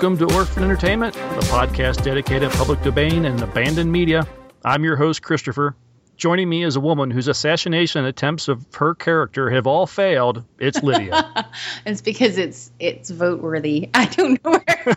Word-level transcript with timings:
Welcome 0.00 0.26
to 0.26 0.34
Orphan 0.34 0.64
Entertainment, 0.64 1.12
the 1.12 1.46
podcast 1.50 2.02
dedicated 2.02 2.50
to 2.50 2.56
public 2.56 2.82
domain 2.82 3.26
and 3.26 3.38
abandoned 3.42 3.92
media. 3.92 4.26
I'm 4.64 4.82
your 4.82 4.96
host, 4.96 5.20
Christopher. 5.20 5.76
Joining 6.16 6.48
me 6.48 6.64
is 6.64 6.76
a 6.76 6.80
woman 6.80 7.10
whose 7.10 7.28
assassination 7.28 8.06
attempts 8.06 8.48
of 8.48 8.64
her 8.76 8.94
character 8.94 9.50
have 9.50 9.66
all 9.66 9.86
failed. 9.86 10.42
It's 10.58 10.82
Lydia. 10.82 11.46
it's 11.84 12.00
because 12.00 12.38
it's 12.38 12.70
it's 12.78 13.10
vote 13.10 13.42
worthy. 13.42 13.90
I 13.94 14.06
don't 14.06 14.42
know 14.42 14.52
where. 14.52 14.96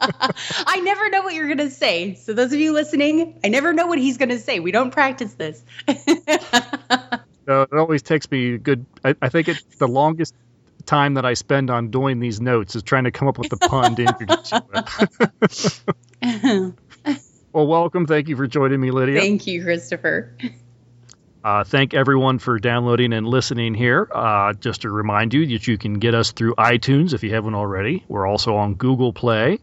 I 0.00 0.80
never 0.80 1.10
know 1.10 1.20
what 1.20 1.34
you're 1.34 1.48
gonna 1.48 1.68
say. 1.68 2.14
So 2.14 2.32
those 2.32 2.54
of 2.54 2.58
you 2.58 2.72
listening, 2.72 3.38
I 3.44 3.48
never 3.48 3.74
know 3.74 3.86
what 3.86 3.98
he's 3.98 4.16
gonna 4.16 4.38
say. 4.38 4.60
We 4.60 4.72
don't 4.72 4.92
practice 4.92 5.34
this. 5.34 5.62
it 5.86 7.20
always 7.46 8.00
takes 8.00 8.30
me 8.30 8.54
a 8.54 8.58
good. 8.58 8.86
I, 9.04 9.14
I 9.20 9.28
think 9.28 9.48
it's 9.48 9.76
the 9.76 9.88
longest 9.88 10.34
time 10.82 11.14
that 11.14 11.24
I 11.24 11.34
spend 11.34 11.70
on 11.70 11.90
doing 11.90 12.20
these 12.20 12.40
notes 12.40 12.76
is 12.76 12.82
trying 12.82 13.04
to 13.04 13.10
come 13.10 13.28
up 13.28 13.38
with 13.38 13.50
the 13.50 13.56
pun 13.56 13.96
to 13.96 14.04
introduce 14.04 14.52
you. 16.22 16.74
well, 17.52 17.66
welcome. 17.66 18.06
Thank 18.06 18.28
you 18.28 18.36
for 18.36 18.46
joining 18.46 18.80
me, 18.80 18.90
Lydia. 18.90 19.20
Thank 19.20 19.46
you, 19.46 19.62
Christopher. 19.62 20.36
Uh, 21.44 21.64
thank 21.64 21.92
everyone 21.92 22.38
for 22.38 22.58
downloading 22.58 23.12
and 23.12 23.26
listening 23.26 23.74
here. 23.74 24.08
Uh, 24.12 24.52
just 24.52 24.82
to 24.82 24.90
remind 24.90 25.34
you 25.34 25.46
that 25.46 25.66
you 25.66 25.76
can 25.76 25.94
get 25.94 26.14
us 26.14 26.32
through 26.32 26.54
iTunes 26.54 27.14
if 27.14 27.24
you 27.24 27.34
haven't 27.34 27.54
already. 27.54 28.04
We're 28.06 28.26
also 28.26 28.56
on 28.56 28.74
Google 28.74 29.12
Play. 29.12 29.58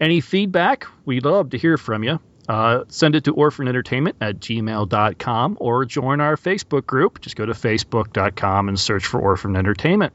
Any 0.00 0.20
feedback? 0.20 0.86
We'd 1.04 1.24
love 1.24 1.50
to 1.50 1.58
hear 1.58 1.78
from 1.78 2.04
you. 2.04 2.20
Uh, 2.50 2.82
send 2.88 3.14
it 3.14 3.22
to 3.22 3.32
orphanentertainment 3.32 4.14
at 4.20 4.40
gmail.com 4.40 5.56
or 5.60 5.84
join 5.84 6.20
our 6.20 6.36
Facebook 6.36 6.84
group. 6.84 7.20
Just 7.20 7.36
go 7.36 7.46
to 7.46 7.52
facebook.com 7.52 8.68
and 8.68 8.76
search 8.76 9.06
for 9.06 9.20
Orphan 9.20 9.54
Entertainment. 9.54 10.12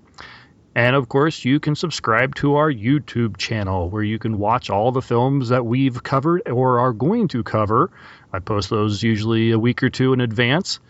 And 0.76 0.98
of 0.98 1.08
course, 1.08 1.46
you 1.46 1.62
can 1.62 1.76
subscribe 1.76 2.36
to 2.36 2.56
our 2.56 2.70
YouTube 2.70 3.38
channel 3.38 3.90
where 3.90 4.04
you 4.04 4.20
can 4.20 4.38
watch 4.38 4.70
all 4.70 4.92
the 4.92 5.02
films 5.02 5.48
that 5.48 5.66
we've 5.66 6.04
covered 6.04 6.42
or 6.50 6.80
are 6.80 6.92
going 6.92 7.30
to 7.30 7.42
cover. 7.42 7.90
I 8.34 8.40
post 8.40 8.70
those 8.70 9.02
usually 9.02 9.52
a 9.52 9.58
week 9.58 9.82
or 9.82 9.90
two 9.90 10.12
in 10.12 10.20
advance, 10.20 10.82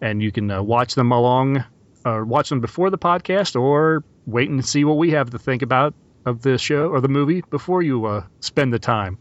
and 0.00 0.22
you 0.22 0.30
can 0.30 0.52
uh, 0.52 0.62
watch 0.62 0.94
them 0.94 1.10
along, 1.10 1.64
uh, 2.04 2.22
watch 2.24 2.48
them 2.48 2.60
before 2.60 2.90
the 2.90 2.98
podcast, 2.98 3.60
or 3.60 4.04
wait 4.24 4.50
and 4.50 4.64
see 4.64 4.84
what 4.84 4.98
we 4.98 5.10
have 5.10 5.30
to 5.30 5.38
think 5.40 5.62
about 5.62 5.94
of 6.24 6.42
the 6.42 6.58
show 6.58 6.90
or 6.90 7.00
the 7.00 7.08
movie 7.08 7.42
before 7.50 7.82
you 7.82 8.04
uh, 8.04 8.24
spend 8.38 8.72
the 8.72 8.78
time. 8.78 9.18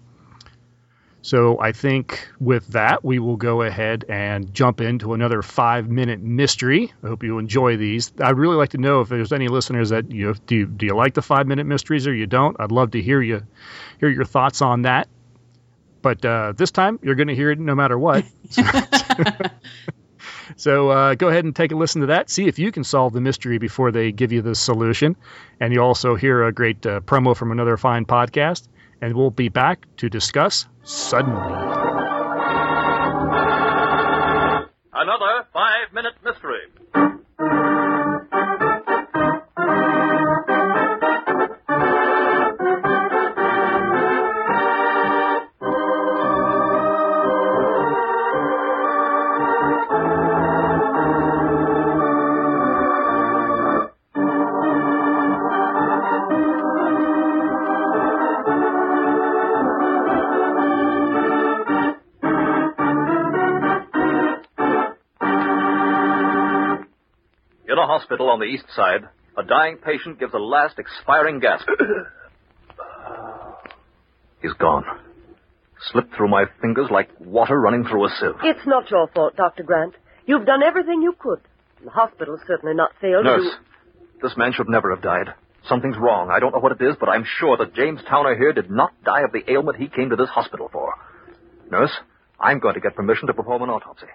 So 1.24 1.60
I 1.60 1.72
think 1.72 2.28
with 2.40 2.68
that, 2.70 3.06
we 3.06 3.20
will 3.20 3.38
go 3.38 3.62
ahead 3.62 4.06
and 4.10 4.52
jump 4.54 4.82
into 4.82 5.14
another 5.14 5.44
five 5.44 5.88
minute 5.88 6.20
mystery. 6.20 6.92
I 7.04 7.08
hope 7.08 7.24
you 7.24 7.38
enjoy 7.38 7.78
these. 7.78 8.12
I'd 8.20 8.38
really 8.38 8.56
like 8.56 8.70
to 8.70 8.80
know 8.80 9.02
if 9.02 9.10
there's 9.10 9.32
any 9.32 9.48
listeners 9.48 9.90
that 9.90 10.12
you 10.12 10.34
do. 10.48 10.56
You, 10.56 10.66
do 10.66 10.86
you 10.88 10.96
like 10.96 11.14
the 11.14 11.22
five 11.22 11.46
minute 11.46 11.66
mysteries 11.66 12.08
or 12.08 12.14
you 12.14 12.26
don't? 12.26 12.60
I'd 12.60 12.72
love 12.72 12.92
to 12.92 13.02
hear 13.02 13.22
you 13.22 13.44
hear 14.00 14.10
your 14.10 14.26
thoughts 14.26 14.62
on 14.62 14.84
that. 14.84 15.08
But 16.02 16.26
uh, 16.26 16.54
this 16.58 16.72
time, 16.72 17.00
you're 17.04 17.14
going 17.14 17.28
to 17.28 17.36
hear 17.36 17.52
it 17.52 17.60
no 17.60 17.76
matter 17.76 18.00
what. 18.00 18.26
so 20.56 20.90
uh, 20.90 21.14
go 21.14 21.30
ahead 21.30 21.46
and 21.46 21.56
take 21.56 21.72
a 21.72 21.76
listen 21.76 22.02
to 22.02 22.08
that. 22.08 22.32
See 22.32 22.48
if 22.48 22.58
you 22.58 22.72
can 22.72 22.84
solve 22.84 23.14
the 23.14 23.22
mystery 23.22 23.60
before 23.60 23.92
they 23.92 24.12
give 24.12 24.32
you 24.32 24.42
the 24.42 24.56
solution. 24.56 25.16
And 25.60 25.72
you 25.72 25.84
also 25.84 26.16
hear 26.16 26.44
a 26.46 26.52
great 26.52 26.84
uh, 26.88 27.02
promo 27.02 27.38
from 27.38 27.52
another 27.52 27.78
fine 27.78 28.06
podcast 28.06 28.68
and 29.02 29.16
we'll 29.16 29.32
be 29.32 29.50
back 29.50 29.86
to 29.98 30.10
discuss 30.10 30.68
Suddenly. 30.84 31.54
Another 34.94 35.48
five 35.54 35.94
minute 35.94 36.14
mystery. 36.24 36.62
Hospital 68.02 68.30
on 68.30 68.40
the 68.40 68.46
east 68.46 68.66
side, 68.76 69.08
a 69.38 69.44
dying 69.44 69.78
patient 69.78 70.20
gives 70.20 70.34
a 70.34 70.40
last 70.40 70.80
expiring 70.80 71.40
gasp. 71.40 71.68
He's 74.42 74.54
gone. 74.54 74.84
Slipped 75.92 76.16
through 76.16 76.30
my 76.30 76.46
fingers 76.62 76.88
like 76.92 77.10
water 77.20 77.60
running 77.60 77.86
through 77.86 78.06
a 78.06 78.10
sieve. 78.20 78.36
It's 78.44 78.66
not 78.66 78.90
your 78.90 79.08
fault, 79.08 79.36
Dr. 79.36 79.64
Grant. 79.64 79.94
You've 80.26 80.46
done 80.46 80.64
everything 80.64 81.02
you 81.02 81.14
could. 81.18 81.40
The 81.84 81.90
hospital's 81.90 82.40
certainly 82.48 82.76
not 82.76 82.92
failed. 83.00 83.26
Nurse, 83.26 83.56
this 84.22 84.34
man 84.38 84.54
should 84.54 84.70
never 84.70 84.94
have 84.94 85.04
died. 85.04 85.34
Something's 85.68 85.98
wrong. 85.98 86.30
I 86.32 86.40
don't 86.40 86.54
know 86.54 86.60
what 86.60 86.72
it 86.72 86.82
is, 86.82 86.96
but 87.00 87.10
I'm 87.10 87.26
sure 87.40 87.58
that 87.58 87.76
James 87.76 88.02
Towner 88.10 88.36
here 88.36 88.54
did 88.54 88.70
not 88.70 88.92
die 89.04 89.22
of 89.22 89.32
the 89.32 89.52
ailment 89.52 89.78
he 89.78 89.88
came 89.88 90.10
to 90.10 90.16
this 90.16 90.30
hospital 90.30 90.70
for. 90.72 90.94
Nurse, 91.72 91.92
I'm 92.40 92.60
going 92.60 92.76
to 92.76 92.82
get 92.82 92.96
permission 92.96 93.28
to 93.28 93.34
perform 93.34 93.64
an 93.64 93.70
autopsy. 93.70 94.08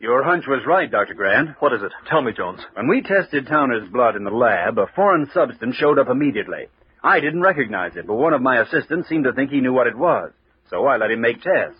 Your 0.00 0.22
hunch 0.22 0.46
was 0.48 0.64
right, 0.66 0.90
Dr. 0.90 1.12
Grant. 1.12 1.50
What 1.60 1.74
is 1.74 1.82
it? 1.82 1.92
Tell 2.08 2.22
me, 2.22 2.32
Jones. 2.32 2.60
When 2.72 2.88
we 2.88 3.02
tested 3.02 3.46
Towner's 3.46 3.86
blood 3.90 4.16
in 4.16 4.24
the 4.24 4.30
lab, 4.30 4.78
a 4.78 4.86
foreign 4.96 5.28
substance 5.34 5.76
showed 5.76 5.98
up 5.98 6.08
immediately. 6.08 6.68
I 7.04 7.20
didn't 7.20 7.42
recognize 7.42 7.96
it, 7.96 8.06
but 8.06 8.14
one 8.14 8.32
of 8.32 8.40
my 8.40 8.62
assistants 8.62 9.10
seemed 9.10 9.24
to 9.24 9.34
think 9.34 9.50
he 9.50 9.60
knew 9.60 9.74
what 9.74 9.86
it 9.86 9.98
was. 9.98 10.32
So 10.70 10.86
I 10.86 10.96
let 10.96 11.10
him 11.10 11.20
make 11.20 11.42
tests. 11.42 11.78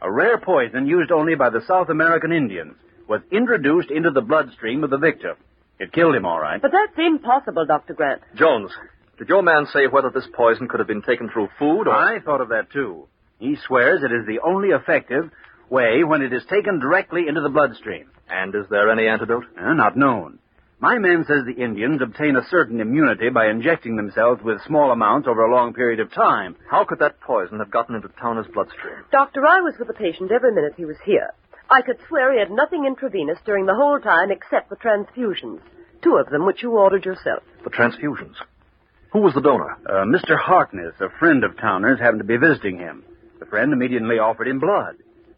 A 0.00 0.08
rare 0.08 0.38
poison 0.38 0.86
used 0.86 1.10
only 1.10 1.34
by 1.34 1.50
the 1.50 1.64
South 1.66 1.88
American 1.88 2.30
Indians 2.30 2.76
was 3.08 3.22
introduced 3.32 3.90
into 3.90 4.12
the 4.12 4.20
bloodstream 4.20 4.84
of 4.84 4.90
the 4.90 4.98
victim. 4.98 5.34
It 5.80 5.92
killed 5.92 6.14
him, 6.14 6.24
all 6.24 6.38
right. 6.38 6.62
But 6.62 6.70
that's 6.70 6.96
impossible, 6.96 7.66
Dr. 7.66 7.94
Grant. 7.94 8.22
Jones, 8.36 8.70
did 9.18 9.28
your 9.28 9.42
man 9.42 9.66
say 9.72 9.88
whether 9.88 10.10
this 10.10 10.28
poison 10.34 10.68
could 10.68 10.78
have 10.78 10.86
been 10.86 11.02
taken 11.02 11.28
through 11.30 11.48
food 11.58 11.88
or... 11.88 11.96
I 11.96 12.20
thought 12.20 12.40
of 12.40 12.50
that, 12.50 12.70
too. 12.70 13.08
He 13.40 13.56
swears 13.66 14.04
it 14.04 14.12
is 14.12 14.24
the 14.24 14.38
only 14.46 14.68
effective 14.68 15.32
way 15.70 16.04
when 16.04 16.22
it 16.22 16.32
is 16.32 16.42
taken 16.50 16.80
directly 16.80 17.28
into 17.28 17.40
the 17.40 17.48
bloodstream. 17.48 18.10
And 18.28 18.54
is 18.54 18.66
there 18.70 18.90
any 18.90 19.06
antidote? 19.06 19.44
Uh, 19.58 19.74
not 19.74 19.96
known. 19.96 20.38
My 20.78 20.98
man 20.98 21.24
says 21.26 21.44
the 21.46 21.62
Indians 21.62 22.02
obtain 22.02 22.36
a 22.36 22.46
certain 22.50 22.80
immunity 22.80 23.30
by 23.30 23.48
injecting 23.48 23.96
themselves 23.96 24.42
with 24.42 24.60
small 24.66 24.90
amounts 24.90 25.26
over 25.26 25.42
a 25.44 25.54
long 25.54 25.72
period 25.72 26.00
of 26.00 26.12
time. 26.12 26.54
How 26.70 26.84
could 26.84 26.98
that 26.98 27.20
poison 27.20 27.60
have 27.60 27.70
gotten 27.70 27.94
into 27.94 28.08
Towner's 28.20 28.46
bloodstream? 28.52 29.04
Doctor, 29.10 29.46
I 29.46 29.60
was 29.60 29.74
with 29.78 29.88
the 29.88 29.94
patient 29.94 30.30
every 30.30 30.52
minute 30.52 30.74
he 30.76 30.84
was 30.84 30.98
here. 31.04 31.30
I 31.70 31.80
could 31.80 31.96
swear 32.06 32.32
he 32.32 32.38
had 32.38 32.50
nothing 32.50 32.84
intravenous 32.84 33.38
during 33.46 33.64
the 33.64 33.74
whole 33.74 33.98
time 33.98 34.30
except 34.30 34.68
the 34.68 34.76
transfusions. 34.76 35.60
Two 36.02 36.16
of 36.16 36.28
them, 36.30 36.44
which 36.44 36.62
you 36.62 36.72
ordered 36.72 37.06
yourself. 37.06 37.42
The 37.64 37.70
transfusions? 37.70 38.34
Who 39.12 39.20
was 39.20 39.32
the 39.32 39.40
donor? 39.40 39.78
Uh, 39.88 40.04
Mr. 40.04 40.38
Harkness, 40.38 40.92
a 41.00 41.08
friend 41.18 41.42
of 41.42 41.56
Towner's, 41.56 41.98
happened 41.98 42.20
to 42.20 42.24
be 42.24 42.36
visiting 42.36 42.76
him. 42.76 43.02
The 43.40 43.46
friend 43.46 43.72
immediately 43.72 44.18
offered 44.18 44.46
him 44.46 44.60
blood. 44.60 44.96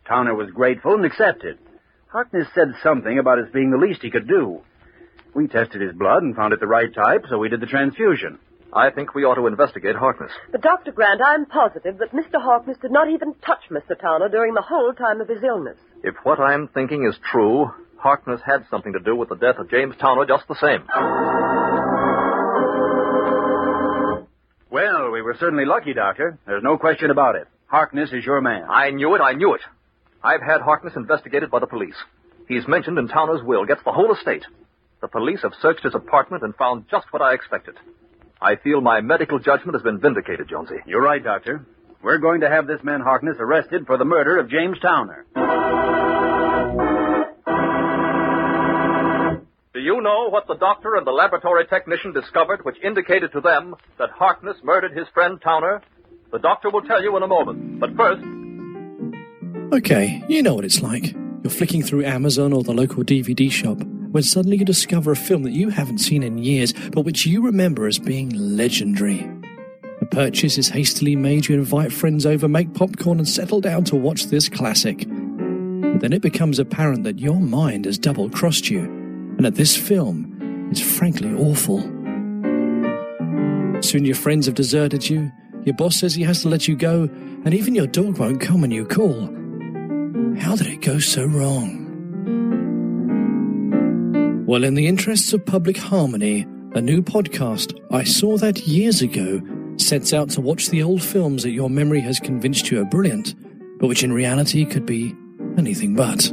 Towner 0.09 0.35
was 0.35 0.51
grateful 0.51 0.95
and 0.95 1.05
accepted. 1.05 1.59
Harkness 2.09 2.49
said 2.55 2.69
something 2.83 3.19
about 3.19 3.39
its 3.39 3.53
being 3.53 3.71
the 3.71 3.77
least 3.77 4.01
he 4.01 4.11
could 4.11 4.27
do. 4.27 4.63
We 5.35 5.47
tested 5.47 5.83
his 5.83 5.93
blood 5.93 6.23
and 6.23 6.35
found 6.35 6.55
it 6.55 6.61
the 6.61 6.67
right 6.67 6.93
type, 6.93 7.27
so 7.29 7.37
we 7.39 7.51
did 7.51 7.61
the 7.61 7.67
transfusion. 7.67 8.39
I 8.73 8.91
think 8.91 9.15
we 9.15 9.25
ought 9.25 9.35
to 9.35 9.47
investigate 9.47 9.97
Harkness. 9.97 10.33
But, 10.51 10.63
Dr. 10.63 10.93
Grant, 10.93 11.21
I'm 11.25 11.47
positive 11.47 11.99
that 11.99 12.13
Mr. 12.13 12.41
Harkness 12.41 12.79
did 12.81 12.91
not 12.91 13.11
even 13.11 13.35
touch 13.45 13.63
Mr. 13.71 13.99
Towner 14.01 14.29
during 14.31 14.55
the 14.55 14.63
whole 14.63 14.95
time 14.95 15.21
of 15.21 15.29
his 15.29 15.43
illness. 15.43 15.77
If 16.03 16.15
what 16.23 16.41
I'm 16.41 16.69
thinking 16.69 17.07
is 17.07 17.19
true, 17.31 17.71
Harkness 17.99 18.41
had 18.45 18.65
something 18.71 18.95
to 18.95 19.01
do 19.01 19.15
with 19.15 19.29
the 19.29 19.37
death 19.37 19.59
of 19.59 19.71
James 19.71 19.95
Towner 20.01 20.25
just 20.27 20.49
the 20.49 20.55
same. 20.55 20.87
Well, 24.71 25.11
we 25.11 25.23
were 25.23 25.37
certainly 25.39 25.65
lucky, 25.65 25.93
Doctor. 25.95 26.39
There's 26.47 26.63
no 26.63 26.79
question 26.79 27.11
about 27.11 27.37
it. 27.37 27.47
Harkness 27.67 28.11
is 28.13 28.25
your 28.25 28.41
man. 28.41 28.65
I 28.69 28.91
knew 28.91 29.15
it, 29.15 29.21
I 29.21 29.33
knew 29.33 29.55
it. 29.55 29.61
I've 30.23 30.43
had 30.43 30.61
Harkness 30.61 30.95
investigated 30.97 31.51
by 31.51 31.61
the 31.61 31.67
police. 31.67 31.95
He's 32.49 32.67
mentioned 32.67 32.99
in 32.99 33.09
Towner's 33.09 33.43
will, 33.43 33.65
gets 33.67 33.83
the 33.85 33.93
whole 33.93 34.13
estate. 34.13 34.45
The 35.01 35.09
police 35.09 35.41
have 35.43 35.53
searched 35.63 35.85
his 35.85 35.95
apartment 35.95 36.43
and 36.43 36.57
found 36.57 36.87
just 36.91 37.07
what 37.13 37.23
I 37.23 37.35
expected. 37.35 37.77
I 38.41 38.57
feel 38.57 38.81
my 38.81 39.01
medical 39.01 39.39
judgment 39.39 39.75
has 39.75 39.83
been 39.83 40.01
vindicated, 40.01 40.49
Jonesy. 40.49 40.77
You're 40.87 41.03
right, 41.03 41.23
Doctor. 41.23 41.67
We're 42.03 42.19
going 42.19 42.41
to 42.41 42.49
have 42.49 42.67
this 42.67 42.81
man 42.83 43.01
Harkness 43.01 43.37
arrested 43.39 43.87
for 43.87 43.97
the 43.97 44.05
murder 44.05 44.39
of 44.39 44.49
James 44.51 44.79
Towner. 44.81 45.27
Do 49.75 49.81
you 49.81 50.01
know 50.01 50.31
what 50.31 50.47
the 50.49 50.57
doctor 50.57 50.97
and 50.97 51.07
the 51.07 51.13
laboratory 51.13 51.67
technician 51.67 52.13
discovered 52.13 52.65
which 52.65 52.77
indicated 52.83 53.33
to 53.33 53.41
them 53.41 53.77
that 53.99 54.11
Harkness 54.11 54.57
murdered 54.65 54.97
his 54.97 55.07
friend 55.15 55.41
Towner? 55.43 55.83
The 56.33 56.39
doctor 56.39 56.71
will 56.71 56.83
tell 56.83 57.03
you 57.03 57.17
in 57.17 57.23
a 57.23 57.29
moment. 57.29 57.81
But 57.81 57.97
first, 57.97 58.23
Okay, 59.71 60.25
you 60.29 60.43
know 60.43 60.55
what 60.55 60.65
it's 60.65 60.81
like. 60.81 61.13
You're 61.43 61.51
flicking 61.51 61.83
through 61.83 62.07
Amazon 62.07 62.55
or 62.55 62.63
the 62.63 62.73
local 62.73 63.05
DVD 63.05 63.53
shop, 63.53 63.77
when 64.11 64.23
suddenly 64.23 64.57
you 64.57 64.65
discover 64.65 65.13
a 65.13 65.17
film 65.17 65.43
that 65.43 65.53
you 65.53 65.69
haven't 65.69 65.99
seen 65.99 66.23
in 66.23 66.39
years, 66.39 66.73
but 66.73 67.03
which 67.03 67.27
you 67.27 67.43
remember 67.43 67.87
as 67.87 67.99
being 67.99 68.31
legendary. 68.31 69.31
A 70.01 70.07
purchase 70.07 70.57
is 70.57 70.71
hastily 70.71 71.17
made, 71.17 71.49
you 71.49 71.55
invite 71.55 71.93
friends 71.93 72.25
over, 72.25 72.49
make 72.49 72.73
popcorn, 72.73 73.19
and 73.19 73.29
settle 73.29 73.61
down 73.61 73.85
to 73.85 73.95
watch 73.95 74.29
this 74.29 74.49
classic. 74.49 75.01
But 75.07 76.01
then 76.01 76.15
it 76.15 76.23
becomes 76.23 76.59
apparent 76.59 77.05
that 77.05 77.19
your 77.19 77.39
mind 77.39 77.85
has 77.85 77.99
double 77.99 78.31
crossed 78.31 78.71
you, 78.71 78.81
and 78.81 79.45
that 79.45 79.57
this 79.57 79.77
film 79.77 80.71
is 80.73 80.81
frankly 80.81 81.35
awful. 81.35 81.81
Soon 83.83 84.07
your 84.07 84.17
friends 84.17 84.47
have 84.47 84.55
deserted 84.55 85.11
you, 85.11 85.31
your 85.65 85.75
boss 85.75 85.97
says 85.97 86.15
he 86.15 86.23
has 86.23 86.41
to 86.41 86.49
let 86.49 86.67
you 86.67 86.75
go, 86.75 87.03
and 87.45 87.53
even 87.53 87.75
your 87.75 87.87
dog 87.87 88.19
won't 88.19 88.41
come 88.41 88.63
when 88.63 88.71
you 88.71 88.87
call. 88.87 89.38
How 90.39 90.57
did 90.57 90.69
it 90.69 90.81
go 90.81 90.99
so 90.99 91.25
wrong? 91.27 91.87
Well, 94.47 94.65
in 94.65 94.75
the 94.75 94.87
interests 94.87 95.33
of 95.33 95.45
public 95.45 95.77
harmony, 95.77 96.47
a 96.75 96.81
new 96.81 97.03
podcast, 97.03 97.79
I 97.93 98.05
Saw 98.05 98.39
That 98.39 98.67
Years 98.67 99.03
Ago, 99.03 99.43
sets 99.77 100.13
out 100.13 100.31
to 100.31 100.41
watch 100.41 100.69
the 100.69 100.83
old 100.83 101.03
films 101.03 101.43
that 101.43 101.51
your 101.51 101.69
memory 101.69 102.01
has 102.01 102.21
convinced 102.21 102.71
you 102.71 102.81
are 102.81 102.85
brilliant, 102.85 103.35
but 103.79 103.89
which 103.89 104.03
in 104.03 104.13
reality 104.13 104.65
could 104.65 104.87
be 104.87 105.15
anything 105.57 105.95
but. 105.95 106.33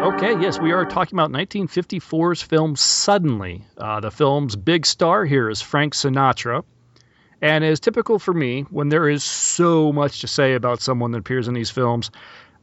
Okay, 0.04 0.38
yes, 0.42 0.60
we 0.60 0.74
are 0.74 0.84
talking 0.86 1.18
about 1.18 1.32
1954's 1.32 2.42
film 2.42 2.76
Suddenly. 2.76 3.64
Uh, 3.78 4.02
the 4.02 4.12
film's 4.12 4.58
big 4.58 4.86
star 4.86 5.24
here 5.24 5.50
is 5.50 5.62
Frank 5.62 5.94
Sinatra. 5.94 6.66
And 7.42 7.64
as 7.64 7.80
typical 7.80 8.20
for 8.20 8.34
me, 8.34 8.64
when 8.64 8.90
there 8.90 9.08
is 9.08 9.24
so 9.24 9.94
much 9.94 10.20
to 10.20 10.28
say 10.28 10.56
about 10.56 10.82
someone 10.82 11.12
that 11.12 11.20
appears 11.20 11.48
in 11.48 11.54
these 11.54 11.70
films, 11.70 12.12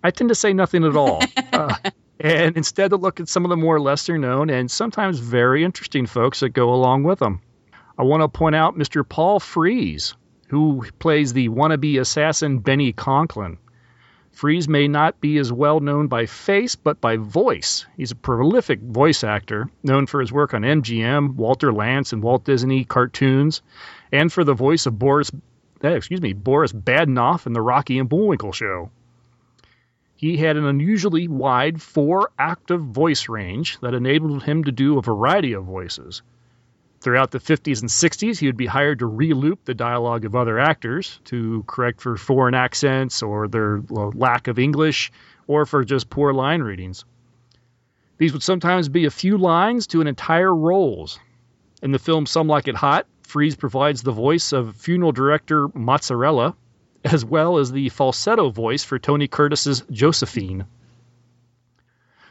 I 0.05 0.11
tend 0.11 0.29
to 0.29 0.35
say 0.35 0.53
nothing 0.53 0.85
at 0.85 0.97
all. 0.97 1.23
uh, 1.55 1.77
and 2.21 2.59
instead 2.59 2.91
to 2.91 2.99
look 2.99 3.21
at 3.21 3.29
some 3.31 3.47
of 3.47 3.49
the 3.49 3.57
more 3.57 3.81
lesser 3.81 4.19
known 4.19 4.51
and 4.51 4.71
sometimes 4.71 5.19
very 5.19 5.65
interesting 5.65 6.05
folks 6.05 6.41
that 6.41 6.51
go 6.51 6.75
along 6.75 7.05
with 7.05 7.21
them. 7.21 7.41
I 7.99 8.03
want 8.03 8.23
to 8.23 8.29
point 8.29 8.55
out 8.55 8.77
Mr. 8.77 9.03
Paul 9.09 9.41
Frees, 9.41 10.15
who 10.49 10.85
plays 10.99 11.33
the 11.33 11.49
wannabe 11.49 12.01
assassin 12.01 12.59
Benny 12.59 12.93
Conklin. 12.93 13.57
Frees 14.33 14.69
may 14.69 14.89
not 14.89 15.21
be 15.21 15.39
as 15.39 15.53
well 15.53 15.81
known 15.81 16.07
by 16.07 16.27
face, 16.27 16.77
but 16.77 17.01
by 17.01 17.17
voice. 17.17 17.87
He's 17.97 18.13
a 18.13 18.17
prolific 18.17 18.81
voice 18.81 19.23
actor, 19.23 19.69
known 19.83 20.07
for 20.07 20.21
his 20.21 20.33
work 20.33 20.55
on 20.55 20.63
MGM, 20.63 21.35
Walter 21.35 21.73
Lantz, 21.73 22.13
and 22.13 22.23
Walt 22.23 22.45
Disney 22.45 22.85
cartoons, 22.85 23.61
and 24.13 24.33
for 24.33 24.45
the 24.45 24.55
voice 24.55 24.87
of 24.87 24.99
Boris, 24.99 25.31
eh, 25.83 25.91
excuse 25.91 26.23
me, 26.23 26.33
Boris 26.33 26.73
Badenov 26.73 27.47
in 27.47 27.53
the 27.53 27.61
Rocky 27.61 27.99
and 27.99 28.09
Bullwinkle 28.09 28.53
show. 28.53 28.91
He 30.17 30.37
had 30.37 30.57
an 30.57 30.65
unusually 30.65 31.29
wide 31.29 31.81
four-octave 31.81 32.83
voice 32.83 33.29
range 33.29 33.79
that 33.81 33.95
enabled 33.95 34.45
him 34.45 34.65
to 34.65 34.73
do 34.73 34.97
a 34.97 35.03
variety 35.03 35.55
of 35.55 35.65
voices. 35.65 36.23
Throughout 37.01 37.31
the 37.31 37.39
50s 37.39 37.81
and 37.81 37.89
60s, 37.89 38.39
he 38.39 38.47
would 38.47 38.59
be 38.59 38.67
hired 38.67 38.99
to 38.99 39.09
reloop 39.09 39.59
the 39.65 39.73
dialogue 39.73 40.27
of 40.27 40.37
other 40.37 40.59
actors 40.59 41.19
to 41.25 41.65
correct 41.67 42.03
for 42.03 42.19
foreign 42.19 42.55
accents 42.55 43.23
or 43.23 43.49
their 43.49 43.83
lack 43.89 44.49
of 44.49 44.59
English 44.59 45.11
or 45.47 45.65
for 45.65 45.83
just 45.83 46.11
poor 46.11 46.35
line 46.35 46.61
readings. 46.61 47.07
These 48.19 48.35
would 48.35 48.43
sometimes 48.43 48.91
be 48.91 49.07
a 49.07 49.11
few 49.11 49.39
lines 49.39 49.87
to 49.89 50.03
an 50.03 50.07
entire 50.09 50.55
roles. 50.55 51.19
In 51.83 51.91
the 51.91 51.99
film 51.99 52.27
Some 52.27 52.49
Like 52.49 52.69
It 52.69 52.77
Hot, 52.77 53.07
Frees 53.23 53.57
provides 53.57 54.03
the 54.03 54.13
voice 54.13 54.53
of 54.53 54.77
funeral 54.77 55.13
director 55.13 55.69
Mozzarella, 55.73 56.55
as 57.03 57.25
well 57.25 57.57
as 57.57 57.73
the 57.73 57.89
falsetto 57.89 58.51
voice 58.51 58.85
for 58.85 58.99
Tony 58.99 59.27
Curtis's 59.27 59.83
Josephine. 59.91 60.67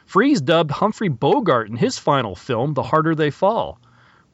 Frees 0.06 0.40
dubbed 0.40 0.70
Humphrey 0.70 1.08
Bogart 1.08 1.68
in 1.68 1.76
his 1.76 1.98
final 1.98 2.36
film, 2.36 2.74
The 2.74 2.84
Harder 2.84 3.16
They 3.16 3.30
Fall. 3.30 3.80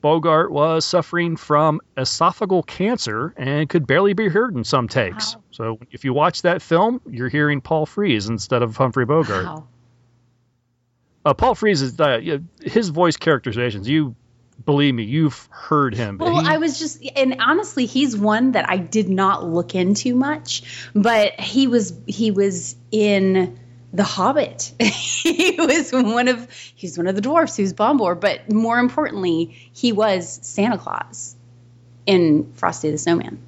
Bogart 0.07 0.53
was 0.53 0.85
suffering 0.85 1.35
from 1.37 1.81
esophageal 1.97 2.65
cancer 2.65 3.35
and 3.37 3.69
could 3.69 3.89
barely 3.89 4.13
be 4.13 4.29
heard 4.29 4.55
in 4.55 4.63
some 4.63 4.87
takes. 4.87 5.35
Wow. 5.35 5.43
So 5.51 5.79
if 5.91 6.05
you 6.05 6.13
watch 6.15 6.43
that 6.43 6.63
film, 6.63 7.01
you're 7.11 7.29
hearing 7.29 7.61
Paul 7.61 7.87
Frees 7.87 8.29
instead 8.29 8.63
of 8.63 8.77
Humphrey 8.77 9.05
Bogart. 9.05 9.47
Wow. 9.47 9.67
Uh, 11.25 11.35
Paul 11.35 11.57
Frees 11.57 11.83
is 11.83 11.99
uh, 11.99 12.39
his 12.63 12.91
voice 12.91 13.17
characterizations. 13.17 13.89
You 13.89 14.15
believe 14.65 14.95
me, 14.95 15.03
you've 15.03 15.49
heard 15.51 15.93
him. 15.93 16.19
Well, 16.19 16.41
He- 16.41 16.47
I 16.47 16.59
was 16.59 16.79
just, 16.79 17.05
and 17.17 17.39
honestly, 17.41 17.87
he's 17.87 18.17
one 18.17 18.53
that 18.53 18.71
I 18.71 18.77
did 18.77 19.09
not 19.09 19.45
look 19.45 19.75
into 19.75 20.15
much, 20.15 20.63
but 20.95 21.41
he 21.41 21.67
was 21.67 21.93
he 22.07 22.31
was 22.31 22.77
in 22.93 23.59
The 23.97 24.05
Hobbit. 24.05 24.75
he 24.79 25.57
was 25.59 25.91
one 25.91 26.29
of 26.29 26.51
he's 26.51 26.99
one 26.99 27.07
of 27.07 27.15
the 27.15 27.23
dwarfs 27.23 27.57
who's 27.57 27.73
Bombur, 27.73 28.15
but 28.15 28.53
more 28.53 28.79
importantly, 28.79 29.57
he 29.73 29.93
was 29.93 30.39
Santa 30.43 30.77
Claus 30.77 31.35
in 32.05 32.53
Frosty 32.53 32.91
the 32.91 32.99
Snowman. 32.99 33.41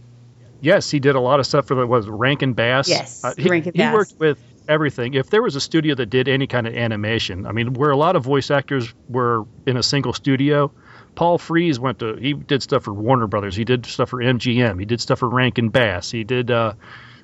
Yes, 0.63 0.91
he 0.91 1.01
did 1.01 1.17
a 1.17 1.21
lot 1.21 1.39
of 1.39 1.47
stuff 1.47 1.67
for 1.67 1.75
the 1.75 1.87
was 1.87 2.09
Rankin 2.09 2.55
Bass. 2.55 2.89
Yes, 2.89 3.23
uh, 3.23 3.35
he, 3.37 3.47
Rankin 3.47 3.75
he 3.75 3.79
Bass. 3.79 3.93
worked 3.93 4.15
with 4.19 4.43
everything. 4.67 5.13
If 5.13 5.29
there 5.29 5.43
was 5.43 5.55
a 5.55 5.61
studio 5.61 5.95
that 5.95 6.07
did 6.07 6.29
any 6.29 6.47
kind 6.47 6.67
of 6.67 6.75
animation, 6.75 7.47
I 7.47 7.53
mean, 7.53 7.75
where 7.75 7.91
a 7.91 7.97
lot 7.97 8.17
of 8.17 8.25
voice 8.25 8.51
actors 8.51 8.95
were 9.07 9.45
in 9.67 9.77
a 9.77 9.83
single 9.83 10.15
studio, 10.15 10.73
Paul 11.15 11.37
Frees 11.37 11.79
went 11.79 11.99
to 11.99 12.17
he 12.17 12.33
did 12.33 12.63
stuff 12.63 12.85
for 12.85 12.95
Warner 12.95 13.27
Brothers. 13.27 13.55
He 13.55 13.65
did 13.65 13.85
stuff 13.85 14.09
for 14.09 14.23
MGM. 14.23 14.81
He 14.81 14.87
did 14.87 15.03
stuff 15.03 15.19
for 15.19 15.29
Rankin 15.29 15.69
Bass. 15.69 16.11
He 16.11 16.25
did. 16.25 16.51
Uh, 16.51 16.73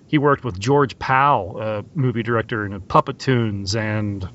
he 0.06 0.18
worked 0.18 0.44
with 0.44 0.58
George 0.58 0.98
Pal, 0.98 1.58
a 1.60 1.84
movie 1.94 2.22
director, 2.22 2.64
in 2.64 2.80
Puppetoons 2.80 3.74
and 3.76 4.28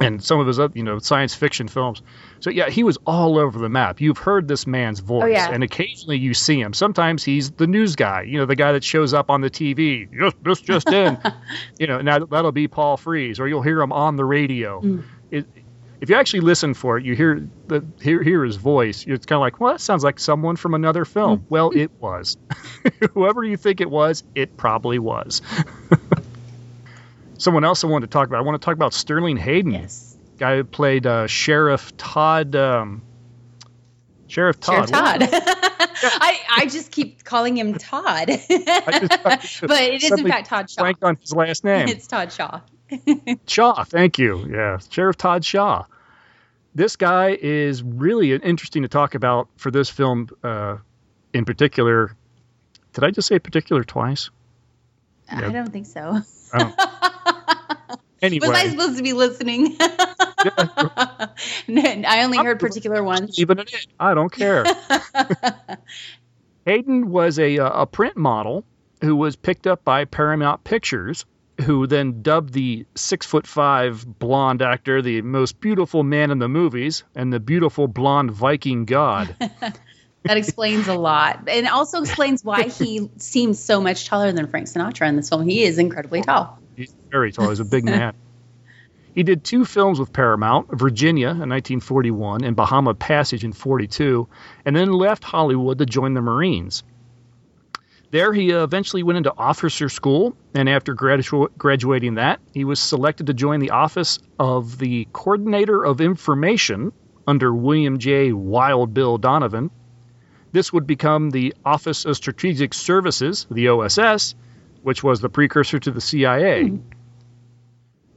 and 0.00 0.20
some 0.24 0.40
of 0.40 0.46
his 0.48 0.58
other, 0.58 0.72
you 0.76 0.82
know 0.82 0.98
science 0.98 1.34
fiction 1.34 1.68
films. 1.68 2.02
So 2.40 2.50
yeah, 2.50 2.68
he 2.68 2.82
was 2.82 2.98
all 3.06 3.38
over 3.38 3.58
the 3.58 3.68
map. 3.68 4.00
You've 4.00 4.18
heard 4.18 4.48
this 4.48 4.66
man's 4.66 4.98
voice, 5.00 5.22
Oh, 5.22 5.26
yeah. 5.26 5.50
and 5.52 5.62
occasionally 5.62 6.18
you 6.18 6.34
see 6.34 6.60
him. 6.60 6.74
Sometimes 6.74 7.22
he's 7.22 7.52
the 7.52 7.66
news 7.68 7.94
guy, 7.96 8.22
you 8.22 8.38
know, 8.38 8.44
the 8.46 8.56
guy 8.56 8.72
that 8.72 8.82
shows 8.82 9.14
up 9.14 9.30
on 9.30 9.40
the 9.40 9.50
TV. 9.50 10.08
Just 10.12 10.36
this 10.42 10.60
just 10.60 10.88
in, 10.90 11.16
you 11.78 11.86
know. 11.86 12.00
Now 12.00 12.18
that'll 12.24 12.52
be 12.52 12.66
Paul 12.68 12.96
Frees, 12.96 13.38
or 13.38 13.46
you'll 13.48 13.62
hear 13.62 13.80
him 13.80 13.92
on 13.92 14.16
the 14.16 14.24
radio. 14.24 14.80
Mm. 14.80 15.04
It, 15.30 15.46
if 16.04 16.10
you 16.10 16.16
actually 16.16 16.40
listen 16.40 16.74
for 16.74 16.98
it, 16.98 17.04
you 17.06 17.16
hear 17.16 17.48
the 17.66 17.82
hear, 17.98 18.22
hear 18.22 18.44
his 18.44 18.56
voice. 18.56 19.06
It's 19.08 19.24
kind 19.24 19.38
of 19.38 19.40
like, 19.40 19.58
well, 19.58 19.72
that 19.72 19.80
sounds 19.80 20.04
like 20.04 20.20
someone 20.20 20.56
from 20.56 20.74
another 20.74 21.06
film. 21.06 21.38
Hmm. 21.38 21.44
well, 21.48 21.70
it 21.74 21.90
was. 21.98 22.36
Whoever 23.14 23.42
you 23.42 23.56
think 23.56 23.80
it 23.80 23.88
was, 23.90 24.22
it 24.34 24.58
probably 24.58 24.98
was. 24.98 25.40
someone 27.38 27.64
else 27.64 27.84
I 27.84 27.86
wanted 27.86 28.08
to 28.08 28.12
talk 28.12 28.28
about. 28.28 28.36
I 28.36 28.42
want 28.42 28.60
to 28.60 28.64
talk 28.64 28.74
about 28.74 28.92
Sterling 28.92 29.38
Hayden, 29.38 29.72
Yes. 29.72 30.14
guy 30.36 30.56
who 30.56 30.64
played 30.64 31.06
uh, 31.06 31.26
Sheriff 31.26 31.96
Todd. 31.96 32.54
Um, 32.54 33.00
Sheriff 34.28 34.60
Todd. 34.60 34.90
Sheriff 34.90 34.90
Todd. 34.90 35.22
I, 35.32 36.38
I 36.50 36.66
just 36.66 36.90
keep 36.90 37.24
calling 37.24 37.56
him 37.56 37.78
Todd. 37.78 38.26
but 38.26 38.38
it 38.50 40.02
is 40.02 40.10
in 40.12 40.28
fact 40.28 40.48
Todd 40.48 40.68
Shaw. 40.68 40.92
On 41.00 41.16
his 41.16 41.32
last 41.34 41.64
name. 41.64 41.88
It's 41.88 42.06
Todd 42.06 42.30
Shaw. 42.30 42.60
Shaw, 43.46 43.84
thank 43.84 44.18
you. 44.18 44.46
Yeah, 44.50 44.78
Sheriff 44.90 45.16
Todd 45.16 45.46
Shaw. 45.46 45.86
This 46.74 46.96
guy 46.96 47.38
is 47.40 47.82
really 47.82 48.32
interesting 48.32 48.82
to 48.82 48.88
talk 48.88 49.14
about 49.14 49.48
for 49.56 49.70
this 49.70 49.88
film 49.88 50.28
uh, 50.42 50.78
in 51.32 51.44
particular. 51.44 52.16
Did 52.92 53.04
I 53.04 53.10
just 53.10 53.28
say 53.28 53.38
particular 53.38 53.84
twice? 53.84 54.30
I 55.30 55.40
don't 55.40 55.72
think 55.72 55.86
so. 55.86 56.20
Anyway, 58.22 58.48
Was 58.48 58.56
I 58.56 58.68
supposed 58.68 58.96
to 58.96 59.02
be 59.02 59.12
listening? 59.12 59.76
No, 61.66 61.80
I 61.82 62.22
only 62.22 62.36
heard 62.36 62.60
particular 62.60 63.02
ones. 63.02 63.38
even 63.38 63.58
in 63.58 63.66
it, 63.66 63.86
I 63.98 64.12
don't 64.12 64.30
care. 64.30 64.64
Hayden 66.66 67.10
was 67.10 67.38
a, 67.38 67.58
uh, 67.58 67.82
a 67.82 67.86
print 67.86 68.16
model 68.18 68.64
who 69.00 69.16
was 69.16 69.36
picked 69.36 69.66
up 69.66 69.84
by 69.84 70.04
Paramount 70.04 70.62
Pictures, 70.62 71.24
who 71.62 71.86
then 71.86 72.22
dubbed 72.22 72.52
the 72.52 72.86
six 72.94 73.26
foot 73.26 73.46
five 73.46 74.06
blonde 74.18 74.62
actor 74.62 75.02
the 75.02 75.22
most 75.22 75.60
beautiful 75.60 76.02
man 76.02 76.30
in 76.30 76.38
the 76.38 76.48
movies 76.48 77.04
and 77.14 77.32
the 77.32 77.40
beautiful 77.40 77.86
blonde 77.88 78.30
Viking 78.30 78.84
god. 78.84 79.36
That 80.24 80.38
explains 80.38 80.88
a 80.88 80.94
lot. 80.94 81.48
And 81.48 81.68
also 81.68 82.00
explains 82.00 82.42
why 82.42 82.62
he 82.68 83.10
seems 83.18 83.62
so 83.62 83.80
much 83.80 84.06
taller 84.06 84.32
than 84.32 84.48
Frank 84.48 84.68
Sinatra 84.68 85.06
in 85.06 85.16
this 85.16 85.28
film. 85.28 85.46
He 85.46 85.64
is 85.64 85.78
incredibly 85.78 86.22
tall. 86.22 86.58
He's 86.76 86.94
very 87.10 87.30
tall. 87.30 87.50
He's 87.50 87.60
a 87.60 87.64
big 87.64 87.84
man. 87.84 88.14
He 89.14 89.22
did 89.22 89.44
two 89.44 89.64
films 89.64 90.00
with 90.00 90.12
Paramount, 90.12 90.76
Virginia 90.76 91.28
in 91.28 91.48
1941 91.48 92.42
and 92.42 92.56
Bahama 92.56 92.94
Passage 92.94 93.44
in 93.44 93.52
42, 93.52 94.28
and 94.64 94.74
then 94.74 94.90
left 94.90 95.22
Hollywood 95.22 95.78
to 95.78 95.86
join 95.86 96.14
the 96.14 96.20
Marines. 96.20 96.82
There, 98.14 98.32
he 98.32 98.54
uh, 98.54 98.62
eventually 98.62 99.02
went 99.02 99.16
into 99.16 99.34
officer 99.36 99.88
school, 99.88 100.36
and 100.54 100.68
after 100.68 100.94
gradu- 100.94 101.48
graduating 101.58 102.14
that, 102.14 102.38
he 102.52 102.64
was 102.64 102.78
selected 102.78 103.26
to 103.26 103.34
join 103.34 103.58
the 103.58 103.70
office 103.70 104.20
of 104.38 104.78
the 104.78 105.08
Coordinator 105.12 105.84
of 105.84 106.00
Information 106.00 106.92
under 107.26 107.52
William 107.52 107.98
J. 107.98 108.32
Wild 108.32 108.94
Bill 108.94 109.18
Donovan. 109.18 109.68
This 110.52 110.72
would 110.72 110.86
become 110.86 111.30
the 111.30 111.54
Office 111.64 112.04
of 112.04 112.14
Strategic 112.14 112.72
Services, 112.72 113.48
the 113.50 113.70
OSS, 113.70 114.36
which 114.82 115.02
was 115.02 115.18
the 115.18 115.28
precursor 115.28 115.80
to 115.80 115.90
the 115.90 116.00
CIA. 116.00 116.78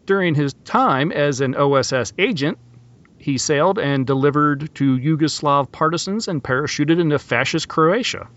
During 0.05 0.35
his 0.35 0.53
time 0.63 1.11
as 1.11 1.41
an 1.41 1.55
OSS 1.55 2.13
agent, 2.19 2.59
he 3.17 3.39
sailed 3.39 3.79
and 3.79 4.05
delivered 4.05 4.75
to 4.75 4.95
Yugoslav 4.95 5.71
partisans 5.71 6.27
and 6.27 6.43
parachuted 6.43 6.99
into 6.99 7.17
fascist 7.17 7.67
Croatia. 7.67 8.27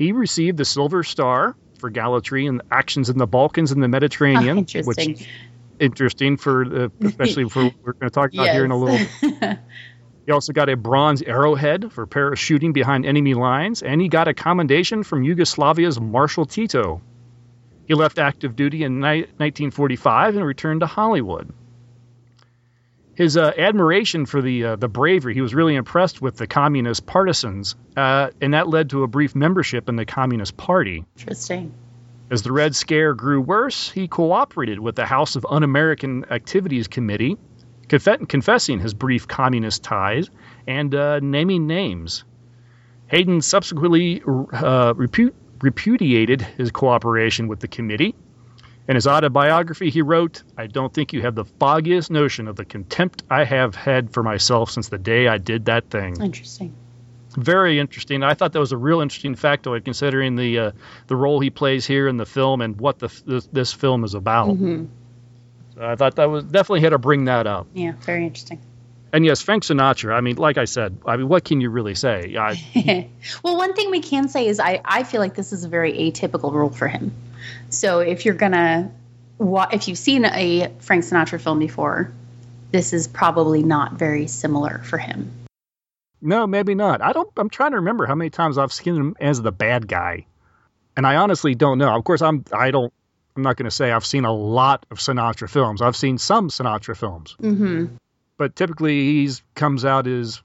He 0.00 0.12
received 0.12 0.56
the 0.56 0.64
Silver 0.64 1.04
Star 1.04 1.54
for 1.78 1.90
gallantry 1.90 2.46
and 2.46 2.62
actions 2.70 3.10
in 3.10 3.18
the 3.18 3.26
Balkans 3.26 3.70
and 3.70 3.82
the 3.82 3.88
Mediterranean, 3.88 4.56
oh, 4.56 4.60
Interesting. 4.60 5.10
which 5.10 5.28
interesting 5.78 6.38
for 6.38 6.66
the, 6.66 6.92
especially 7.02 7.46
for 7.50 7.64
what 7.64 7.74
we're 7.84 7.92
going 7.92 8.08
to 8.08 8.14
talk 8.14 8.32
about 8.32 8.48
here 8.48 8.64
in 8.64 8.70
a 8.70 8.76
little. 8.78 9.06
He 10.26 10.32
also 10.32 10.52
got 10.52 10.68
a 10.68 10.76
bronze 10.76 11.22
arrowhead 11.22 11.92
for 11.92 12.06
parachuting 12.06 12.72
behind 12.72 13.04
enemy 13.04 13.34
lines, 13.34 13.82
and 13.82 14.00
he 14.00 14.08
got 14.08 14.28
a 14.28 14.34
commendation 14.34 15.02
from 15.02 15.24
Yugoslavia's 15.24 16.00
Marshal 16.00 16.46
Tito. 16.46 17.02
He 17.86 17.94
left 17.94 18.18
active 18.18 18.54
duty 18.54 18.84
in 18.84 19.00
ni- 19.00 19.26
1945 19.38 20.36
and 20.36 20.46
returned 20.46 20.80
to 20.80 20.86
Hollywood. 20.86 21.52
His 23.20 23.36
uh, 23.36 23.52
admiration 23.58 24.24
for 24.24 24.40
the 24.40 24.64
uh, 24.64 24.76
the 24.76 24.88
bravery, 24.88 25.34
he 25.34 25.42
was 25.42 25.54
really 25.54 25.74
impressed 25.74 26.22
with 26.22 26.38
the 26.38 26.46
communist 26.46 27.04
partisans, 27.04 27.76
uh, 27.94 28.30
and 28.40 28.54
that 28.54 28.66
led 28.66 28.88
to 28.90 29.02
a 29.02 29.06
brief 29.06 29.34
membership 29.34 29.90
in 29.90 29.96
the 29.96 30.06
Communist 30.06 30.56
Party. 30.56 31.04
Interesting. 31.18 31.74
As 32.30 32.40
the 32.40 32.50
Red 32.50 32.74
Scare 32.74 33.12
grew 33.12 33.42
worse, 33.42 33.90
he 33.90 34.08
cooperated 34.08 34.78
with 34.78 34.96
the 34.96 35.04
House 35.04 35.36
of 35.36 35.44
Un 35.50 35.64
American 35.64 36.24
Activities 36.30 36.88
Committee, 36.88 37.36
conf- 37.90 38.26
confessing 38.26 38.80
his 38.80 38.94
brief 38.94 39.28
communist 39.28 39.82
ties 39.82 40.30
and 40.66 40.94
uh, 40.94 41.20
naming 41.20 41.66
names. 41.66 42.24
Hayden 43.08 43.42
subsequently 43.42 44.22
uh, 44.22 44.94
repu- 44.94 45.34
repudiated 45.60 46.40
his 46.40 46.70
cooperation 46.70 47.48
with 47.48 47.60
the 47.60 47.68
committee. 47.68 48.14
In 48.90 48.96
his 48.96 49.06
autobiography, 49.06 49.88
he 49.88 50.02
wrote, 50.02 50.42
I 50.58 50.66
don't 50.66 50.92
think 50.92 51.12
you 51.12 51.22
have 51.22 51.36
the 51.36 51.44
foggiest 51.44 52.10
notion 52.10 52.48
of 52.48 52.56
the 52.56 52.64
contempt 52.64 53.22
I 53.30 53.44
have 53.44 53.76
had 53.76 54.12
for 54.12 54.24
myself 54.24 54.72
since 54.72 54.88
the 54.88 54.98
day 54.98 55.28
I 55.28 55.38
did 55.38 55.66
that 55.66 55.90
thing 55.90 56.20
Interesting. 56.20 56.74
very 57.36 57.78
interesting. 57.78 58.24
I 58.24 58.34
thought 58.34 58.52
that 58.52 58.58
was 58.58 58.72
a 58.72 58.76
real 58.76 59.00
interesting 59.00 59.36
factoid, 59.36 59.84
considering 59.84 60.34
the 60.34 60.58
uh, 60.58 60.70
the 61.06 61.14
role 61.14 61.38
he 61.38 61.50
plays 61.50 61.86
here 61.86 62.08
in 62.08 62.16
the 62.16 62.26
film 62.26 62.60
and 62.62 62.80
what 62.80 62.98
the 62.98 63.06
this, 63.24 63.46
this 63.52 63.72
film 63.72 64.02
is 64.02 64.14
about. 64.14 64.56
hmm 64.56 64.86
So 65.76 65.86
I 65.86 65.94
thought 65.94 66.16
that 66.16 66.28
was 66.28 66.42
definitely 66.42 66.80
had 66.80 66.90
to 66.90 66.98
bring 66.98 67.26
that 67.26 67.46
up. 67.46 67.68
Yeah, 67.72 67.92
very 68.00 68.26
interesting. 68.26 68.58
And 69.12 69.24
yes, 69.24 69.40
Frank 69.40 69.62
Sinatra. 69.62 70.14
I 70.14 70.20
mean, 70.20 70.34
like 70.34 70.58
I 70.58 70.64
said, 70.64 70.98
I 71.06 71.16
mean, 71.16 71.28
what 71.28 71.44
can 71.44 71.60
you 71.60 71.70
really 71.70 71.94
say? 71.94 72.36
I, 72.36 72.58
well, 73.44 73.56
one 73.56 73.74
thing 73.74 73.92
we 73.92 74.00
can 74.00 74.28
say 74.28 74.48
is 74.48 74.58
I, 74.58 74.80
I 74.84 75.04
feel 75.04 75.20
like 75.20 75.36
this 75.36 75.52
is 75.52 75.62
a 75.62 75.68
very 75.68 75.92
atypical 75.92 76.52
role 76.52 76.70
for 76.70 76.88
him. 76.88 77.12
So 77.68 78.00
if 78.00 78.24
you're 78.24 78.34
gonna, 78.34 78.90
if 79.40 79.88
you've 79.88 79.98
seen 79.98 80.24
a 80.24 80.72
Frank 80.80 81.04
Sinatra 81.04 81.40
film 81.40 81.58
before, 81.58 82.12
this 82.72 82.92
is 82.92 83.08
probably 83.08 83.62
not 83.62 83.94
very 83.94 84.26
similar 84.26 84.78
for 84.84 84.98
him. 84.98 85.30
no, 86.20 86.46
maybe 86.46 86.74
not. 86.74 87.02
I 87.02 87.12
don't. 87.12 87.30
I'm 87.36 87.50
trying 87.50 87.72
to 87.72 87.78
remember 87.78 88.06
how 88.06 88.14
many 88.14 88.30
times 88.30 88.58
I've 88.58 88.72
seen 88.72 88.96
him 88.96 89.16
as 89.20 89.40
the 89.42 89.52
bad 89.52 89.88
guy, 89.88 90.26
and 90.96 91.06
I 91.06 91.16
honestly 91.16 91.54
don't 91.54 91.78
know. 91.78 91.94
Of 91.94 92.04
course, 92.04 92.22
I'm. 92.22 92.44
I 92.52 92.70
don't. 92.70 92.92
I'm 93.36 93.42
not 93.42 93.56
going 93.56 93.64
to 93.64 93.70
say 93.70 93.92
I've 93.92 94.04
seen 94.04 94.24
a 94.24 94.32
lot 94.32 94.86
of 94.90 94.98
Sinatra 94.98 95.48
films. 95.48 95.82
I've 95.82 95.96
seen 95.96 96.18
some 96.18 96.48
Sinatra 96.48 96.96
films. 96.96 97.36
hmm 97.40 97.86
but 98.40 98.56
typically 98.56 98.94
he 98.94 99.30
comes 99.54 99.84
out 99.84 100.06
as 100.06 100.40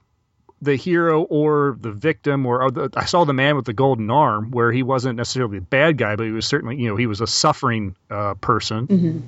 the 0.66 0.76
hero 0.76 1.22
or 1.22 1.78
the 1.80 1.92
victim 1.92 2.44
or, 2.44 2.62
or 2.62 2.70
the, 2.70 2.90
I 2.94 3.06
saw 3.06 3.24
the 3.24 3.32
man 3.32 3.56
with 3.56 3.64
the 3.64 3.72
golden 3.72 4.10
arm 4.10 4.50
where 4.50 4.70
he 4.72 4.82
wasn't 4.82 5.16
necessarily 5.16 5.58
a 5.58 5.62
bad 5.62 5.96
guy 5.96 6.16
but 6.16 6.26
he 6.26 6.32
was 6.32 6.46
certainly 6.46 6.76
you 6.76 6.88
know 6.88 6.96
he 6.96 7.06
was 7.06 7.20
a 7.20 7.26
suffering 7.26 7.96
uh, 8.10 8.34
person 8.34 8.86
hmm 8.86 9.18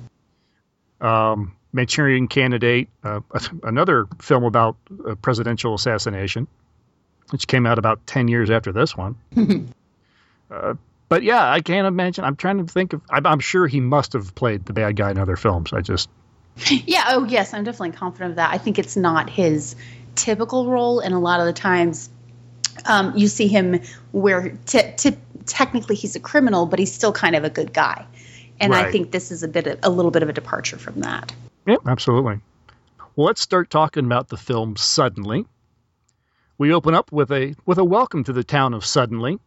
um, 1.01 1.55
Manchurian 1.71 2.27
Candidate 2.27 2.89
uh, 3.03 3.21
another 3.63 4.07
film 4.21 4.43
about 4.43 4.75
a 5.05 5.15
presidential 5.15 5.73
assassination 5.73 6.45
which 7.29 7.47
came 7.47 7.65
out 7.65 7.79
about 7.79 8.05
10 8.05 8.27
years 8.27 8.51
after 8.51 8.73
this 8.73 8.97
one 8.97 9.15
uh, 10.51 10.73
but 11.07 11.23
yeah 11.23 11.49
I 11.49 11.61
can't 11.61 11.87
imagine 11.87 12.25
I'm 12.25 12.35
trying 12.35 12.57
to 12.57 12.71
think 12.71 12.91
of 12.93 13.01
I'm, 13.09 13.25
I'm 13.25 13.39
sure 13.39 13.65
he 13.65 13.79
must 13.79 14.11
have 14.13 14.35
played 14.35 14.65
the 14.65 14.73
bad 14.73 14.97
guy 14.97 15.09
in 15.11 15.17
other 15.17 15.37
films 15.37 15.71
I 15.71 15.79
just 15.79 16.09
Yeah. 16.69 17.05
Oh, 17.09 17.25
yes. 17.25 17.53
I'm 17.53 17.63
definitely 17.63 17.91
confident 17.91 18.31
of 18.31 18.35
that. 18.37 18.51
I 18.51 18.57
think 18.57 18.79
it's 18.79 18.95
not 18.97 19.29
his 19.29 19.75
typical 20.19 20.69
role, 20.69 20.99
and 20.99 21.13
a 21.13 21.19
lot 21.19 21.39
of 21.39 21.45
the 21.45 21.53
times, 21.53 22.09
um, 22.85 23.13
you 23.15 23.27
see 23.27 23.47
him 23.47 23.81
where 24.11 24.57
t- 24.65 24.91
t- 24.97 25.17
technically 25.45 25.95
he's 25.95 26.15
a 26.15 26.19
criminal, 26.19 26.65
but 26.65 26.79
he's 26.79 26.93
still 26.93 27.11
kind 27.11 27.35
of 27.35 27.43
a 27.43 27.49
good 27.49 27.73
guy. 27.73 28.05
And 28.59 28.75
I 28.75 28.91
think 28.91 29.11
this 29.11 29.31
is 29.31 29.41
a 29.41 29.47
bit, 29.47 29.67
of, 29.67 29.79
a 29.83 29.89
little 29.89 30.11
bit 30.11 30.21
of 30.21 30.27
a 30.27 30.33
departure 30.33 30.77
from 30.77 30.99
that. 30.99 31.33
Yeah, 31.65 31.77
absolutely. 31.85 32.41
Well, 33.15 33.27
let's 33.27 33.41
start 33.41 33.69
talking 33.69 34.05
about 34.05 34.27
the 34.27 34.37
film 34.37 34.75
Suddenly. 34.75 35.45
We 36.57 36.73
open 36.73 36.93
up 36.93 37.11
with 37.11 37.31
a 37.31 37.55
with 37.65 37.77
a 37.77 37.85
welcome 37.85 38.25
to 38.25 38.33
the 38.33 38.43
town 38.43 38.73
of 38.73 38.85
Suddenly. 38.85 39.39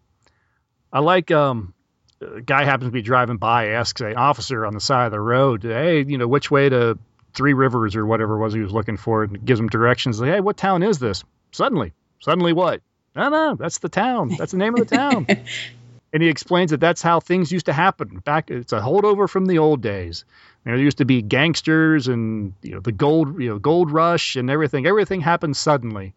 I 0.91 1.00
like 1.00 1.31
um 1.31 1.75
a 2.23 2.41
guy 2.41 2.64
happens 2.64 2.88
to 2.88 2.93
be 2.93 3.02
driving 3.02 3.37
by, 3.37 3.69
asks 3.69 4.00
an 4.00 4.17
officer 4.17 4.64
on 4.64 4.73
the 4.73 4.81
side 4.81 5.07
of 5.07 5.12
the 5.12 5.21
road, 5.21 5.62
"Hey, 5.62 6.05
you 6.05 6.17
know, 6.17 6.26
which 6.26 6.50
way 6.50 6.71
to 6.71 6.99
Three 7.34 7.52
Rivers 7.52 7.96
or 7.96 8.06
whatever 8.06 8.34
it 8.36 8.40
was 8.40 8.54
he 8.54 8.60
was 8.60 8.72
looking 8.72 8.96
for?" 8.96 9.24
And 9.24 9.44
gives 9.44 9.60
him 9.60 9.68
directions. 9.68 10.20
Like, 10.20 10.30
"Hey, 10.30 10.40
what 10.40 10.56
town 10.56 10.82
is 10.82 10.98
this?" 10.98 11.24
Suddenly, 11.52 11.92
suddenly 12.20 12.52
what? 12.52 12.80
No, 13.14 13.28
no, 13.28 13.54
that's 13.56 13.78
the 13.78 13.88
town. 13.88 14.34
That's 14.38 14.52
the 14.52 14.58
name 14.58 14.74
of 14.74 14.88
the 14.88 14.96
town. 14.96 15.26
and 16.12 16.22
he 16.22 16.28
explains 16.28 16.70
that 16.70 16.80
that's 16.80 17.02
how 17.02 17.20
things 17.20 17.52
used 17.52 17.66
to 17.66 17.72
happen 17.72 18.18
back. 18.24 18.50
It's 18.50 18.72
a 18.72 18.80
holdover 18.80 19.28
from 19.28 19.46
the 19.46 19.58
old 19.58 19.82
days. 19.82 20.24
You 20.64 20.70
know, 20.70 20.76
there 20.76 20.84
used 20.84 20.98
to 20.98 21.04
be 21.04 21.22
gangsters 21.22 22.08
and 22.08 22.54
you 22.62 22.74
know 22.74 22.80
the 22.80 22.92
gold, 22.92 23.40
you 23.40 23.50
know, 23.50 23.58
gold 23.58 23.90
rush 23.90 24.36
and 24.36 24.50
everything. 24.50 24.86
Everything 24.86 25.20
happened 25.20 25.56
suddenly. 25.56 26.14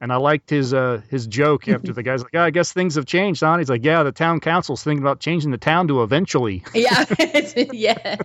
And 0.00 0.12
I 0.12 0.16
liked 0.16 0.50
his 0.50 0.74
uh, 0.74 1.02
his 1.08 1.26
joke 1.26 1.68
after 1.68 1.92
the 1.92 2.02
guy's 2.02 2.22
like, 2.22 2.34
oh, 2.34 2.40
I 2.40 2.50
guess 2.50 2.72
things 2.72 2.96
have 2.96 3.06
changed, 3.06 3.40
huh? 3.40 3.58
He's 3.58 3.70
like, 3.70 3.84
Yeah, 3.84 4.02
the 4.02 4.12
town 4.12 4.40
council's 4.40 4.82
thinking 4.82 5.02
about 5.02 5.20
changing 5.20 5.50
the 5.50 5.58
town 5.58 5.88
to 5.88 6.02
eventually. 6.02 6.64
Yeah. 6.74 7.04
yeah. 7.72 8.16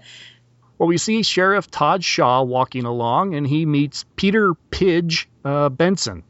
Well, 0.79 0.87
we 0.87 0.97
see 0.97 1.23
Sheriff 1.23 1.69
Todd 1.69 2.03
Shaw 2.05 2.41
walking 2.41 2.85
along, 2.85 3.35
and 3.35 3.45
he 3.45 3.65
meets 3.65 4.05
Peter 4.15 4.53
Pidge 4.71 5.27
uh, 5.43 5.67
Benson 5.67 6.23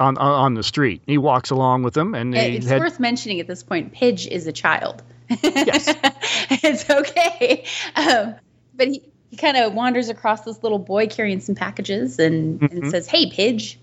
on, 0.00 0.18
on, 0.18 0.54
the 0.54 0.64
street. 0.64 1.02
He 1.06 1.18
walks 1.18 1.50
along 1.50 1.84
with 1.84 1.96
him, 1.96 2.16
and 2.16 2.34
it's 2.34 2.66
had, 2.66 2.80
worth 2.80 2.98
mentioning 2.98 3.38
at 3.38 3.46
this 3.46 3.62
point. 3.62 3.94
Pidge 3.94 4.26
is 4.26 4.48
a 4.48 4.52
child. 4.52 5.04
Yes. 5.42 5.86
it's 6.50 6.90
okay, 6.90 7.64
um, 7.94 8.34
but 8.74 8.88
he 8.88 9.02
he 9.30 9.36
kind 9.38 9.56
of 9.56 9.72
wanders 9.72 10.10
across 10.10 10.42
this 10.42 10.62
little 10.62 10.78
boy 10.78 11.06
carrying 11.06 11.40
some 11.40 11.54
packages 11.54 12.18
and, 12.18 12.60
Mhm. 12.60 12.72
and 12.72 12.90
says, 12.90 13.06
"Hey, 13.06 13.30
Pidge." 13.30 13.78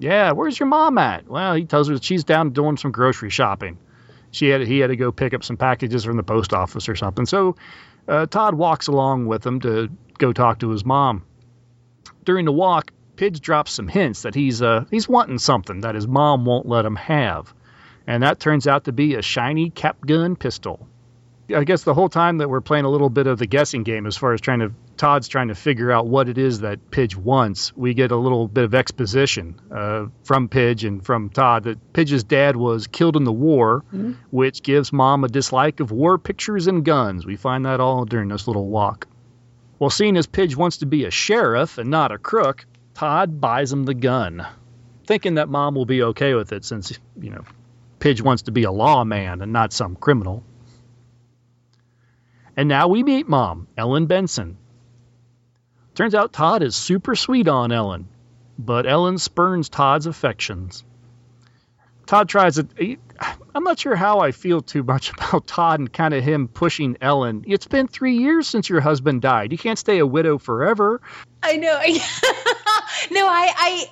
Yeah, 0.00 0.32
where's 0.32 0.58
your 0.58 0.66
mom 0.66 0.98
at? 0.98 1.28
Well, 1.28 1.54
he 1.54 1.66
tells 1.66 1.88
her 1.88 1.94
that 1.94 2.02
she's 2.02 2.24
down 2.24 2.50
doing 2.50 2.76
some 2.78 2.90
grocery 2.90 3.30
shopping. 3.30 3.78
She 4.30 4.48
had 4.48 4.66
he 4.66 4.78
had 4.78 4.88
to 4.88 4.96
go 4.96 5.12
pick 5.12 5.34
up 5.34 5.44
some 5.44 5.56
packages 5.56 6.04
from 6.04 6.16
the 6.16 6.22
post 6.22 6.52
office 6.52 6.88
or 6.88 6.96
something. 6.96 7.26
So 7.26 7.56
uh, 8.06 8.26
Todd 8.26 8.54
walks 8.54 8.88
along 8.88 9.26
with 9.26 9.46
him 9.46 9.60
to 9.60 9.88
go 10.18 10.32
talk 10.32 10.60
to 10.60 10.70
his 10.70 10.84
mom. 10.84 11.24
During 12.24 12.44
the 12.44 12.52
walk, 12.52 12.92
Pidge 13.16 13.40
drops 13.40 13.72
some 13.72 13.88
hints 13.88 14.22
that 14.22 14.34
he's 14.34 14.62
uh, 14.62 14.84
he's 14.90 15.08
wanting 15.08 15.38
something 15.38 15.80
that 15.80 15.94
his 15.94 16.06
mom 16.06 16.44
won't 16.44 16.66
let 16.66 16.84
him 16.84 16.96
have, 16.96 17.52
and 18.06 18.22
that 18.22 18.40
turns 18.40 18.66
out 18.66 18.84
to 18.84 18.92
be 18.92 19.14
a 19.14 19.22
shiny 19.22 19.70
cap 19.70 19.98
gun 20.06 20.36
pistol. 20.36 20.87
I 21.54 21.64
guess 21.64 21.82
the 21.82 21.94
whole 21.94 22.10
time 22.10 22.38
that 22.38 22.50
we're 22.50 22.60
playing 22.60 22.84
a 22.84 22.90
little 22.90 23.08
bit 23.08 23.26
of 23.26 23.38
the 23.38 23.46
guessing 23.46 23.82
game 23.82 24.06
as 24.06 24.16
far 24.16 24.34
as 24.34 24.40
trying 24.40 24.58
to 24.60 24.72
Todd's 24.98 25.28
trying 25.28 25.48
to 25.48 25.54
figure 25.54 25.90
out 25.90 26.06
what 26.06 26.28
it 26.28 26.36
is 26.36 26.60
that 26.60 26.90
Pidge 26.90 27.16
wants, 27.16 27.74
we 27.76 27.94
get 27.94 28.10
a 28.10 28.16
little 28.16 28.48
bit 28.48 28.64
of 28.64 28.74
exposition 28.74 29.58
uh, 29.70 30.06
from 30.24 30.48
Pidge 30.48 30.84
and 30.84 31.04
from 31.04 31.30
Todd 31.30 31.64
that 31.64 31.92
Pidge's 31.92 32.24
dad 32.24 32.56
was 32.56 32.88
killed 32.88 33.16
in 33.16 33.24
the 33.24 33.32
war, 33.32 33.84
which 34.30 34.62
gives 34.62 34.92
mom 34.92 35.24
a 35.24 35.28
dislike 35.28 35.80
of 35.80 35.92
war 35.92 36.18
pictures 36.18 36.66
and 36.66 36.84
guns. 36.84 37.24
We 37.24 37.36
find 37.36 37.64
that 37.64 37.80
all 37.80 38.04
during 38.04 38.28
this 38.28 38.46
little 38.46 38.66
walk. 38.66 39.06
Well, 39.78 39.90
seeing 39.90 40.16
as 40.16 40.26
Pidge 40.26 40.56
wants 40.56 40.78
to 40.78 40.86
be 40.86 41.04
a 41.04 41.10
sheriff 41.10 41.78
and 41.78 41.88
not 41.88 42.10
a 42.10 42.18
crook, 42.18 42.66
Todd 42.94 43.40
buys 43.40 43.72
him 43.72 43.84
the 43.84 43.94
gun, 43.94 44.44
thinking 45.06 45.36
that 45.36 45.48
mom 45.48 45.76
will 45.76 45.86
be 45.86 46.02
okay 46.02 46.34
with 46.34 46.52
it 46.52 46.64
since, 46.64 46.98
you 47.20 47.30
know, 47.30 47.44
Pidge 48.00 48.20
wants 48.20 48.42
to 48.42 48.50
be 48.50 48.64
a 48.64 48.72
lawman 48.72 49.40
and 49.40 49.52
not 49.52 49.72
some 49.72 49.94
criminal. 49.94 50.42
And 52.58 52.68
now 52.68 52.88
we 52.88 53.04
meet 53.04 53.28
mom, 53.28 53.68
Ellen 53.76 54.06
Benson. 54.06 54.56
Turns 55.94 56.12
out 56.12 56.32
Todd 56.32 56.64
is 56.64 56.74
super 56.74 57.14
sweet 57.14 57.46
on 57.46 57.70
Ellen, 57.70 58.08
but 58.58 58.84
Ellen 58.84 59.18
spurns 59.18 59.68
Todd's 59.68 60.06
affections. 60.06 60.82
Todd 62.06 62.28
tries 62.28 62.56
to. 62.56 62.96
I'm 63.54 63.62
not 63.62 63.78
sure 63.78 63.94
how 63.94 64.18
I 64.18 64.32
feel 64.32 64.60
too 64.60 64.82
much 64.82 65.12
about 65.16 65.46
Todd 65.46 65.78
and 65.78 65.92
kind 65.92 66.12
of 66.12 66.24
him 66.24 66.48
pushing 66.48 66.96
Ellen. 67.00 67.44
It's 67.46 67.68
been 67.68 67.86
three 67.86 68.16
years 68.16 68.48
since 68.48 68.68
your 68.68 68.80
husband 68.80 69.22
died. 69.22 69.52
You 69.52 69.58
can't 69.58 69.78
stay 69.78 69.98
a 69.98 70.06
widow 70.06 70.36
forever. 70.36 71.00
I 71.44 71.58
know. 71.58 71.78
no, 73.12 73.28
I, 73.28 73.52
I, 73.56 73.90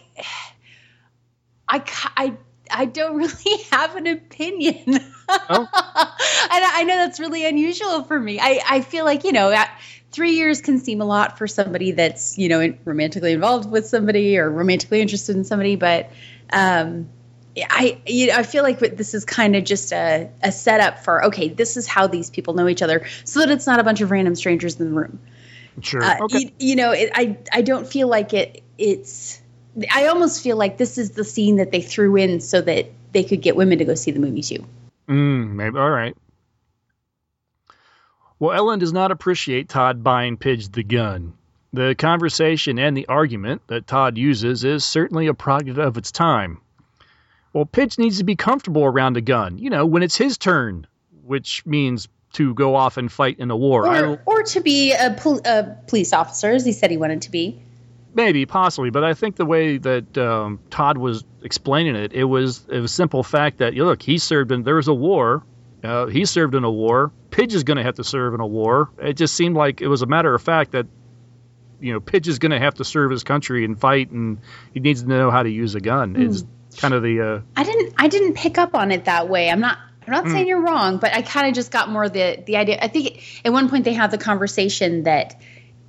I, 1.69 1.83
I, 2.17 2.33
I 2.69 2.85
don't 2.87 3.17
really 3.17 3.63
have 3.71 3.95
an 3.95 4.09
opinion. 4.09 4.99
Oh. 5.29 5.69
and 6.53 6.65
I 6.65 6.71
I 6.77 6.83
know 6.85 6.97
that's 6.97 7.21
really 7.21 7.47
unusual 7.47 8.05
for 8.05 8.19
me. 8.19 8.39
I, 8.41 8.61
I 8.69 8.81
feel 8.81 9.05
like 9.05 9.25
you 9.25 9.33
know, 9.33 9.55
three 10.13 10.33
years 10.33 10.61
can 10.61 10.79
seem 10.79 11.01
a 11.01 11.05
lot 11.05 11.39
for 11.39 11.47
somebody 11.47 11.93
that's 11.93 12.39
you 12.39 12.49
know 12.49 12.61
in- 12.61 12.79
romantically 12.85 13.33
involved 13.33 13.71
with 13.71 13.87
somebody 13.87 14.39
or 14.39 14.51
romantically 14.51 15.01
interested 15.01 15.37
in 15.37 15.45
somebody, 15.45 15.77
but 15.77 16.11
um, 16.53 17.09
I 17.57 18.01
you 18.07 18.29
know, 18.29 18.35
I 18.37 18.43
feel 18.43 18.63
like 18.63 18.79
this 18.79 19.15
is 19.15 19.25
kind 19.25 19.57
of 19.57 19.65
just 19.65 19.93
a, 19.93 20.31
a 20.43 20.53
setup 20.53 21.05
for 21.05 21.27
okay, 21.27 21.49
this 21.49 21.77
is 21.77 21.87
how 21.87 22.07
these 22.07 22.31
people 22.31 22.55
know 22.55 22.69
each 22.69 22.83
other, 22.83 23.07
so 23.25 23.41
that 23.41 23.51
it's 23.51 23.67
not 23.67 23.81
a 23.81 23.85
bunch 23.85 24.01
of 24.01 24.11
random 24.11 24.35
strangers 24.35 24.79
in 24.79 24.91
the 24.91 25.01
room. 25.01 25.19
Sure. 25.81 26.03
Uh, 26.03 26.19
okay. 26.23 26.39
you, 26.39 26.51
you 26.59 26.77
know, 26.77 26.93
it, 26.93 27.11
I 27.15 27.39
I 27.53 27.63
don't 27.63 27.87
feel 27.87 28.09
like 28.09 28.35
it. 28.35 28.63
It's 28.79 29.41
I 29.91 30.07
almost 30.07 30.43
feel 30.43 30.57
like 30.57 30.79
this 30.79 30.99
is 30.99 31.11
the 31.11 31.25
scene 31.25 31.57
that 31.57 31.71
they 31.71 31.83
threw 31.83 32.17
in 32.17 32.41
so 32.41 32.61
that 32.61 32.91
they 33.13 33.25
could 33.25 33.43
get 33.43 33.57
women 33.57 33.79
to 33.79 33.85
go 33.85 33.95
see 33.95 34.11
the 34.11 34.21
movie 34.21 34.43
too. 34.43 34.65
Mm, 35.09 35.53
maybe. 35.53 35.79
All 35.79 35.91
right. 35.91 36.17
Well, 38.39 38.53
Ellen 38.53 38.79
does 38.79 38.93
not 38.93 39.13
appreciate 39.13 39.69
Todd 39.69 40.03
buying 40.03 40.37
Pidge 40.37 40.71
the 40.71 40.83
gun. 40.83 41.35
The 41.73 41.95
conversation 41.95 42.79
and 42.79 42.97
the 42.97 43.07
argument 43.07 43.63
that 43.69 43.87
Todd 43.87 44.19
uses 44.19 44.65
is 44.65 44.85
certainly 44.85 45.27
a 45.27 45.35
product 45.35 45.79
of 45.79 45.97
its 45.97 46.13
time. 46.13 46.61
Well, 47.53 47.65
Pidge 47.65 47.99
needs 47.99 48.19
to 48.19 48.25
be 48.25 48.37
comfortable 48.37 48.85
around 48.85 49.17
a 49.17 49.23
gun, 49.23 49.59
you 49.59 49.71
know, 49.71 49.87
when 49.87 50.03
it's 50.03 50.17
his 50.17 50.37
turn, 50.37 50.87
which 51.25 51.65
means 51.65 52.09
to 52.35 52.53
go 52.53 52.75
off 52.75 52.99
and 52.99 53.11
fight 53.11 53.39
in 53.39 53.51
a 53.51 53.57
war. 53.57 53.87
Or, 53.87 54.23
or 54.27 54.43
to 54.43 54.61
be 54.61 54.93
a, 54.93 55.15
pol- 55.19 55.41
a 55.45 55.77
police 55.87 56.13
officer, 56.13 56.51
as 56.51 56.67
he 56.67 56.73
said 56.73 56.91
he 56.91 56.99
wanted 56.99 57.23
to 57.23 57.31
be. 57.31 57.63
Maybe, 58.17 58.47
possibly, 58.47 58.89
but 58.89 59.05
I 59.05 59.13
think 59.13 59.37
the 59.37 59.45
way 59.45 59.77
that 59.77 60.17
um, 60.17 60.59
Todd 60.71 60.97
was 60.97 61.23
explaining 61.43 61.97
it, 61.97 62.15
it 62.15 62.25
was 62.25 62.65
it 62.67 62.81
was 62.81 62.91
simple 62.91 63.23
fact 63.23 63.59
that 63.59 63.75
you 63.75 63.85
look, 63.85 64.01
he 64.01 64.17
served 64.17 64.53
in 64.53 64.63
there 64.63 64.77
was 64.77 64.89
a 64.89 64.95
war, 64.95 65.45
uh, 65.85 66.07
he 66.07 66.25
served 66.25 66.55
in 66.55 66.65
a 66.65 66.71
war. 66.71 67.13
Pidge 67.31 67.53
is 67.53 67.65
going 67.65 67.77
to 67.77 67.83
have 67.83 67.97
to 67.97 68.05
serve 68.05 68.33
in 68.33 68.41
a 68.41 68.47
war. 68.47 68.89
It 68.99 69.19
just 69.19 69.35
seemed 69.35 69.55
like 69.55 69.83
it 69.83 69.89
was 69.89 70.01
a 70.01 70.07
matter 70.07 70.35
of 70.35 70.41
fact 70.41 70.73
that 70.73 70.87
you 71.79 71.93
know 71.93 72.01
Pidge 72.01 72.27
is 72.27 72.39
going 72.39 72.53
to 72.53 72.59
have 72.59 72.77
to 72.77 72.87
serve 72.87 73.11
his 73.11 73.23
country 73.23 73.67
and 73.67 73.79
fight, 73.79 74.11
and 74.11 74.39
he 74.73 74.81
needs 74.81 75.03
to 75.03 75.09
know 75.09 75.31
how 75.31 75.43
to 75.43 75.51
use 75.51 75.75
a 75.75 75.81
gun. 75.81 76.17
It's 76.17 76.43
kind 76.79 76.95
of 76.95 77.03
the 77.03 77.21
uh, 77.21 77.41
I 77.55 77.65
didn't 77.65 77.95
I 77.99 78.09
didn't 78.09 78.33
pick 78.33 78.57
up 78.57 78.75
on 78.75 78.93
it 78.93 79.05
that 79.05 79.29
way. 79.29 79.51
I'm 79.51 79.61
not 79.61 79.77
I'm 80.07 80.13
not 80.13 80.29
saying 80.29 80.47
you're 80.47 80.63
wrong, 80.63 80.97
but 80.97 81.13
I 81.13 81.21
kind 81.21 81.49
of 81.49 81.55
just 81.55 81.71
got 81.71 81.91
more 81.91 82.09
the 82.09 82.43
the 82.47 82.57
idea. 82.57 82.79
I 82.81 82.89
think 82.89 83.43
at 83.45 83.53
one 83.53 83.69
point 83.69 83.85
they 83.85 83.93
have 83.93 84.11
the 84.11 84.19
conversation 84.19 85.03
that 85.03 85.39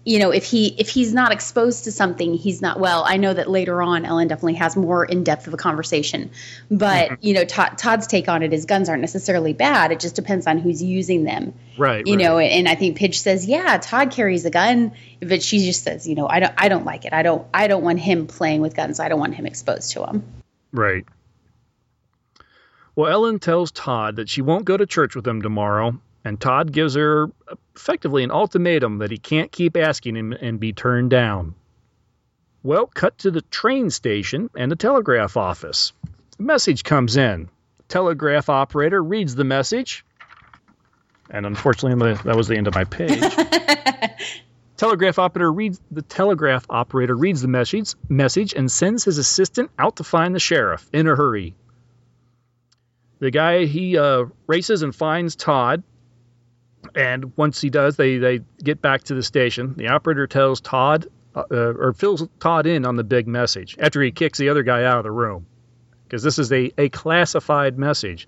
you 0.08 0.20
know 0.20 0.32
if 0.32 0.46
he 0.46 0.68
if 0.78 0.88
he's 0.88 1.14
not 1.14 1.34
exposed 1.34 1.84
to 1.84 1.92
something 1.92 2.34
he's 2.34 2.62
not 2.62 2.80
well 2.80 3.04
i 3.06 3.18
know 3.18 3.34
that 3.34 3.50
later 3.50 3.82
on 3.82 4.06
ellen 4.06 4.30
definitely 4.30 4.54
has 4.54 4.78
more 4.78 5.04
in-depth 5.04 5.48
of 5.48 5.54
a 5.54 5.58
conversation. 5.58 6.32
But 6.72 7.10
mm-hmm. 7.10 7.16
you 7.20 7.34
know 7.34 7.44
Todd, 7.44 7.78
todd's 7.78 8.08
take 8.08 8.30
on 8.30 8.42
it 8.42 8.54
is 8.54 8.66
guns 8.66 8.88
aren't 8.88 9.02
necessarily 9.02 9.54
bad. 9.54 9.92
It 9.92 10.00
just 10.00 10.16
depends 10.16 10.48
on 10.48 10.60
who's 10.60 10.82
using 10.82 11.26
them. 11.26 11.54
Right. 11.78 12.08
you 12.08 12.16
right. 12.16 12.24
know 12.24 12.40
and 12.40 12.68
i 12.68 12.76
think 12.76 12.98
pidge 12.98 13.20
says 13.20 13.46
yeah 13.46 13.78
todd 13.78 14.12
carries 14.12 14.46
a 14.46 14.50
gun. 14.50 14.94
But 15.20 15.44
she 15.44 15.60
just 15.60 15.84
says 15.84 16.08
you 16.08 16.16
know 16.16 16.28
i 16.28 16.40
don't 16.40 16.54
i 16.58 16.70
don't 16.70 16.86
like 16.86 17.04
it. 17.04 17.12
I 17.12 17.24
don't 17.24 17.46
i 17.54 17.68
don't 17.68 17.84
want 17.84 18.00
him 18.00 18.28
playing 18.28 18.62
with 18.62 18.76
guns. 18.76 19.00
I 19.00 19.10
don't 19.10 19.20
want 19.20 19.36
him 19.36 19.46
exposed 19.46 19.92
to 19.92 20.00
them 20.00 20.24
Right. 20.72 21.06
Well, 22.96 23.12
Ellen 23.12 23.40
tells 23.40 23.72
Todd 23.72 24.16
that 24.16 24.30
she 24.30 24.42
won't 24.42 24.66
go 24.66 24.76
to 24.76 24.86
church 24.86 25.16
with 25.16 25.28
him 25.28 25.42
tomorrow, 25.42 26.00
and 26.28 26.40
Todd 26.40 26.72
gives 26.72 26.96
her 26.96 27.32
effectively 27.76 28.24
an 28.24 28.32
ultimatum 28.32 29.00
that 29.00 29.12
he 29.12 29.18
can't 29.18 29.52
keep 29.52 29.78
asking 29.78 30.16
him 30.16 30.34
and 30.34 30.60
be 30.60 30.74
turned 30.74 31.10
down. 31.10 31.56
Well, 32.64 32.88
cut 32.88 33.18
to 33.20 33.32
the 33.32 33.42
train 33.42 33.90
station 33.90 34.50
and 34.56 34.70
the 34.70 34.76
telegraph 34.76 35.38
office. 35.38 35.94
A 36.38 36.42
message 36.42 36.84
comes 36.84 37.16
in. 37.16 37.50
Telegraph 37.88 38.50
operator 38.50 39.02
reads 39.02 39.36
the 39.36 39.46
message, 39.46 40.06
and 41.30 41.46
unfortunately, 41.46 42.14
that 42.26 42.36
was 42.36 42.50
the 42.50 42.58
end 42.58 42.68
of 42.68 42.76
my 42.76 42.84
page. 42.84 43.22
telegraph 44.78 45.20
operator 45.20 45.52
reads 45.52 45.80
the 45.90 46.02
telegraph 46.02 46.66
operator 46.70 47.16
reads 47.16 47.42
the 47.42 47.48
message 47.48 47.96
message 48.10 48.54
and 48.54 48.70
sends 48.70 49.06
his 49.06 49.18
assistant 49.18 49.72
out 49.80 49.96
to 49.96 50.04
find 50.04 50.36
the 50.36 50.40
sheriff 50.40 50.88
in 50.92 51.08
a 51.08 51.16
hurry. 51.16 51.56
The 53.20 53.32
guy 53.32 53.66
he 53.66 53.98
uh, 53.98 54.26
races 54.46 54.84
and 54.84 54.94
finds 54.94 55.36
Todd, 55.36 55.84
and 56.96 57.36
once 57.38 57.60
he 57.62 57.70
does, 57.70 57.96
they 57.96 58.18
they 58.18 58.42
get 58.64 58.82
back 58.82 59.04
to 59.04 59.14
the 59.16 59.24
station. 59.24 59.74
The 59.76 59.90
operator 59.90 60.28
tells 60.28 60.62
Todd 60.62 61.08
uh, 61.36 61.44
or 61.52 61.94
fills 61.94 62.28
Todd 62.40 62.66
in 62.66 62.86
on 62.86 62.96
the 62.96 63.04
big 63.04 63.28
message 63.28 63.78
after 63.80 64.02
he 64.02 64.12
kicks 64.12 64.40
the 64.40 64.50
other 64.50 64.64
guy 64.64 64.84
out 64.84 64.98
of 64.98 65.04
the 65.04 65.12
room 65.12 65.46
because 66.06 66.24
this 66.24 66.40
is 66.40 66.52
a, 66.54 66.72
a 66.78 66.90
classified 66.90 67.78
message. 67.78 68.28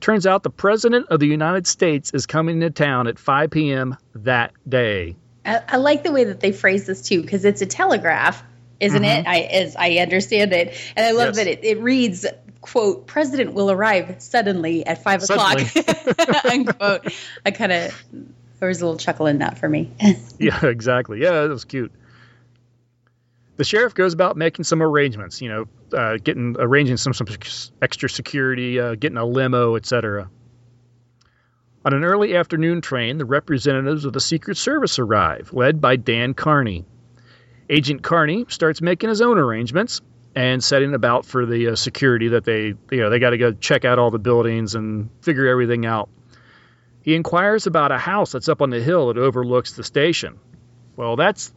Turns 0.00 0.26
out 0.26 0.42
the 0.42 0.50
president 0.50 1.06
of 1.10 1.20
the 1.20 1.26
United 1.26 1.66
States 1.66 2.10
is 2.14 2.24
coming 2.26 2.60
to 2.60 2.70
town 2.70 3.06
at 3.06 3.18
5 3.18 3.50
p.m. 3.50 3.96
that 4.14 4.52
day. 4.66 5.14
I, 5.44 5.60
I 5.68 5.76
like 5.76 6.02
the 6.04 6.10
way 6.12 6.24
that 6.24 6.40
they 6.40 6.52
phrase 6.52 6.86
this 6.86 7.02
too, 7.02 7.20
because 7.22 7.44
it's 7.44 7.60
a 7.60 7.66
telegraph, 7.66 8.42
isn't 8.80 9.04
it? 9.04 9.26
I 9.26 9.40
as 9.40 9.76
I 9.76 9.96
understand 9.96 10.52
it, 10.52 10.74
and 10.96 11.04
I 11.06 11.10
love 11.12 11.34
Mm-hmm. 11.34 11.36
Yes. 11.36 11.36
that 11.36 11.46
it, 11.46 11.64
it 11.64 11.80
reads, 11.82 12.26
"quote 12.60 13.06
President 13.06 13.52
will 13.52 13.70
arrive 13.70 14.16
suddenly 14.18 14.86
at 14.86 15.02
five 15.02 15.22
o'clock." 15.22 15.60
unquote. 16.44 17.12
I 17.44 17.50
kind 17.50 17.72
of 17.72 18.04
there 18.58 18.68
was 18.68 18.80
a 18.80 18.84
little 18.84 18.98
chuckle 18.98 19.26
in 19.26 19.38
that 19.38 19.58
for 19.58 19.68
me. 19.68 19.90
Yeah, 20.40 20.66
exactly. 20.66 21.20
Yeah, 21.20 21.42
that 21.42 21.48
was 21.48 21.64
cute. 21.64 21.92
The 23.56 23.64
sheriff 23.64 23.92
goes 23.92 24.14
about 24.14 24.36
making 24.36 24.64
some 24.64 24.80
arrangements, 24.80 25.42
you 25.42 25.48
know, 25.48 25.64
uh, 25.92 26.16
getting 26.22 26.54
arranging 26.56 26.96
some 26.96 27.12
some 27.12 27.26
extra 27.82 28.08
security, 28.08 28.78
uh, 28.78 28.94
getting 28.94 29.18
a 29.18 29.24
limo, 29.24 29.74
etc. 29.74 30.30
On 31.84 31.92
an 31.92 32.04
early 32.04 32.36
afternoon 32.36 32.80
train, 32.80 33.18
the 33.18 33.24
representatives 33.24 34.04
of 34.04 34.12
the 34.12 34.20
Secret 34.20 34.56
Service 34.56 34.98
arrive, 35.00 35.52
led 35.52 35.80
by 35.80 35.96
Dan 35.96 36.34
Carney. 36.34 36.84
Agent 37.68 38.02
Carney 38.02 38.46
starts 38.48 38.80
making 38.80 39.08
his 39.08 39.20
own 39.20 39.38
arrangements 39.38 40.00
and 40.38 40.62
setting 40.62 40.94
about 40.94 41.26
for 41.26 41.46
the 41.46 41.70
uh, 41.70 41.74
security 41.74 42.28
that 42.28 42.44
they, 42.44 42.66
you 42.92 43.00
know, 43.00 43.10
they 43.10 43.18
got 43.18 43.30
to 43.30 43.38
go 43.38 43.50
check 43.50 43.84
out 43.84 43.98
all 43.98 44.12
the 44.12 44.20
buildings 44.20 44.76
and 44.76 45.10
figure 45.20 45.48
everything 45.48 45.84
out. 45.84 46.08
He 47.02 47.16
inquires 47.16 47.66
about 47.66 47.90
a 47.90 47.98
house 47.98 48.30
that's 48.30 48.48
up 48.48 48.62
on 48.62 48.70
the 48.70 48.80
hill 48.80 49.08
that 49.08 49.18
overlooks 49.18 49.72
the 49.72 49.82
station. 49.82 50.38
Well, 50.94 51.16
that's 51.16 51.52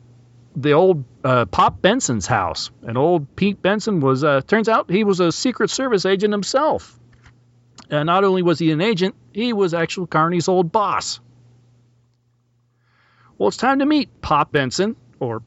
the 0.55 0.71
old 0.71 1.03
uh, 1.23 1.45
Pop 1.45 1.79
Benson's 1.79 2.25
house. 2.25 2.71
And 2.81 2.97
old 2.97 3.35
Pete 3.35 3.61
Benson 3.61 3.99
was, 3.99 4.23
uh, 4.23 4.41
turns 4.41 4.67
out, 4.67 4.89
he 4.89 5.03
was 5.03 5.19
a 5.19 5.31
Secret 5.31 5.69
Service 5.69 6.07
agent 6.07 6.33
himself. 6.33 6.99
And 7.91 8.07
not 8.07 8.23
only 8.23 8.41
was 8.41 8.57
he 8.57 8.71
an 8.71 8.81
agent, 8.81 9.13
he 9.31 9.53
was 9.53 9.75
actually 9.75 10.07
Carney's 10.07 10.47
old 10.47 10.71
boss. 10.71 11.19
Well, 13.37 13.49
it's 13.49 13.57
time 13.57 13.77
to 13.77 13.85
meet 13.85 14.21
Pop 14.21 14.51
Benson, 14.51 14.95
or, 15.19 15.43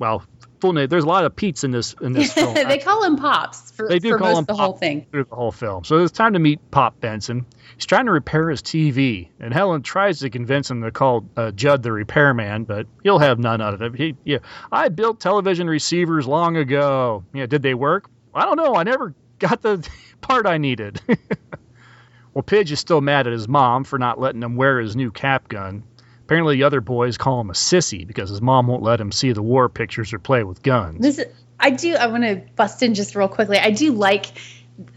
well, 0.00 0.24
full 0.62 0.72
name. 0.72 0.88
There's 0.88 1.02
a 1.04 1.08
lot 1.08 1.24
of 1.24 1.34
Pete's 1.34 1.64
in 1.64 1.72
this 1.72 1.94
in 2.00 2.12
this 2.12 2.32
film. 2.34 2.54
they 2.54 2.78
call 2.78 3.02
him 3.02 3.16
Pops 3.16 3.72
for, 3.72 3.88
they 3.88 3.98
do 3.98 4.10
for 4.10 4.18
call 4.18 4.28
most 4.28 4.38
him 4.38 4.44
the 4.44 4.54
Pop 4.54 4.60
whole 4.60 4.76
thing. 4.78 5.06
through 5.10 5.24
the 5.24 5.34
whole 5.34 5.52
film. 5.52 5.84
So 5.84 5.98
it's 5.98 6.12
time 6.12 6.32
to 6.34 6.38
meet 6.38 6.70
Pop 6.70 7.00
Benson. 7.00 7.44
He's 7.74 7.84
trying 7.84 8.06
to 8.06 8.12
repair 8.12 8.48
his 8.48 8.62
TV, 8.62 9.28
and 9.40 9.52
Helen 9.52 9.82
tries 9.82 10.20
to 10.20 10.30
convince 10.30 10.70
him 10.70 10.82
to 10.82 10.92
call 10.92 11.28
uh, 11.36 11.50
Judd 11.50 11.82
the 11.82 11.90
repairman, 11.90 12.64
but 12.64 12.86
he'll 13.02 13.18
have 13.18 13.40
none 13.40 13.60
of 13.60 13.82
it. 13.82 13.96
He, 13.96 14.14
yeah, 14.24 14.38
I 14.70 14.88
built 14.88 15.20
television 15.20 15.68
receivers 15.68 16.26
long 16.26 16.56
ago. 16.56 17.24
Yeah, 17.34 17.46
did 17.46 17.62
they 17.62 17.74
work? 17.74 18.08
I 18.32 18.44
don't 18.44 18.56
know. 18.56 18.76
I 18.76 18.84
never 18.84 19.14
got 19.40 19.62
the 19.62 19.86
part 20.20 20.46
I 20.46 20.58
needed. 20.58 21.00
well, 22.34 22.44
Pidge 22.44 22.70
is 22.70 22.78
still 22.78 23.00
mad 23.00 23.26
at 23.26 23.32
his 23.32 23.48
mom 23.48 23.82
for 23.82 23.98
not 23.98 24.20
letting 24.20 24.42
him 24.42 24.54
wear 24.54 24.78
his 24.78 24.94
new 24.94 25.10
cap 25.10 25.48
gun. 25.48 25.82
Apparently, 26.32 26.56
the 26.56 26.62
other 26.64 26.80
boys 26.80 27.18
call 27.18 27.42
him 27.42 27.50
a 27.50 27.52
sissy 27.52 28.06
because 28.06 28.30
his 28.30 28.40
mom 28.40 28.66
won't 28.66 28.82
let 28.82 28.98
him 28.98 29.12
see 29.12 29.32
the 29.32 29.42
war 29.42 29.68
pictures 29.68 30.14
or 30.14 30.18
play 30.18 30.42
with 30.42 30.62
guns. 30.62 30.98
This 30.98 31.18
is, 31.18 31.26
I 31.60 31.68
do. 31.68 31.94
I 31.94 32.06
want 32.06 32.24
to 32.24 32.42
bust 32.56 32.82
in 32.82 32.94
just 32.94 33.14
real 33.14 33.28
quickly. 33.28 33.58
I 33.58 33.70
do 33.70 33.92
like 33.92 34.32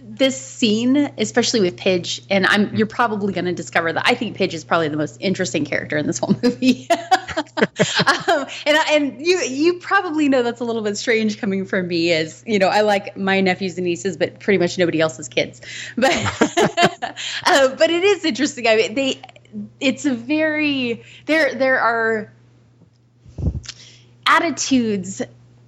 this 0.02 0.40
scene, 0.42 0.96
especially 1.18 1.60
with 1.60 1.76
Pidge, 1.76 2.22
and 2.30 2.46
I'm 2.46 2.74
you're 2.78 2.88
probably 2.88 3.34
going 3.34 3.46
to 3.46 3.52
discover 3.52 3.92
that 3.92 4.04
I 4.06 4.16
think 4.16 4.38
Pidge 4.38 4.54
is 4.54 4.64
probably 4.64 4.88
the 4.88 4.96
most 4.96 5.18
interesting 5.20 5.66
character 5.66 5.98
in 5.98 6.08
this 6.08 6.20
whole 6.20 6.34
movie. 6.42 6.88
um, 6.90 6.96
and 8.66 8.78
I, 8.78 8.86
and 8.94 9.20
you 9.20 9.40
you 9.40 9.74
probably 9.80 10.30
know 10.30 10.42
that's 10.42 10.62
a 10.62 10.64
little 10.64 10.84
bit 10.84 10.96
strange 10.96 11.38
coming 11.38 11.66
from 11.66 11.90
me, 11.90 12.14
as 12.14 12.46
you 12.48 12.60
know 12.60 12.70
I 12.70 12.80
like 12.80 13.18
my 13.18 13.42
nephews 13.42 13.78
and 13.78 13.84
nieces, 13.84 14.16
but 14.16 14.40
pretty 14.40 14.58
much 14.58 14.78
nobody 14.78 15.02
else's 15.02 15.28
kids. 15.28 15.60
But 15.98 16.14
uh, 17.46 17.76
but 17.76 17.90
it 17.90 18.06
is 18.06 18.24
interesting. 18.24 18.70
I 18.70 18.78
mean, 18.78 18.94
they 18.96 19.22
it's 19.80 20.06
a 20.06 20.14
very 20.14 21.04
there 21.26 21.56
there 21.56 21.80
are 21.80 22.34
attitudes 24.26 25.22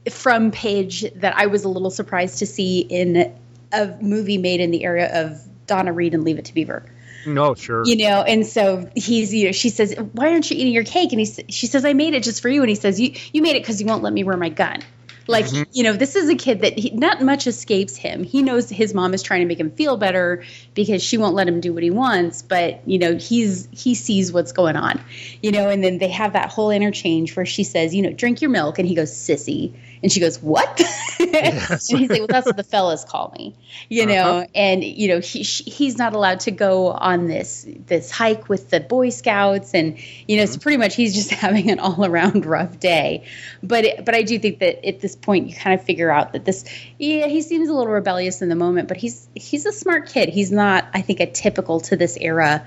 from 0.10 0.52
Pidge 0.52 1.06
that 1.20 1.38
I 1.38 1.48
was 1.48 1.64
a 1.64 1.70
little 1.70 1.92
surprised 1.92 2.40
to 2.40 2.46
see 2.46 2.80
in 2.80 3.36
a 3.72 3.88
movie 4.02 4.38
made 4.38 4.62
in 4.62 4.72
the 4.72 4.84
area 4.84 5.24
of 5.24 5.42
Donna 5.68 5.92
Reed 5.92 6.14
and 6.14 6.24
Leave 6.24 6.40
It 6.40 6.46
to 6.46 6.54
Beaver. 6.54 6.86
No, 7.26 7.56
sure. 7.56 7.84
You 7.86 7.98
know, 7.98 8.22
and 8.22 8.46
so 8.46 8.90
he's, 8.96 9.34
you 9.34 9.48
know, 9.48 9.52
she 9.52 9.70
says, 9.70 9.94
"Why 10.14 10.32
aren't 10.32 10.50
you 10.50 10.58
eating 10.58 10.74
your 10.74 10.86
cake?" 10.86 11.12
And 11.12 11.20
he, 11.20 11.26
she 11.50 11.68
says, 11.68 11.84
"I 11.84 11.94
made 11.94 12.14
it 12.14 12.24
just 12.24 12.42
for 12.42 12.48
you." 12.48 12.62
And 12.62 12.70
he 12.70 12.76
says, 12.76 13.00
"You, 13.00 13.14
you 13.34 13.42
made 13.42 13.58
it 13.58 13.64
because 13.64 13.82
you 13.82 13.88
won't 13.88 14.02
let 14.02 14.14
me 14.14 14.24
wear 14.24 14.38
my 14.38 14.50
gun." 14.50 14.82
Like, 15.28 15.46
Mm-hmm. 15.46 15.64
you 15.72 15.84
know, 15.84 15.94
this 15.94 16.16
is 16.16 16.30
a 16.30 16.36
kid 16.36 16.62
that 16.62 16.78
he, 16.78 16.92
not 16.92 17.22
much 17.22 17.48
escapes 17.48 17.96
him. 17.96 18.24
He 18.24 18.42
knows 18.42 18.70
his 18.70 18.94
mom 18.94 19.14
is 19.14 19.24
trying 19.24 19.42
to 19.42 19.46
make 19.46 19.60
him 19.60 19.72
feel 19.72 19.98
better 19.98 20.44
because 20.74 21.02
she 21.04 21.18
won't 21.18 21.36
let 21.36 21.48
him 21.48 21.62
do 21.62 21.74
what 21.74 21.84
he 21.84 21.92
wants, 21.92 22.42
but 22.42 22.88
you 22.88 23.00
know, 23.00 23.16
he's 23.16 23.68
he 23.72 23.96
sees 23.96 24.32
what's 24.32 24.52
going 24.52 24.76
on. 24.76 25.02
You 25.42 25.52
know, 25.52 25.70
and 25.70 25.84
then 25.84 25.98
they 25.98 26.10
have 26.10 26.34
that 26.34 26.50
whole 26.50 26.72
interchange 26.72 27.36
where 27.36 27.46
she 27.46 27.64
says, 27.64 27.94
you 27.94 28.02
know, 28.02 28.12
drink 28.12 28.42
your 28.42 28.52
milk 28.52 28.80
and 28.80 28.88
he 28.88 28.96
goes, 28.96 29.12
"Sissy." 29.12 29.74
And 30.04 30.12
she 30.12 30.20
goes, 30.20 30.40
"What?" 30.40 30.80
and 31.20 31.60
he's 31.60 31.92
like, 31.92 32.20
"Well, 32.20 32.28
that's 32.28 32.46
what 32.46 32.56
the 32.56 32.64
fellas 32.64 33.04
call 33.04 33.34
me." 33.38 33.56
You 33.90 34.06
know, 34.06 34.46
and 34.54 34.84
you 34.84 35.08
know, 35.08 35.20
he 35.20 35.44
she, 35.44 35.64
he's 35.64 35.98
not 35.98 36.14
allowed 36.14 36.42
to 36.42 36.52
go 36.52 36.92
on 36.92 37.28
this 37.28 37.68
this 37.88 38.12
hike 38.12 38.48
with 38.48 38.70
the 38.70 38.80
Boy 38.80 39.10
Scouts 39.10 39.74
and 39.74 39.98
you 40.28 40.38
know, 40.38 40.46
so 40.46 40.60
pretty 40.60 40.78
much 40.78 40.96
he's 40.96 41.16
just 41.16 41.32
having 41.48 41.72
an 41.72 41.80
all-around 41.80 42.46
rough 42.46 42.80
day. 42.80 43.26
But 43.64 43.86
it, 43.86 44.06
but 44.06 44.14
I 44.14 44.22
do 44.22 44.38
think 44.38 44.60
that 44.60 44.88
at 44.88 45.00
this 45.00 45.17
point 45.22 45.48
you 45.48 45.56
kind 45.56 45.80
of 45.80 45.86
figure 45.86 46.10
out 46.10 46.34
that 46.34 46.46
this 46.46 46.66
yeah, 46.98 47.28
he 47.28 47.42
seems 47.42 47.70
a 47.70 47.74
little 47.74 47.92
rebellious 47.92 48.42
in 48.42 48.50
the 48.50 48.56
moment, 48.56 48.88
but 48.88 48.98
he's 48.98 49.28
he's 49.36 49.66
a 49.66 49.72
smart 49.74 50.10
kid. 50.10 50.30
He's 50.30 50.52
not 50.52 50.88
I 50.94 51.02
think 51.02 51.20
a 51.20 51.30
typical 51.30 51.80
to 51.82 51.96
this 51.96 52.18
era 52.18 52.66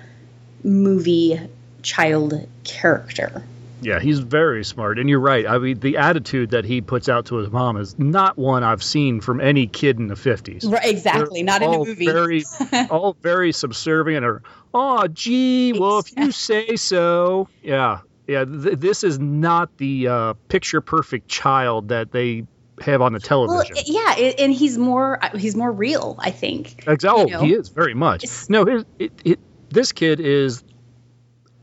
movie 0.62 1.40
child 1.82 2.46
character. 2.64 3.42
Yeah, 3.82 3.98
he's 3.98 4.18
very 4.18 4.64
smart, 4.64 4.98
and 4.98 5.08
you're 5.08 5.20
right. 5.20 5.46
I 5.46 5.58
mean, 5.58 5.80
the 5.80 5.96
attitude 5.96 6.50
that 6.50 6.66
he 6.66 6.82
puts 6.82 7.08
out 7.08 7.26
to 7.26 7.36
his 7.36 7.50
mom 7.50 7.78
is 7.78 7.98
not 7.98 8.36
one 8.36 8.62
I've 8.62 8.82
seen 8.82 9.20
from 9.22 9.40
any 9.40 9.66
kid 9.66 9.98
in 9.98 10.06
the 10.06 10.14
'50s. 10.14 10.70
Right, 10.70 10.84
exactly. 10.84 11.42
Not 11.42 11.62
in 11.62 11.72
a 11.72 11.78
movie. 11.78 12.04
Very, 12.04 12.44
all 12.90 13.16
very 13.22 13.52
subservient, 13.52 14.24
or 14.24 14.42
oh, 14.74 15.06
gee, 15.08 15.72
well, 15.72 16.00
if 16.00 16.14
you 16.16 16.30
say 16.30 16.76
so. 16.76 17.48
Yeah, 17.62 18.00
yeah. 18.31 18.45
Th- 18.45 18.79
this 18.79 19.05
is 19.05 19.19
not 19.19 19.77
the 19.77 20.09
uh, 20.09 20.35
picture 20.49 20.81
perfect 20.81 21.29
child 21.29 21.88
that 21.88 22.12
they 22.12 22.47
have 22.81 23.03
on 23.03 23.12
the 23.12 23.19
well, 23.31 23.47
television. 23.47 23.77
yeah, 23.87 24.14
and 24.38 24.53
he's 24.53 24.79
more 24.79 25.19
he's 25.37 25.57
more 25.57 25.71
real, 25.71 26.16
I 26.19 26.31
think. 26.31 26.85
Exactly. 26.87 27.09
Oh, 27.09 27.27
you 27.27 27.33
know? 27.33 27.40
he 27.43 27.55
is 27.55 27.69
very 27.69 27.95
much. 27.95 28.25
No, 28.49 28.64
his, 28.64 28.85
it, 28.99 29.12
it, 29.25 29.38
this 29.69 29.93
kid 29.93 30.21
is 30.21 30.62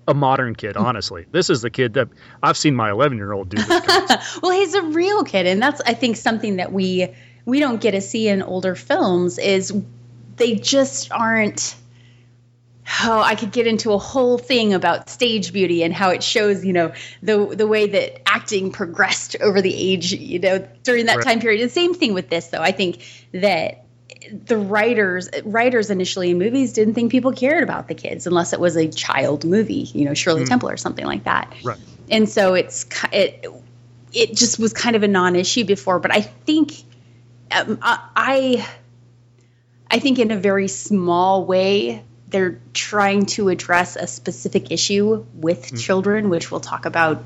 a 0.08 0.14
modern 0.14 0.56
kid. 0.56 0.78
Honestly, 0.78 1.26
this 1.32 1.50
is 1.50 1.62
the 1.62 1.70
kid 1.70 1.94
that 1.94 2.10
I've 2.44 2.58
seen 2.58 2.76
my 2.76 2.92
11 2.92 3.18
year 3.18 3.32
old 3.32 3.50
do. 3.50 3.58
This 3.58 4.40
well, 4.42 4.52
he's 4.52 4.74
a 4.74 4.84
real 4.84 5.24
kid, 5.24 5.48
and 5.48 5.62
that's 5.62 5.82
I 5.82 5.94
think 5.94 6.18
something 6.18 6.58
that 6.58 6.72
we 6.72 7.14
we 7.46 7.60
don't 7.60 7.80
get 7.80 7.92
to 7.92 8.02
see 8.02 8.28
in 8.28 8.42
older 8.42 8.76
films 8.76 9.38
is 9.40 9.74
they 10.36 10.56
just 10.56 11.12
aren't. 11.12 11.76
Oh, 13.04 13.22
I 13.22 13.36
could 13.36 13.52
get 13.52 13.68
into 13.68 13.92
a 13.92 13.98
whole 13.98 14.38
thing 14.38 14.74
about 14.74 15.10
stage 15.10 15.52
beauty 15.52 15.84
and 15.84 15.94
how 15.94 16.12
it 16.12 16.24
shows, 16.24 16.64
you 16.64 16.74
know, 16.74 16.94
the 17.22 17.46
the 17.46 17.68
way 17.68 17.88
that 17.88 18.22
acting 18.28 18.72
progressed 18.72 19.36
over 19.42 19.62
the 19.62 19.74
age, 19.76 20.14
you 20.14 20.40
know, 20.40 20.68
during 20.84 21.08
that 21.08 21.18
Right. 21.18 21.26
time 21.26 21.40
period. 21.40 21.64
The 21.66 21.74
same 21.74 21.94
thing 21.94 22.14
with 22.14 22.30
this, 22.30 22.48
though. 22.48 22.62
I 22.62 22.72
think 22.72 23.04
that 23.34 23.84
the 24.46 24.58
writers 24.58 25.30
writers 25.44 25.90
initially 25.90 26.32
in 26.32 26.38
movies 26.40 26.74
didn't 26.74 26.94
think 26.94 27.12
people 27.12 27.32
cared 27.34 27.64
about 27.64 27.88
the 27.88 27.96
kids 27.96 28.26
unless 28.28 28.54
it 28.54 28.60
was 28.60 28.76
a 28.76 28.88
child 28.90 29.46
movie, 29.46 29.90
you 29.94 30.06
know, 30.06 30.14
Shirley 30.14 30.46
Temple 30.46 30.70
or 30.70 30.78
something 30.78 31.06
like 31.06 31.26
that 31.26 31.54
Right. 31.64 31.78
and 32.10 32.28
so 32.28 32.54
it's 32.54 32.86
it 33.12 33.46
it 34.14 34.36
just 34.36 34.60
was 34.60 34.74
kind 34.74 34.96
of 34.96 35.04
a 35.04 35.08
non-issue 35.08 35.66
before 35.66 36.00
but 36.00 36.12
i 36.14 36.22
think 36.22 36.74
um, 37.52 37.80
I 37.82 38.68
i 39.90 40.00
think 40.00 40.20
in 40.20 40.32
a 40.32 40.38
very 40.38 40.68
small 40.68 41.46
way 41.46 42.04
they're 42.30 42.60
trying 42.74 43.26
to 43.26 43.50
address 43.50 43.96
a 43.96 44.08
specific 44.08 44.72
issue 44.72 45.26
with 45.34 45.78
children 45.80 46.30
which 46.30 46.52
we'll 46.52 46.60
talk 46.60 46.86
about 46.86 47.24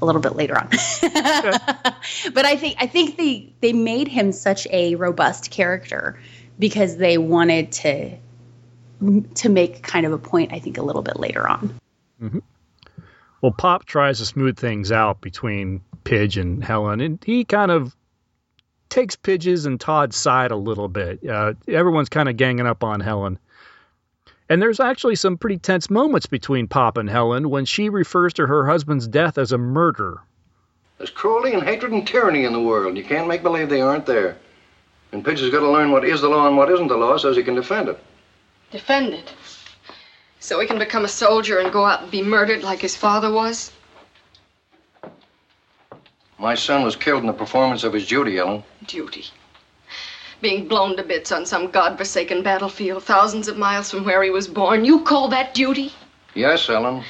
a 0.00 0.04
little 0.04 0.20
bit 0.20 0.34
later 0.34 0.56
on 0.56 0.68
but 0.70 2.44
i 2.46 2.56
think 2.56 2.76
i 2.80 2.86
think 2.86 3.16
they 3.16 3.52
they 3.60 3.72
made 3.72 4.08
him 4.08 4.32
such 4.32 4.66
a 4.70 4.94
robust 4.94 5.50
character 5.50 6.18
because 6.58 6.96
they 6.96 7.18
wanted 7.18 7.72
to 7.72 8.16
to 9.34 9.48
make 9.48 9.82
kind 9.82 10.06
of 10.06 10.12
a 10.12 10.18
point 10.18 10.52
i 10.52 10.58
think 10.58 10.78
a 10.78 10.82
little 10.82 11.02
bit 11.02 11.18
later 11.18 11.46
on 11.46 11.78
Mm-hmm. 12.22 12.38
Well, 13.40 13.52
Pop 13.52 13.86
tries 13.86 14.18
to 14.18 14.26
smooth 14.26 14.58
things 14.58 14.92
out 14.92 15.20
between 15.20 15.80
Pidge 16.04 16.40
and 16.40 16.62
Helen, 16.62 17.00
and 17.00 17.22
he 17.24 17.44
kind 17.44 17.70
of 17.70 17.96
takes 18.88 19.16
Pidge's 19.16 19.66
and 19.66 19.80
Todd's 19.80 20.16
side 20.16 20.50
a 20.50 20.56
little 20.56 20.88
bit. 20.88 21.26
Uh, 21.26 21.54
everyone's 21.66 22.08
kind 22.08 22.28
of 22.28 22.36
ganging 22.36 22.66
up 22.66 22.84
on 22.84 23.00
Helen. 23.00 23.38
And 24.50 24.60
there's 24.60 24.80
actually 24.80 25.14
some 25.14 25.38
pretty 25.38 25.58
tense 25.58 25.88
moments 25.88 26.26
between 26.26 26.66
Pop 26.66 26.96
and 26.96 27.08
Helen 27.08 27.50
when 27.50 27.64
she 27.64 27.88
refers 27.88 28.32
to 28.34 28.48
her 28.48 28.66
husband's 28.66 29.06
death 29.06 29.38
as 29.38 29.52
a 29.52 29.58
murder. 29.58 30.22
There's 30.98 31.08
cruelty 31.08 31.52
and 31.52 31.62
hatred 31.62 31.92
and 31.92 32.04
tyranny 32.04 32.44
in 32.44 32.52
the 32.52 32.60
world. 32.60 32.96
You 32.96 33.04
can't 33.04 33.28
make 33.28 33.44
believe 33.44 33.68
they 33.68 33.80
aren't 33.80 34.06
there. 34.06 34.36
And 35.12 35.24
Pidge 35.24 35.38
has 35.38 35.50
got 35.50 35.60
to 35.60 35.70
learn 35.70 35.92
what 35.92 36.04
is 36.04 36.20
the 36.20 36.28
law 36.28 36.48
and 36.48 36.56
what 36.56 36.68
isn't 36.68 36.88
the 36.88 36.96
law 36.96 37.16
so 37.16 37.32
he 37.32 37.44
can 37.44 37.54
defend 37.54 37.90
it. 37.90 38.00
Defend 38.72 39.14
it. 39.14 39.32
So 40.40 40.58
he 40.58 40.66
can 40.66 40.80
become 40.80 41.04
a 41.04 41.08
soldier 41.08 41.60
and 41.60 41.72
go 41.72 41.84
out 41.84 42.02
and 42.02 42.10
be 42.10 42.20
murdered 42.20 42.64
like 42.64 42.80
his 42.80 42.96
father 42.96 43.30
was? 43.32 43.70
My 46.40 46.56
son 46.56 46.82
was 46.82 46.96
killed 46.96 47.20
in 47.20 47.28
the 47.28 47.32
performance 47.32 47.84
of 47.84 47.92
his 47.92 48.08
duty, 48.08 48.38
Ellen. 48.38 48.64
Duty. 48.84 49.26
Being 50.40 50.68
blown 50.68 50.96
to 50.96 51.02
bits 51.02 51.32
on 51.32 51.44
some 51.44 51.70
godforsaken 51.70 52.42
battlefield 52.42 53.04
thousands 53.04 53.46
of 53.48 53.58
miles 53.58 53.90
from 53.90 54.04
where 54.04 54.22
he 54.22 54.30
was 54.30 54.48
born. 54.48 54.84
You 54.84 55.02
call 55.04 55.28
that 55.28 55.52
duty? 55.52 55.92
Yes, 56.34 56.68
Ellen. 56.70 57.04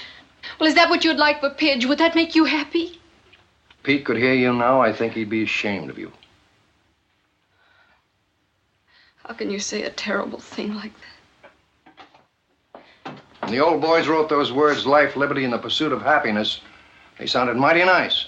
Well, 0.58 0.68
is 0.68 0.74
that 0.74 0.90
what 0.90 1.04
you'd 1.04 1.16
like 1.16 1.40
for 1.40 1.50
Pidge? 1.50 1.86
Would 1.86 1.98
that 1.98 2.16
make 2.16 2.34
you 2.34 2.44
happy? 2.44 3.00
Pete 3.82 4.04
could 4.04 4.16
hear 4.16 4.34
you 4.34 4.52
now. 4.52 4.80
I 4.80 4.92
think 4.92 5.12
he'd 5.12 5.30
be 5.30 5.44
ashamed 5.44 5.90
of 5.90 5.98
you. 5.98 6.12
How 9.24 9.34
can 9.34 9.50
you 9.50 9.60
say 9.60 9.84
a 9.84 9.90
terrible 9.90 10.40
thing 10.40 10.74
like 10.74 10.92
that? 12.74 12.82
When 13.40 13.52
the 13.52 13.60
old 13.60 13.80
boys 13.80 14.08
wrote 14.08 14.28
those 14.28 14.50
words, 14.52 14.86
life, 14.86 15.16
liberty, 15.16 15.44
and 15.44 15.52
the 15.52 15.58
pursuit 15.58 15.92
of 15.92 16.02
happiness, 16.02 16.60
they 17.18 17.26
sounded 17.26 17.56
mighty 17.56 17.84
nice. 17.84 18.26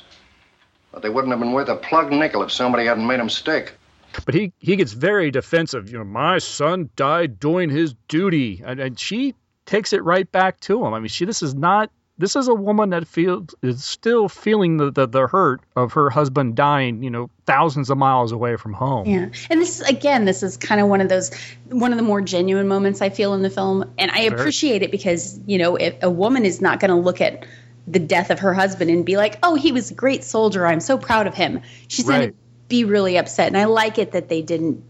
But 0.93 1.03
they 1.03 1.09
wouldn't 1.09 1.33
have 1.33 1.41
been 1.41 1.53
worth 1.53 1.69
a 1.69 1.77
plug 1.77 2.13
nickel 2.13 2.43
if 2.43 2.53
somebody 2.53 2.87
hadn't 2.87 3.07
made 3.07 3.19
'em 3.19 3.29
stick. 3.29 3.77
But 4.25 4.35
he, 4.35 4.53
he 4.59 4.77
gets 4.77 4.93
very 4.93 5.31
defensive. 5.31 5.91
You 5.91 5.99
know, 5.99 6.05
my 6.05 6.39
son 6.39 6.91
died 6.97 7.41
doing 7.41 7.71
his 7.71 7.95
duty. 8.09 8.63
And, 8.65 8.81
and 8.81 8.99
she 8.99 9.35
takes 9.67 9.93
it 9.93 10.03
right 10.03 10.31
back 10.31 10.61
to 10.61 10.85
him. 10.85 10.95
I 10.95 10.99
mean, 10.99 11.09
she 11.09 11.25
this 11.25 11.43
is 11.43 11.55
not 11.55 11.91
this 12.19 12.37
is 12.37 12.47
a 12.47 12.55
woman 12.55 12.91
that 12.91 13.09
feels 13.09 13.55
is 13.63 13.85
still 13.85 14.29
feeling 14.29 14.77
the, 14.77 14.91
the, 14.91 15.07
the 15.07 15.27
hurt 15.27 15.61
of 15.75 15.95
her 15.95 16.11
husband 16.11 16.55
dying, 16.55 17.03
you 17.03 17.11
know, 17.11 17.31
thousands 17.47 17.91
of 17.91 17.99
miles 17.99 18.33
away 18.33 18.57
from 18.57 18.73
home. 18.75 19.07
Yeah, 19.07 19.29
and 19.51 19.61
this 19.61 19.81
is 19.81 19.89
again, 19.89 20.25
this 20.25 20.43
is 20.43 20.57
kind 20.57 20.81
of 20.81 20.89
one 20.89 21.01
of 21.01 21.09
those 21.09 21.31
one 21.69 21.93
of 21.93 21.99
the 21.99 22.05
more 22.05 22.21
genuine 22.21 22.69
moments 22.69 23.01
I 23.01 23.11
feel 23.11 23.35
in 23.35 23.43
the 23.43 23.51
film, 23.51 23.93
and 23.99 24.11
I 24.11 24.21
appreciate 24.23 24.83
it 24.83 24.91
because 24.91 25.39
you 25.47 25.59
know, 25.59 25.77
if 25.77 26.03
a 26.03 26.11
woman 26.11 26.45
is 26.45 26.61
not 26.61 26.81
going 26.81 26.91
to 26.91 26.97
look 26.97 27.21
at 27.21 27.47
the 27.89 27.99
death 27.99 28.31
of 28.31 28.39
her 28.41 28.55
husband 28.55 28.91
and 28.91 29.05
be 29.05 29.17
like, 29.17 29.39
"Oh, 29.43 29.55
he 29.55 29.73
was 29.73 29.91
a 29.91 29.95
great 29.95 30.23
soldier. 30.23 30.67
I'm 30.67 30.81
so 30.81 30.99
proud 30.99 31.27
of 31.27 31.35
him." 31.35 31.63
She's 31.89 32.07
right. 32.07 32.19
going 32.19 32.31
to 32.31 32.37
be 32.73 32.85
really 32.85 33.19
upset, 33.19 33.49
and 33.49 33.59
I 33.59 33.67
like 33.67 33.99
it 33.99 34.13
that 34.13 34.31
they 34.31 34.41
didn't 34.41 34.83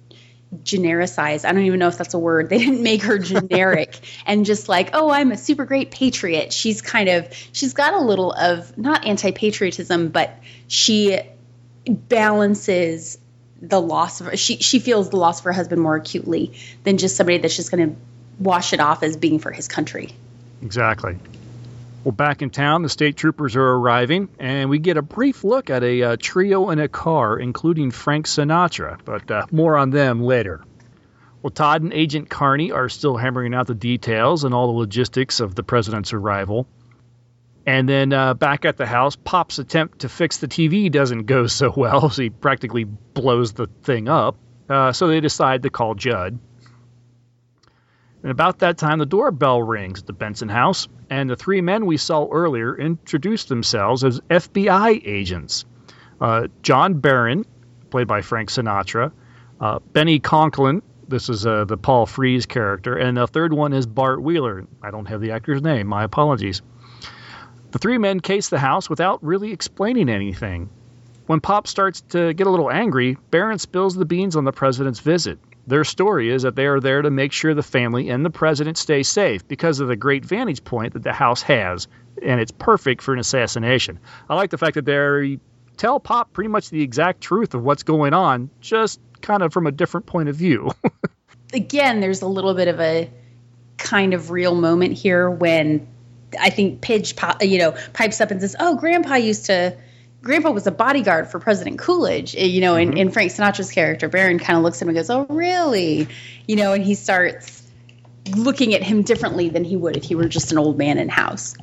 genericize. 0.63 1.45
I 1.45 1.51
don't 1.51 1.65
even 1.65 1.81
know 1.81 1.89
if 1.89 1.99
that's 1.99 2.15
a 2.15 2.19
word. 2.19 2.49
They 2.49 2.59
didn't 2.59 2.81
make 2.81 3.03
her 3.03 3.19
generic 3.19 3.99
and 4.27 4.47
just 4.47 4.69
like, 4.69 4.91
oh, 4.93 5.11
I'm 5.11 5.33
a 5.33 5.37
super 5.37 5.65
great 5.65 5.91
patriot. 5.91 6.53
She's 6.53 6.81
kind 6.81 7.09
of 7.09 7.35
she's 7.51 7.73
got 7.73 7.95
a 7.95 7.99
little 7.99 8.31
of 8.31 8.79
not 8.79 9.05
anti-patriotism, 9.05 10.11
but 10.11 10.33
she 10.69 11.19
balances 11.89 13.19
the 13.61 13.81
loss 13.81 14.21
of 14.21 14.39
she 14.39 14.59
she 14.59 14.79
feels 14.79 15.11
the 15.11 15.17
loss 15.17 15.41
of 15.41 15.45
her 15.47 15.53
husband 15.53 15.83
more 15.83 15.97
acutely 15.97 16.57
than 16.85 16.99
just 16.99 17.17
somebody 17.17 17.39
that's 17.39 17.57
just 17.57 17.73
going 17.73 17.91
to 17.91 17.97
wash 18.39 18.73
it 18.73 18.79
off 18.79 19.03
as 19.03 19.17
being 19.17 19.41
for 19.41 19.51
his 19.51 19.67
country. 19.67 20.15
Exactly. 20.63 21.19
Well, 22.05 22.13
back 22.13 22.43
in 22.43 22.51
town, 22.51 22.83
the 22.83 22.89
state 22.89 23.17
troopers 23.17 23.55
are 23.55 23.65
arriving, 23.65 24.29
and 24.41 24.69
we 24.69 24.81
get 24.81 24.97
a 24.97 25.03
brief 25.03 25.45
look 25.45 25.71
at 25.71 25.85
a 25.85 26.03
uh, 26.03 26.17
trio 26.19 26.71
in 26.71 26.81
a 26.81 26.89
car, 26.89 27.39
including 27.39 27.93
Frank 27.93 28.27
Sinatra, 28.27 28.99
but 29.05 29.31
uh, 29.31 29.47
more 29.53 29.77
on 29.77 29.91
them 29.91 30.21
later. 30.21 30.65
Well, 31.43 31.53
Todd 31.53 31.83
and 31.83 31.93
Agent 31.93 32.29
Carney 32.29 32.73
are 32.73 32.89
still 32.89 33.17
hammering 33.17 33.55
out 33.55 33.69
the 33.69 33.75
details 33.77 34.43
and 34.43 34.53
all 34.53 34.67
the 34.67 34.79
logistics 34.79 35.39
of 35.39 35.55
the 35.55 35.63
president's 35.63 36.13
arrival. 36.13 36.67
And 37.67 37.89
then 37.89 38.13
uh, 38.13 38.35
back 38.35 38.65
at 38.65 38.77
the 38.77 38.87
house, 38.87 39.15
Pop's 39.15 39.61
attempt 39.61 40.01
to 40.01 40.09
fix 40.09 40.39
the 40.39 40.49
TV 40.49 40.91
doesn't 40.91 41.27
go 41.27 41.47
so 41.47 41.73
well, 41.77 42.11
so 42.11 42.23
he 42.23 42.31
practically 42.31 42.83
blows 42.83 43.53
the 43.53 43.69
thing 43.85 44.09
up. 44.09 44.37
Uh, 44.69 44.91
so 44.91 45.07
they 45.07 45.21
decide 45.21 45.63
to 45.63 45.71
call 45.71 45.95
Judd. 45.95 46.41
And 48.23 48.31
about 48.31 48.61
that 48.61 48.79
time, 48.79 48.99
the 48.99 49.07
doorbell 49.07 49.63
rings 49.63 50.01
at 50.01 50.07
the 50.07 50.13
Benson 50.13 50.49
house, 50.49 50.89
and 51.11 51.29
the 51.29 51.37
three 51.37 51.61
men 51.61 51.87
we 51.87 51.97
saw 51.97 52.29
earlier 52.31 52.77
introduce 52.77 53.45
themselves 53.45 54.05
as 54.05 54.21
FBI 54.21 55.03
agents. 55.05 55.65
Uh, 56.21 56.47
John 56.63 57.01
Barron, 57.01 57.45
played 57.91 58.07
by 58.07 58.23
Frank 58.23 58.51
Sinatra, 58.51 59.11
uh, 59.61 59.81
Benny 59.93 60.21
Conklin, 60.21 60.83
this 61.09 61.29
is 61.29 61.45
uh, 61.45 61.65
the 61.65 61.77
Paul 61.77 62.07
Frees 62.07 62.47
character, 62.47 62.97
and 62.97 63.17
the 63.17 63.27
third 63.27 63.53
one 63.53 63.73
is 63.73 63.87
Bart 63.87 64.23
Wheeler. 64.23 64.67
I 64.83 64.91
don't 64.91 65.07
have 65.07 65.21
the 65.21 65.33
actor's 65.33 65.61
name, 65.61 65.87
my 65.87 66.05
apologies. 66.05 66.63
The 67.73 67.79
three 67.79 67.99
men 67.99 68.21
case 68.21 68.49
the 68.49 68.59
house 68.59 68.89
without 68.89 69.23
really 69.23 69.53
explaining 69.53 70.09
anything. 70.09 70.71
When 71.27 71.41
Pop 71.41 71.67
starts 71.67 72.01
to 72.11 72.33
get 72.33 72.47
a 72.47 72.51
little 72.51 72.71
angry, 72.71 73.19
Barron 73.31 73.59
spills 73.59 73.95
the 73.95 74.05
beans 74.05 74.37
on 74.37 74.45
the 74.45 74.53
president's 74.53 75.01
visit. 75.01 75.39
Their 75.67 75.85
story 75.85 76.31
is 76.31 76.43
that 76.43 76.57
they 76.57 76.67
are 76.67 76.81
there 76.81 77.03
to 77.03 77.11
make 77.11 77.33
sure 77.33 77.55
the 77.55 77.63
family 77.63 78.09
and 78.09 78.25
the 78.25 78.31
president 78.31 78.77
stay 78.77 79.03
safe 79.03 79.47
because 79.47 79.81
of 79.81 79.89
the 79.89 79.97
great 79.97 80.25
vantage 80.25 80.65
point 80.65 80.95
that 80.95 81.03
the 81.03 81.13
house 81.13 81.43
has, 81.43 81.87
and 82.21 82.41
it's 82.41 82.51
perfect 82.51 83.03
for 83.03 83.15
an 83.15 83.21
assassination. 83.21 84.01
I 84.29 84.35
like 84.35 84.51
the 84.51 84.59
fact 84.59 84.75
that 84.75 84.85
they 84.85 85.39
tell 85.77 86.01
Pop 86.01 86.33
pretty 86.33 86.49
much 86.49 86.71
the 86.71 86.83
exact 86.83 87.21
truth 87.21 87.55
of 87.55 87.63
what's 87.63 87.85
going 87.85 88.13
on, 88.13 88.51
just 88.61 89.01
kind 89.21 89.43
of 89.43 89.53
from 89.53 89.67
a 89.67 89.73
different 89.73 90.07
point 90.07 90.29
of 90.29 90.37
view. 90.37 90.71
Again, 91.53 92.01
there's 92.01 92.23
a 92.23 92.27
little 92.27 92.55
bit 92.55 92.69
of 92.69 92.81
a 92.81 93.11
kind 93.79 94.15
of 94.15 94.31
real 94.31 94.55
moment 94.55 94.95
here 94.95 95.31
when 95.31 95.87
I 96.41 96.51
think 96.51 96.81
Pidge, 96.81 97.15
you 97.43 97.59
know, 97.59 97.77
pipes 97.93 98.21
up 98.21 98.31
and 98.31 98.41
says, 98.41 98.57
"Oh, 98.59 98.77
Grandpa 98.77 99.17
used 99.17 99.47
to." 99.47 99.77
Grandpa 100.23 100.53
was 100.53 100.67
a 100.67 100.71
bodyguard 100.71 101.29
for 101.29 101.41
President 101.41 101.79
Coolidge, 101.79 102.37
eh, 102.37 102.45
you 102.45 102.61
know, 102.61 102.75
mm-hmm. 102.75 102.91
and, 102.91 102.99
and 102.99 103.13
Frank 103.13 103.33
Sinatra's 103.33 103.71
character, 103.71 104.09
Barron, 104.09 104.39
kind 104.39 104.57
of 104.57 104.63
looks 104.63 104.79
at 104.79 104.83
him 104.83 104.89
and 104.91 104.97
goes, 104.97 105.11
Oh, 105.11 105.27
really? 105.29 106.09
You 106.47 106.57
know, 106.57 106.73
and 106.73 106.85
he 106.85 106.95
starts 106.95 107.63
looking 108.35 108.73
at 108.75 108.83
him 108.83 109.03
differently 109.03 109.49
than 109.49 109.65
he 109.65 109.77
would 109.77 109.97
if 109.97 110.05
he 110.05 110.15
were 110.15 110.29
just 110.29 110.53
an 110.53 110.59
old 110.59 110.79
man 110.79 110.99
in 110.99 111.09
house. 111.09 111.57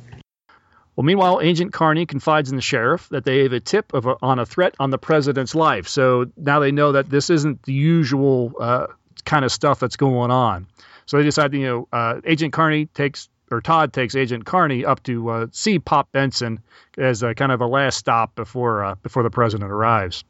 Well, 0.94 1.04
meanwhile, 1.04 1.40
Agent 1.40 1.72
Carney 1.72 2.04
confides 2.04 2.50
in 2.50 2.56
the 2.56 2.62
sheriff 2.62 3.08
that 3.08 3.24
they 3.24 3.44
have 3.44 3.54
a 3.54 3.60
tip 3.60 3.94
of 3.94 4.04
a, 4.04 4.16
on 4.20 4.38
a 4.38 4.44
threat 4.44 4.74
on 4.78 4.90
the 4.90 4.98
president's 4.98 5.54
life. 5.54 5.88
So 5.88 6.26
now 6.36 6.60
they 6.60 6.72
know 6.72 6.92
that 6.92 7.08
this 7.08 7.30
isn't 7.30 7.62
the 7.62 7.72
usual 7.72 8.52
uh, 8.60 8.88
kind 9.24 9.46
of 9.46 9.52
stuff 9.52 9.80
that's 9.80 9.96
going 9.96 10.30
on. 10.30 10.66
So 11.06 11.16
they 11.16 11.22
decide, 11.22 11.54
you 11.54 11.64
know, 11.64 11.88
uh, 11.90 12.20
Agent 12.24 12.52
Carney 12.52 12.86
takes 12.86 13.30
or 13.50 13.60
Todd 13.60 13.92
takes 13.92 14.14
Agent 14.14 14.44
Carney 14.44 14.84
up 14.84 15.02
to 15.04 15.28
uh, 15.28 15.46
see 15.50 15.78
Pop 15.78 16.12
Benson 16.12 16.60
as 16.96 17.22
a, 17.22 17.34
kind 17.34 17.52
of 17.52 17.60
a 17.60 17.66
last 17.66 17.98
stop 17.98 18.34
before 18.34 18.84
uh, 18.84 18.94
before 19.02 19.22
the 19.22 19.30
president 19.30 19.70
arrives. 19.70 20.24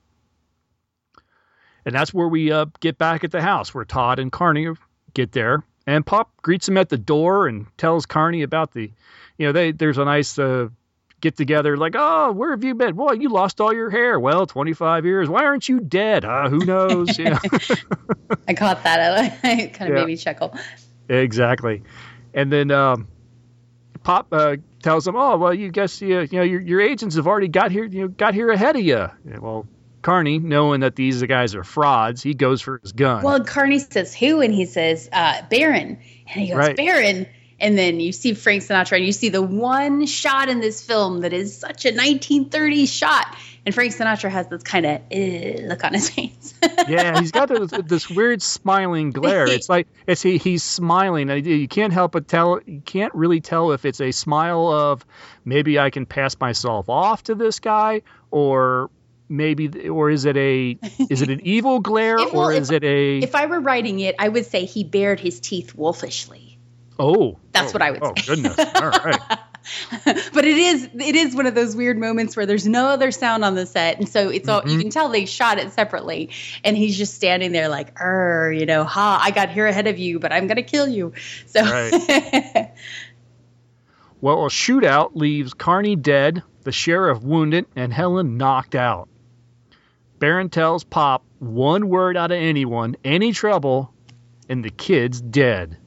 And 1.85 1.95
that's 1.95 2.13
where 2.13 2.29
we 2.29 2.53
uh, 2.53 2.67
get 2.81 2.99
back 2.99 3.25
at 3.25 3.31
the 3.31 3.41
house, 3.41 3.75
where 3.75 3.85
Todd 3.85 4.19
and 4.19 4.31
Carney 4.31 4.69
get 5.15 5.33
there, 5.33 5.65
and 5.87 6.05
Pop 6.05 6.31
greets 6.43 6.69
him 6.69 6.77
at 6.77 6.89
the 6.89 6.99
door 6.99 7.49
and 7.49 7.67
tells 7.79 8.07
Carney 8.07 8.43
about 8.43 8.73
the, 8.73 8.91
you 9.39 9.47
know, 9.47 9.53
they 9.53 9.73
there's 9.73 9.99
a 9.99 10.05
nice 10.05 10.39
uh, 10.39 10.69
get 11.21 11.37
together, 11.37 11.77
like, 11.77 11.95
oh, 11.97 12.33
where 12.33 12.51
have 12.51 12.65
you 12.65 12.75
been? 12.75 12.95
Boy, 12.95 13.13
you 13.13 13.29
lost 13.29 13.61
all 13.61 13.73
your 13.73 13.91
hair. 13.91 14.19
Well, 14.19 14.47
25 14.47 15.05
years. 15.05 15.29
Why 15.29 15.45
aren't 15.45 15.69
you 15.69 15.81
dead? 15.81 16.25
Uh, 16.25 16.49
who 16.49 16.65
knows? 16.65 17.19
I 18.49 18.55
caught 18.55 18.83
that. 18.85 19.41
It 19.45 19.75
kind 19.75 19.91
of 19.91 19.97
yeah. 19.97 20.03
made 20.03 20.07
me 20.07 20.17
chuckle. 20.17 20.55
Exactly. 21.09 21.83
And 22.35 22.53
then 22.53 22.71
um, 22.71 23.09
Pop 24.03 24.29
uh, 24.33 24.57
tells 24.83 25.05
them, 25.05 25.17
"Oh, 25.17 25.37
well, 25.37 25.55
you 25.55 25.71
guess 25.71 26.01
you, 26.01 26.21
you 26.21 26.39
know 26.39 26.43
your, 26.43 26.61
your 26.61 26.81
agents 26.81 27.17
have 27.17 27.27
already 27.27 27.49
got 27.49 27.71
here, 27.71 27.85
you 27.85 28.03
know, 28.03 28.09
got 28.09 28.35
here 28.35 28.51
ahead 28.51 28.77
of 28.77 28.83
you." 28.83 29.09
Well, 29.25 29.67
Carney, 30.03 30.39
knowing 30.39 30.81
that 30.81 30.97
these 30.97 31.23
guys 31.23 31.55
are 31.55 31.65
frauds, 31.65 32.23
he 32.23 32.35
goes 32.35 32.63
for 32.63 32.79
his 32.83 32.93
gun. 32.93 33.23
Well, 33.23 33.45
Carney 33.45 33.79
says 33.79 34.15
who, 34.15 34.41
and 34.41 34.55
he 34.55 34.67
says 34.67 35.09
uh, 35.13 35.43
Barron, 35.51 35.99
and 36.27 36.41
he 36.41 36.49
goes 36.49 36.57
right. 36.57 36.77
Barron, 36.77 37.27
and 37.59 37.77
then 37.77 38.01
you 38.01 38.13
see 38.13 38.35
Frank 38.35 38.63
Sinatra, 38.63 38.97
and 38.97 39.05
you 39.05 39.13
see 39.13 39.29
the 39.29 39.43
one 39.43 40.07
shot 40.07 40.49
in 40.49 40.61
this 40.61 40.83
film 40.85 41.21
that 41.21 41.33
is 41.33 41.57
such 41.57 41.85
a 41.85 41.93
1930s 41.93 42.89
shot, 42.89 43.37
and 43.67 43.75
Frank 43.75 43.95
Sinatra 43.95 44.31
has 44.31 44.49
this 44.49 44.63
kind 44.63 44.87
of 44.87 45.01
uh, 45.13 45.63
look 45.69 45.85
on 45.85 45.95
his 45.95 46.11
face. 46.15 46.55
yeah, 46.89 47.19
he's 47.21 47.31
got 47.31 47.49
this, 47.49 47.71
this, 47.85 48.11
weird 48.11 48.43
smiling 48.43 49.11
glare. 49.11 49.47
It's 49.51 49.69
like 49.69 49.89
it's 50.07 50.23
he, 50.23 50.39
he's 50.39 50.63
smiling. 50.63 51.29
You 51.45 51.69
can't 51.69 51.93
help 51.93 52.13
but 52.13 52.29
tell. 52.29 52.61
You 52.65 52.81
can't 52.81 53.15
really 53.15 53.41
tell 53.41 53.73
if 53.73 53.85
it's 53.85 54.01
a 54.01 54.13
smile 54.13 54.69
of 54.69 55.05
maybe 55.45 55.79
I 55.79 55.91
can 55.91 56.07
pass 56.07 56.39
myself 56.39 56.89
off 56.89 57.25
to 57.25 57.35
this 57.35 57.61
guy, 57.61 58.03
or 58.31 58.91
maybe 59.29 59.89
or 59.89 60.11
is 60.11 60.25
it 60.25 60.37
a 60.37 60.79
is 61.09 61.23
it 61.23 61.31
an 61.31 61.41
evil 61.45 61.81
glare 61.81 62.19
if, 62.19 62.33
well, 62.33 62.49
or 62.49 62.53
is 62.53 62.71
if, 62.71 62.83
it 62.83 62.85
a 62.85 63.19
if 63.19 63.37
i 63.37 63.47
were 63.47 63.61
writing 63.61 64.01
it 64.01 64.17
i 64.19 64.29
would 64.29 64.45
say 64.45 64.65
he 64.65 64.83
bared 64.83 65.21
his 65.21 65.39
teeth 65.39 65.73
wolfishly 65.73 66.59
oh 66.99 67.39
that's 67.53 67.71
oh, 67.71 67.73
what 67.75 67.81
i 67.81 67.93
would 67.93 68.03
oh, 68.03 68.13
say 68.17 68.25
oh 68.33 68.35
goodness 68.35 68.59
all 68.59 68.91
right 68.91 69.39
but 70.05 70.45
it 70.45 70.57
is 70.57 70.89
it 70.95 71.17
is 71.17 71.35
one 71.35 71.47
of 71.47 71.55
those 71.55 71.75
weird 71.75 71.99
moments 71.99 72.37
where 72.37 72.47
there's 72.47 72.67
no 72.67 72.87
other 72.87 73.11
sound 73.11 73.45
on 73.45 73.55
the 73.55 73.67
set, 73.67 73.99
and 73.99 74.09
so 74.09 74.29
it's 74.29 74.49
all 74.49 74.61
mm-hmm. 74.61 74.71
you 74.71 74.79
can 74.79 74.91
tell 74.91 75.09
they 75.09 75.27
shot 75.27 75.59
it 75.59 75.73
separately, 75.73 76.31
and 76.65 76.77
he's 76.77 76.97
just 76.97 77.15
standing 77.15 77.53
there 77.53 77.69
like, 77.69 78.01
"Er, 78.01 78.53
you 78.53 78.67
know, 78.67 78.85
ha, 78.85 79.21
I 79.23 79.31
got 79.31 79.51
here 79.51 79.67
ahead 79.67 79.87
of 79.87 79.99
you, 79.99 80.19
but 80.19 80.33
I'm 80.33 80.47
gonna 80.47 80.63
kill 80.63 80.89
you." 80.89 81.13
So. 81.47 81.63
Right. 81.63 81.93
well, 84.21 84.47
a 84.47 84.49
shootout 84.49 85.13
leaves 85.15 85.55
Carney 85.55 85.97
dead, 85.97 86.43
the 86.63 86.73
sheriff 86.73 87.23
wounded, 87.23 87.67
and 87.77 87.93
Helen 87.93 88.37
knocked 88.37 88.75
out. 88.75 89.09
Barron 90.19 90.51
tells 90.51 90.85
Pop 90.85 91.25
one 91.39 91.89
word 91.89 92.17
out 92.17 92.31
of 92.31 92.37
anyone, 92.37 92.97
any 93.05 93.33
trouble, 93.33 93.93
and 94.49 94.65
the 94.65 94.71
kid's 94.71 95.21
dead 95.21 95.80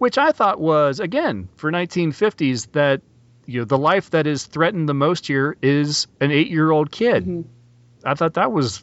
which 0.00 0.16
I 0.16 0.32
thought 0.32 0.58
was 0.58 0.98
again 0.98 1.50
for 1.56 1.70
1950s 1.70 2.72
that 2.72 3.02
you 3.44 3.60
know 3.60 3.64
the 3.66 3.76
life 3.76 4.08
that 4.10 4.26
is 4.26 4.46
threatened 4.46 4.88
the 4.88 4.94
most 4.94 5.26
here 5.26 5.58
is 5.60 6.06
an 6.20 6.30
eight-year-old 6.30 6.90
kid. 6.90 7.26
Mm-hmm. 7.26 7.42
I 8.02 8.14
thought 8.14 8.34
that 8.34 8.50
was 8.50 8.82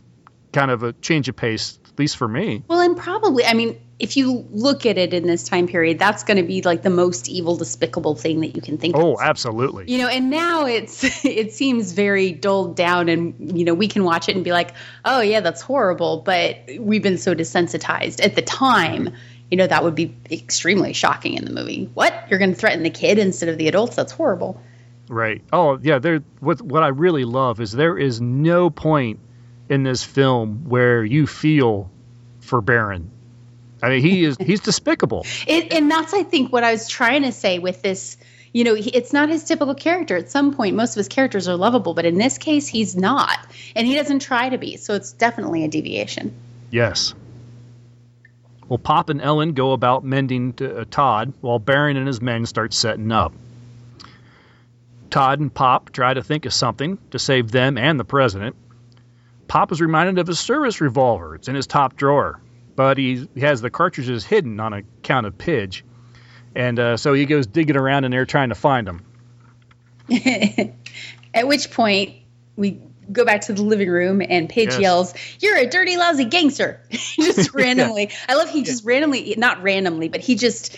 kind 0.52 0.70
of 0.70 0.84
a 0.84 0.94
change 0.94 1.28
of 1.28 1.36
pace, 1.36 1.80
at 1.86 1.98
least 1.98 2.18
for 2.18 2.28
me. 2.28 2.64
Well, 2.68 2.82
and 2.82 2.96
probably, 2.96 3.46
I 3.46 3.56
mean, 3.56 3.82
if 3.98 4.16
you 4.16 4.46
look 4.52 4.86
at 4.86 5.00
it 5.00 5.12
in 5.16 5.26
this 5.26 5.44
time 5.44 5.68
period, 5.68 5.98
that's 5.98 6.24
going 6.24 6.38
to 6.38 6.44
be 6.44 6.62
like 6.62 6.84
the 6.84 6.92
most 6.92 7.28
evil, 7.30 7.58
despicable 7.58 8.14
thing 8.14 8.42
that 8.42 8.56
you 8.56 8.62
can 8.62 8.78
think 8.78 8.96
oh, 8.96 9.00
of. 9.00 9.06
Oh, 9.06 9.20
absolutely. 9.20 9.92
You 9.92 9.98
know, 9.98 10.08
and 10.08 10.30
now 10.30 10.68
it's 10.68 11.04
it 11.26 11.52
seems 11.52 11.94
very 11.94 12.32
dulled 12.32 12.76
down, 12.76 13.10
and 13.10 13.58
you 13.58 13.66
know 13.66 13.74
we 13.74 13.88
can 13.88 14.04
watch 14.04 14.30
it 14.30 14.36
and 14.36 14.44
be 14.44 14.52
like, 14.52 14.76
oh 15.04 15.22
yeah, 15.22 15.40
that's 15.40 15.62
horrible, 15.62 16.22
but 16.22 16.60
we've 16.78 17.02
been 17.02 17.18
so 17.18 17.34
desensitized 17.34 18.24
at 18.24 18.36
the 18.36 18.44
time 18.44 19.16
you 19.50 19.58
know, 19.58 19.68
that 19.68 19.84
would 19.84 19.96
be 19.96 20.16
extremely 20.32 20.94
shocking 20.94 21.36
in 21.36 21.46
the 21.46 21.52
movie. 21.52 21.90
What? 21.94 22.14
You're 22.30 22.40
going 22.40 22.54
to 22.54 22.60
threaten 22.60 22.84
the 22.84 22.90
kid 22.90 23.18
instead 23.18 23.50
of 23.50 23.58
the 23.58 23.68
adults? 23.68 23.96
That's 23.96 24.12
horrible. 24.12 24.62
Right. 25.10 25.42
Oh, 25.54 25.80
yeah. 25.82 26.00
There. 26.00 26.20
What 26.40 26.62
What 26.62 26.84
I 26.84 26.90
really 26.90 27.24
love 27.24 27.62
is 27.62 27.72
there 27.72 27.98
is 27.98 28.20
no 28.20 28.70
point 28.70 29.20
in 29.70 29.84
this 29.84 30.04
film 30.04 30.66
where 30.68 31.04
you 31.04 31.28
feel 31.28 31.90
for 32.42 32.62
Barron 32.62 33.12
I 33.82 33.90
mean, 33.90 34.02
he 34.02 34.24
is 34.24 34.38
he's 34.40 34.62
despicable. 34.62 35.26
It, 35.48 35.74
and 35.74 35.90
that's 35.90 36.14
I 36.14 36.24
think 36.24 36.52
what 36.52 36.64
I 36.64 36.72
was 36.72 36.88
trying 36.88 37.24
to 37.24 37.32
say 37.32 37.60
with 37.60 37.82
this 37.82 38.18
You 38.54 38.64
know, 38.64 38.76
he, 38.76 38.90
it's 38.90 39.14
not 39.14 39.30
his 39.30 39.44
typical 39.44 39.76
character. 39.76 40.16
At 40.16 40.30
some 40.30 40.56
point, 40.56 40.76
most 40.76 40.92
of 40.92 40.98
his 40.98 41.08
characters 41.08 41.48
are 41.48 41.56
lovable, 41.56 41.94
but 41.94 42.06
in 42.06 42.18
this 42.18 42.38
case, 42.38 42.68
he's 42.68 42.96
not, 42.96 43.38
and 43.76 43.86
he 43.86 43.96
doesn't 43.96 44.20
try 44.20 44.50
to 44.50 44.58
be. 44.58 44.78
So 44.78 44.94
it's 44.96 45.12
definitely 45.12 45.64
a 45.64 45.68
deviation. 45.68 46.34
Yes. 46.72 47.14
Well, 48.70 48.78
Pop 48.78 49.10
and 49.10 49.22
Ellen 49.22 49.54
go 49.54 49.72
about 49.72 50.04
mending 50.04 50.54
to, 50.54 50.82
uh, 50.82 50.86
Todd 50.90 51.34
while 51.42 51.60
Baron 51.60 51.96
and 51.96 52.08
his 52.08 52.22
men 52.22 52.46
start 52.46 52.74
setting 52.74 53.12
up. 53.12 53.34
Todd 55.10 55.40
and 55.40 55.54
Pop 55.54 55.92
try 55.92 56.14
to 56.14 56.22
think 56.22 56.46
of 56.46 56.54
something 56.54 56.98
to 57.12 57.20
save 57.20 57.50
them 57.52 57.78
and 57.78 58.00
the 58.00 58.04
president. 58.04 58.56
Pop 59.48 59.72
is 59.72 59.80
reminded 59.80 60.20
of 60.20 60.28
his 60.28 60.40
service 60.40 60.82
revolver. 60.82 61.36
It's 61.36 61.48
in 61.48 61.56
his 61.56 61.68
top 61.68 61.96
drawer, 61.96 62.42
but 62.76 62.98
he, 62.98 63.28
he 63.34 63.42
has 63.42 63.62
the 63.62 63.70
cartridges 63.70 64.26
hidden 64.26 64.60
on 64.60 64.74
account 64.74 65.26
of 65.26 65.38
Pidge. 65.38 65.84
And 66.54 66.78
uh, 66.78 66.98
so 66.98 67.14
he 67.14 67.26
goes 67.26 67.48
digging 67.48 67.78
around 67.78 68.04
in 68.04 68.12
there 68.12 68.26
trying 68.26 68.50
to 68.50 68.56
find 68.56 68.86
them. 68.86 69.06
At 71.34 71.48
which 71.48 71.72
point, 71.72 72.16
we 72.58 72.82
go 73.12 73.26
back 73.26 73.42
to 73.42 73.54
the 73.54 73.64
living 73.64 73.90
room 73.90 74.22
and 74.22 74.50
Pidge 74.50 74.72
Yes. 74.72 74.80
yells, 74.80 75.14
You're 75.40 75.58
a 75.58 75.66
dirty, 75.68 75.98
lousy 75.98 76.26
gangster. 76.26 76.82
just 76.92 77.54
randomly. 77.54 78.10
I 78.28 78.36
love 78.36 78.50
he 78.50 78.64
just 78.64 78.84
randomly, 78.86 79.34
not 79.38 79.62
randomly, 79.64 80.10
but 80.10 80.22
he 80.22 80.36
just 80.36 80.78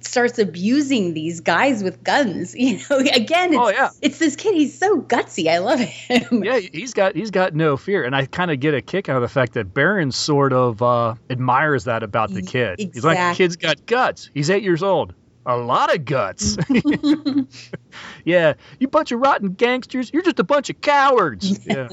starts 0.00 0.38
abusing 0.38 1.12
these 1.12 1.40
guys 1.40 1.82
with 1.82 2.04
guns. 2.04 2.54
You 2.62 2.78
know, 2.88 2.98
again, 2.98 3.52
it's, 3.52 3.58
Oh, 3.60 3.68
yeah. 3.68 3.90
it's 4.00 4.18
this 4.18 4.36
kid. 4.36 4.54
He's 4.54 4.78
so 4.78 5.00
gutsy. 5.00 5.48
I 5.48 5.58
love 5.58 5.80
him. 5.80 6.44
Yeah, 6.44 6.58
he's 6.58 6.94
got 6.94 7.16
he's 7.16 7.32
got 7.32 7.54
no 7.54 7.76
fear, 7.76 8.04
and 8.04 8.14
I 8.14 8.26
kind 8.26 8.50
of 8.52 8.60
get 8.60 8.74
a 8.74 8.80
kick 8.82 9.08
out 9.08 9.16
of 9.16 9.22
the 9.22 9.28
fact 9.28 9.54
that 9.54 9.74
Baron 9.74 10.12
sort 10.12 10.52
of 10.52 10.80
uh, 10.82 11.14
admires 11.28 11.84
that 11.84 12.02
about 12.04 12.32
the 12.32 12.42
kid. 12.42 12.78
Exactly. 12.78 12.90
He's 12.94 13.04
like, 13.04 13.16
exactly. 13.16 13.44
kid's 13.44 13.56
got 13.56 13.86
guts. 13.86 14.30
He's 14.32 14.50
eight 14.50 14.62
years 14.62 14.82
old. 14.84 15.14
A 15.44 15.56
lot 15.56 15.94
of 15.94 16.04
guts. 16.04 16.56
yeah, 18.24 18.54
you 18.78 18.88
bunch 18.88 19.12
of 19.12 19.20
rotten 19.20 19.52
gangsters. 19.54 20.12
You're 20.12 20.22
just 20.22 20.38
a 20.38 20.44
bunch 20.44 20.70
of 20.70 20.80
cowards. 20.80 21.60
Yeah. 21.66 21.88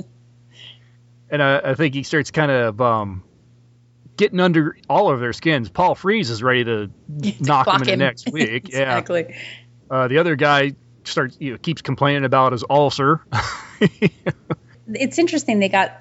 and 1.29 1.41
uh, 1.41 1.61
I 1.63 1.73
think 1.73 1.93
he 1.95 2.03
starts 2.03 2.31
kind 2.31 2.51
of 2.51 2.81
um, 2.81 3.23
getting 4.17 4.39
under 4.39 4.77
all 4.89 5.11
of 5.11 5.19
their 5.19 5.33
skins. 5.33 5.69
Paul 5.69 5.95
Frees 5.95 6.29
is 6.29 6.43
ready 6.43 6.63
to 6.65 6.91
knock 7.39 7.67
him 7.67 7.75
in 7.75 7.83
the 7.83 7.93
him. 7.93 7.99
next 7.99 8.31
week. 8.31 8.69
Yeah. 8.69 8.97
exactly. 8.97 9.35
Uh, 9.89 10.07
the 10.07 10.19
other 10.19 10.35
guy 10.35 10.73
starts, 11.03 11.37
you 11.39 11.53
know, 11.53 11.57
keeps 11.57 11.81
complaining 11.81 12.25
about 12.25 12.51
his 12.51 12.63
ulcer. 12.69 13.21
It's 14.91 15.19
interesting. 15.19 15.59
They 15.59 15.69
got, 15.69 15.99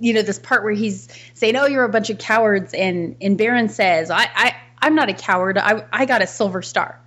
you 0.00 0.14
know, 0.14 0.22
this 0.22 0.38
part 0.38 0.64
where 0.64 0.72
he's 0.72 1.08
saying, 1.34 1.56
"Oh, 1.56 1.66
you're 1.66 1.84
a 1.84 1.88
bunch 1.88 2.10
of 2.10 2.18
cowards," 2.18 2.74
and 2.74 3.16
and 3.20 3.38
Baron 3.38 3.68
says, 3.68 4.10
"I, 4.10 4.28
I, 4.34 4.56
I'm 4.86 4.94
not 4.94 5.08
a 5.08 5.14
coward. 5.14 5.58
I, 5.58 5.84
I 5.92 6.06
got 6.06 6.22
a 6.22 6.26
silver 6.26 6.62
star." 6.62 7.00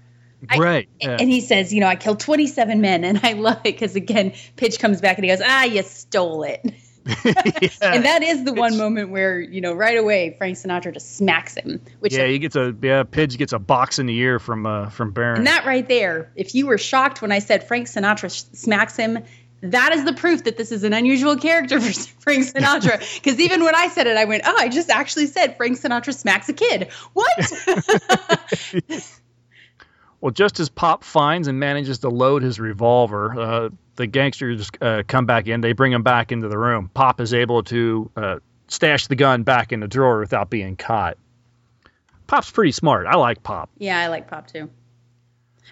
I- 0.50 0.58
right. 0.58 0.89
yeah. 1.02 1.18
And 1.20 1.30
he 1.30 1.42
says, 1.42 1.74
you 1.74 1.82
know, 1.82 1.88
I 1.88 1.96
killed 1.96 2.20
27 2.20 2.80
men, 2.80 3.04
and 3.04 3.20
I 3.24 3.34
love 3.34 3.58
it 3.58 3.63
because 3.63 3.96
again, 3.96 4.32
Pidge 4.56 4.80
comes 4.80 5.02
back 5.02 5.18
and 5.18 5.26
he 5.26 5.32
goes, 5.32 5.42
"Ah, 5.44 5.63
you 5.63 5.84
stole 5.84 6.44
it." 6.44 6.62
And 7.82 8.06
that 8.06 8.22
is 8.22 8.44
the 8.44 8.54
one 8.54 8.78
moment 8.78 9.10
where 9.10 9.39
you 9.39 9.62
know 9.62 9.74
right 9.74 9.98
away 9.98 10.36
Frank 10.38 10.58
Sinatra 10.58 10.94
just 10.94 11.18
smacks 11.18 11.56
him, 11.56 11.82
which 12.02 12.13
yeah, 12.13 12.28
he 12.28 12.38
gets 12.38 12.56
a 12.56 12.76
yeah. 12.82 13.04
Pidge 13.04 13.38
gets 13.38 13.54
a 13.54 13.58
box 13.58 13.98
in 14.00 14.06
the 14.06 14.15
ear 14.15 14.38
from 14.38 14.65
uh, 14.65 14.89
from 14.89 15.12
Baron. 15.12 15.38
and 15.38 15.48
that 15.48 15.65
right 15.65 15.88
there, 15.88 16.32
if 16.36 16.54
you 16.54 16.68
were 16.68 16.78
shocked 16.78 17.22
when 17.22 17.32
I 17.32 17.39
said 17.39 17.68
Frank 17.68 17.88
Sinatra 17.88 18.30
sh- 18.32 18.58
smacks 18.58 18.96
him. 18.96 19.20
That 19.62 19.91
is 19.91 20.06
the 20.06 20.13
proof 20.13 20.45
that 20.45 20.58
this 20.58 20.72
is 20.72 20.84
an 20.84 20.93
unusual 20.93 21.36
character 21.36 21.82
for 21.82 21.91
Frank 22.22 22.45
Sinatra. 22.45 23.00
Because 23.19 23.39
even 23.39 23.63
when 23.63 23.76
I 23.76 23.89
said 23.89 24.08
it, 24.08 24.15
I 24.15 24.26
went, 24.26 24.43
"Oh, 24.45 24.56
I 24.58 24.69
just 24.69 24.89
actually 24.89 25.28
said 25.28 25.58
Frank 25.58 25.80
Sinatra 25.80 26.13
smacks 26.13 26.48
a 26.48 26.54
kid." 26.54 26.89
What? 27.13 27.52
well, 30.22 30.32
just 30.32 30.60
as 30.60 30.69
Pop 30.69 31.04
finds 31.04 31.48
and 31.48 31.60
manages 31.60 32.00
to 32.00 32.10
load 32.10 32.43
his 32.43 32.60
revolver, 32.60 33.39
uh, 33.39 33.69
the 33.95 34.08
gangsters 34.08 34.69
uh, 34.80 35.04
come 35.06 35.26
back 35.26 35.48
in. 35.48 35.60
They 35.62 35.74
bring 35.74 35.91
him 35.91 36.04
back 36.04 36.32
into 36.32 36.48
the 36.48 36.58
room. 36.58 36.89
Pop 36.93 37.19
is 37.19 37.34
able 37.34 37.63
to 37.63 38.12
uh, 38.15 38.39
stash 38.69 39.08
the 39.08 39.15
gun 39.15 39.43
back 39.43 39.74
in 39.74 39.82
the 39.82 39.88
drawer 39.88 40.19
without 40.19 40.50
being 40.50 40.78
caught. 40.78 41.17
Pop's 42.28 42.52
pretty 42.52 42.72
smart. 42.72 43.08
I 43.08 43.17
like 43.17 43.43
Pop. 43.43 43.69
Yeah, 43.78 44.00
I 44.00 44.08
like 44.08 44.30
Pop 44.30 44.48
too. 44.48 44.69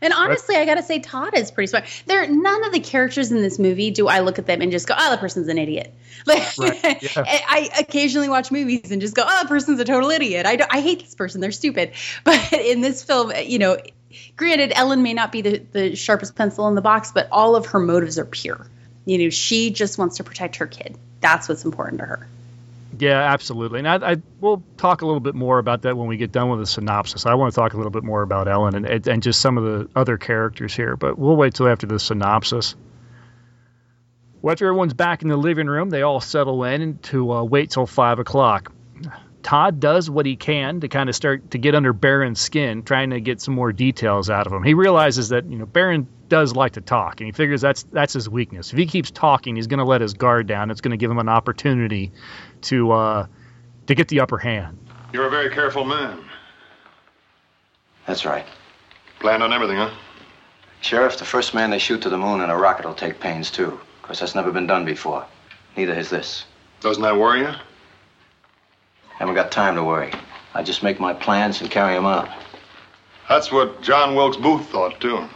And 0.01 0.13
honestly, 0.13 0.55
I 0.55 0.65
gotta 0.65 0.83
say, 0.83 0.99
Todd 0.99 1.37
is 1.37 1.51
pretty 1.51 1.67
smart. 1.67 1.85
There, 2.05 2.27
none 2.27 2.63
of 2.65 2.73
the 2.73 2.79
characters 2.79 3.31
in 3.31 3.41
this 3.41 3.59
movie 3.59 3.91
do 3.91 4.07
I 4.07 4.19
look 4.19 4.39
at 4.39 4.45
them 4.45 4.61
and 4.61 4.71
just 4.71 4.87
go, 4.87 4.95
"Oh, 4.97 5.09
that 5.09 5.19
person's 5.19 5.47
an 5.47 5.57
idiot." 5.57 5.93
Like, 6.25 6.57
Right, 6.57 7.03
yeah. 7.03 7.23
I 7.25 7.69
I 7.75 7.79
occasionally 7.81 8.27
watch 8.27 8.51
movies 8.51 8.91
and 8.91 9.01
just 9.01 9.15
go, 9.15 9.23
"Oh, 9.25 9.29
that 9.29 9.47
person's 9.47 9.79
a 9.79 9.85
total 9.85 10.09
idiot." 10.09 10.45
I, 10.45 10.57
I 10.69 10.81
hate 10.81 10.99
this 10.99 11.15
person; 11.15 11.41
they're 11.41 11.51
stupid. 11.51 11.91
But 12.23 12.51
in 12.53 12.81
this 12.81 13.03
film, 13.03 13.31
you 13.45 13.59
know, 13.59 13.77
granted, 14.35 14.73
Ellen 14.75 15.03
may 15.03 15.13
not 15.13 15.31
be 15.31 15.41
the 15.41 15.61
the 15.71 15.95
sharpest 15.95 16.35
pencil 16.35 16.67
in 16.67 16.75
the 16.75 16.81
box, 16.81 17.11
but 17.11 17.27
all 17.31 17.55
of 17.55 17.67
her 17.67 17.79
motives 17.79 18.17
are 18.17 18.25
pure. 18.25 18.67
You 19.05 19.19
know, 19.19 19.29
she 19.29 19.69
just 19.71 19.97
wants 19.97 20.17
to 20.17 20.23
protect 20.23 20.57
her 20.57 20.67
kid. 20.67 20.97
That's 21.21 21.47
what's 21.47 21.63
important 21.63 21.99
to 21.99 22.05
her. 22.05 22.27
Yeah, 22.99 23.21
absolutely. 23.21 23.79
And 23.79 23.87
I, 23.87 24.13
I 24.13 24.15
we'll 24.39 24.63
talk 24.77 25.01
a 25.01 25.05
little 25.05 25.19
bit 25.19 25.35
more 25.35 25.59
about 25.59 25.83
that 25.83 25.95
when 25.95 26.07
we 26.07 26.17
get 26.17 26.31
done 26.31 26.49
with 26.49 26.59
the 26.59 26.65
synopsis. 26.65 27.25
I 27.25 27.35
want 27.35 27.53
to 27.53 27.55
talk 27.55 27.73
a 27.73 27.77
little 27.77 27.91
bit 27.91 28.03
more 28.03 28.21
about 28.21 28.47
Ellen 28.47 28.75
and 28.75 28.85
and 28.85 29.07
and 29.07 29.23
just 29.23 29.39
some 29.39 29.57
of 29.57 29.63
the 29.63 29.89
other 29.99 30.17
characters 30.17 30.75
here, 30.75 30.95
but 30.95 31.17
we'll 31.17 31.35
wait 31.35 31.53
till 31.53 31.67
after 31.67 31.85
the 31.85 31.99
synopsis. 31.99 32.75
Well, 34.41 34.53
after 34.53 34.67
everyone's 34.67 34.93
back 34.93 35.21
in 35.23 35.29
the 35.29 35.37
living 35.37 35.67
room, 35.67 35.89
they 35.89 36.03
all 36.03 36.21
settle 36.21 36.63
in 36.63 36.99
to 36.99 37.31
uh, 37.31 37.43
wait 37.43 37.71
till 37.71 37.87
five 37.87 38.19
o'clock. 38.19 38.71
Todd 39.43 39.79
does 39.79 40.09
what 40.09 40.25
he 40.25 40.35
can 40.35 40.81
to 40.81 40.87
kind 40.87 41.07
of 41.07 41.15
start 41.15 41.51
to 41.51 41.57
get 41.57 41.73
under 41.73 41.93
Baron's 41.93 42.41
skin, 42.41 42.83
trying 42.83 43.11
to 43.11 43.21
get 43.21 43.39
some 43.39 43.53
more 43.53 43.71
details 43.71 44.29
out 44.29 44.45
of 44.45 44.51
him. 44.51 44.63
He 44.63 44.73
realizes 44.73 45.29
that 45.29 45.45
you 45.45 45.57
know 45.57 45.65
Baron 45.65 46.07
does 46.27 46.55
like 46.55 46.73
to 46.73 46.81
talk, 46.81 47.21
and 47.21 47.27
he 47.27 47.31
figures 47.31 47.61
that's 47.61 47.83
that's 47.83 48.13
his 48.13 48.27
weakness. 48.27 48.73
If 48.73 48.77
he 48.77 48.87
keeps 48.87 49.11
talking, 49.11 49.55
he's 49.55 49.67
going 49.67 49.79
to 49.79 49.85
let 49.85 50.01
his 50.01 50.15
guard 50.15 50.47
down. 50.47 50.71
It's 50.71 50.81
going 50.81 50.91
to 50.91 50.97
give 50.97 51.09
him 51.09 51.19
an 51.19 51.29
opportunity 51.29 52.11
to 52.63 52.91
uh, 52.91 53.27
to 53.87 53.95
get 53.95 54.07
the 54.07 54.19
upper 54.19 54.37
hand. 54.37 54.77
You're 55.13 55.27
a 55.27 55.29
very 55.29 55.49
careful 55.49 55.85
man. 55.85 56.23
That's 58.05 58.25
right. 58.25 58.45
Planned 59.19 59.43
on 59.43 59.51
everything, 59.53 59.77
huh? 59.77 59.91
Sheriff, 60.81 61.17
the 61.17 61.25
first 61.25 61.53
man 61.53 61.69
they 61.71 61.79
shoot 61.79 62.01
to 62.03 62.09
the 62.09 62.17
moon 62.17 62.41
in 62.41 62.49
a 62.49 62.57
rocket 62.57 62.85
will 62.85 62.93
take 62.93 63.19
pains, 63.19 63.49
too. 63.49 63.71
Of 63.73 64.01
course, 64.01 64.19
that's 64.19 64.35
never 64.35 64.51
been 64.51 64.67
done 64.67 64.85
before. 64.85 65.25
Neither 65.75 65.95
has 65.95 66.09
this. 66.09 66.45
Doesn't 66.81 67.03
that 67.03 67.17
worry 67.17 67.41
you? 67.41 67.51
Haven't 69.17 69.35
got 69.35 69.51
time 69.51 69.75
to 69.75 69.83
worry. 69.83 70.13
I 70.53 70.63
just 70.63 70.83
make 70.83 70.99
my 70.99 71.13
plans 71.13 71.61
and 71.61 71.71
carry 71.71 71.95
'em 71.95 72.05
out. 72.05 72.29
That's 73.27 73.51
what 73.51 73.81
John 73.81 74.15
Wilkes 74.15 74.37
Booth 74.37 74.69
thought, 74.69 74.99
too. 75.01 75.27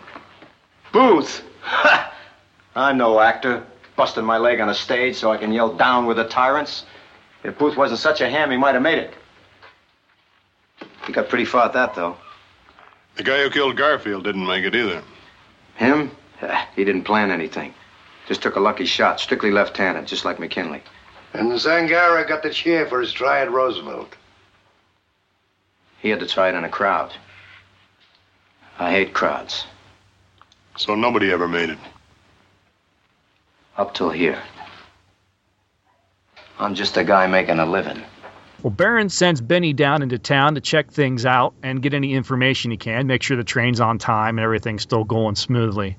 Booth! 0.92 1.44
Ha! 1.62 2.14
I'm 2.76 2.98
no 2.98 3.20
actor. 3.20 3.66
Busting 3.96 4.24
my 4.24 4.38
leg 4.38 4.62
on 4.62 4.70
a 4.70 4.74
stage 4.74 5.16
so 5.18 5.32
I 5.32 5.38
can 5.38 5.52
yell 5.52 5.74
down 5.74 6.06
with 6.06 6.18
the 6.18 6.24
tyrants. 6.26 6.86
If 7.44 7.58
Booth 7.58 7.76
wasn't 7.78 8.00
such 8.00 8.22
a 8.22 8.30
ham, 8.30 8.52
he 8.52 8.58
might 8.58 8.74
have 8.74 8.84
made 8.84 9.00
it. 9.00 9.14
He 11.06 11.14
got 11.14 11.30
pretty 11.30 11.46
far 11.46 11.66
at 11.66 11.74
that, 11.74 11.96
though. 11.96 12.18
The 13.16 13.24
guy 13.24 13.42
who 13.42 13.50
killed 13.50 13.78
Garfield 13.78 14.24
didn't 14.24 14.46
make 14.46 14.64
it 14.64 14.76
either. 14.76 15.02
Him? 15.76 16.12
Eh, 16.42 16.66
He 16.76 16.84
didn't 16.84 17.04
plan 17.04 17.32
anything. 17.32 17.74
Just 18.28 18.42
took 18.42 18.56
a 18.56 18.60
lucky 18.60 18.86
shot, 18.86 19.20
strictly 19.20 19.52
left-handed, 19.52 20.08
just 20.08 20.26
like 20.26 20.40
McKinley. 20.40 20.82
And 21.34 21.52
Zangara 21.54 22.28
got 22.28 22.44
the 22.44 22.50
cheer 22.52 22.86
for 22.86 23.02
his 23.02 23.12
try 23.12 23.42
at 23.42 23.52
Roosevelt. 23.52 24.16
He 26.00 26.10
had 26.10 26.20
to 26.20 26.28
try 26.28 26.50
it 26.50 26.56
in 26.56 26.64
a 26.64 26.70
crowd. 26.70 27.12
I 28.80 28.92
hate 28.92 29.14
crowds. 29.14 29.66
So 30.78 30.96
nobody 30.96 31.32
ever 31.32 31.48
made 31.48 31.70
it. 31.70 31.78
Up 33.78 33.94
till 33.94 34.10
here. 34.10 34.42
I'm 36.62 36.76
just 36.76 36.96
a 36.98 37.04
guy 37.04 37.28
making 37.28 37.60
a 37.60 37.66
living. 37.66 38.02
Well, 38.62 38.72
Baron 38.72 39.10
sends 39.10 39.42
Benny 39.42 39.74
down 39.74 40.04
into 40.04 40.20
town 40.20 40.54
to 40.56 40.62
check 40.62 40.92
things 40.92 41.26
out 41.26 41.56
and 41.64 41.82
get 41.82 41.96
any 41.96 42.14
information 42.14 42.70
he 42.70 42.78
can, 42.78 43.08
make 43.08 43.24
sure 43.24 43.36
the 43.36 43.44
train's 43.44 43.82
on 43.82 43.98
time 43.98 44.38
and 44.38 44.46
everything's 44.46 44.84
still 44.84 45.04
going 45.04 45.36
smoothly. 45.36 45.98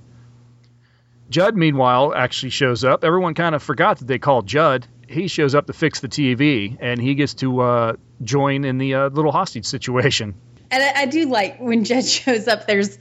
Judd, 1.29 1.57
meanwhile, 1.57 2.15
actually 2.15 2.51
shows 2.51 2.85
up. 2.85 3.03
Everyone 3.03 3.35
kind 3.35 3.55
of 3.55 3.63
forgot 3.63 3.99
that 3.99 4.07
they 4.07 4.19
called 4.19 4.47
Judd. 4.47 4.87
He 5.09 5.27
shows 5.27 5.55
up 5.55 5.67
to 5.67 5.73
fix 5.73 6.01
the 6.01 6.09
TV, 6.09 6.77
and 6.79 7.01
he 7.01 7.15
gets 7.15 7.35
to 7.35 7.61
uh, 7.61 7.93
join 8.23 8.65
in 8.65 8.79
the 8.79 8.95
uh, 8.95 9.09
little 9.09 9.33
hostage 9.33 9.65
situation. 9.65 10.35
And 10.71 10.83
I, 10.83 11.03
I 11.03 11.07
do 11.07 11.27
like 11.27 11.59
when 11.59 11.85
Judd 11.85 12.05
shows 12.07 12.47
up. 12.47 12.67
There's, 12.67 12.99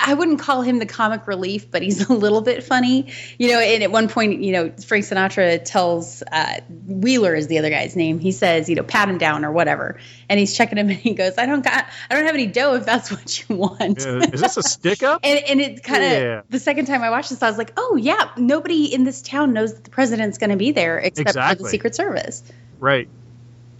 I 0.00 0.14
wouldn't 0.14 0.40
call 0.40 0.62
him 0.62 0.78
the 0.78 0.86
comic 0.86 1.26
relief, 1.26 1.70
but 1.70 1.82
he's 1.82 2.08
a 2.10 2.12
little 2.12 2.40
bit 2.40 2.64
funny, 2.64 3.12
you 3.38 3.50
know. 3.50 3.60
And 3.60 3.82
at 3.82 3.90
one 3.90 4.08
point, 4.08 4.42
you 4.42 4.52
know, 4.52 4.70
Frank 4.70 5.04
Sinatra 5.04 5.62
tells 5.64 6.22
uh, 6.22 6.60
Wheeler 6.86 7.34
is 7.34 7.46
the 7.46 7.58
other 7.58 7.70
guy's 7.70 7.96
name. 7.96 8.18
He 8.18 8.32
says, 8.32 8.68
you 8.68 8.74
know, 8.74 8.82
pat 8.82 9.08
him 9.08 9.18
down 9.18 9.44
or 9.44 9.52
whatever, 9.52 9.98
and 10.28 10.38
he's 10.38 10.56
checking 10.56 10.78
him, 10.78 10.88
and 10.90 10.98
he 10.98 11.14
goes, 11.14 11.38
I 11.38 11.46
don't 11.46 11.64
got, 11.64 11.86
I 12.10 12.14
don't 12.14 12.26
have 12.26 12.34
any 12.34 12.46
dough 12.46 12.74
if 12.74 12.86
that's 12.86 13.10
what 13.12 13.48
you 13.48 13.56
want. 13.56 13.98
Is 13.98 14.40
this 14.40 14.56
a 14.56 14.62
stick 14.62 15.02
up? 15.02 15.20
And, 15.24 15.38
and 15.44 15.60
it 15.60 15.82
kind 15.82 16.04
of 16.04 16.10
Yeah. 16.10 16.42
the 16.48 16.58
second 16.58 16.86
time 16.86 17.02
I 17.02 17.10
watched 17.10 17.30
this, 17.30 17.42
I 17.42 17.48
was 17.48 17.58
like, 17.58 17.72
oh 17.76 17.96
yeah, 17.96 18.30
nobody 18.36 18.92
in 18.92 19.04
this 19.04 19.22
town 19.22 19.52
knows 19.52 19.74
that 19.74 19.84
the 19.84 19.90
president's 19.90 20.38
going 20.38 20.50
to 20.50 20.56
be 20.56 20.72
there 20.72 20.98
except 20.98 21.32
for 21.32 21.54
the 21.54 21.68
Secret 21.68 21.94
Service. 21.94 22.42
Right. 22.78 23.08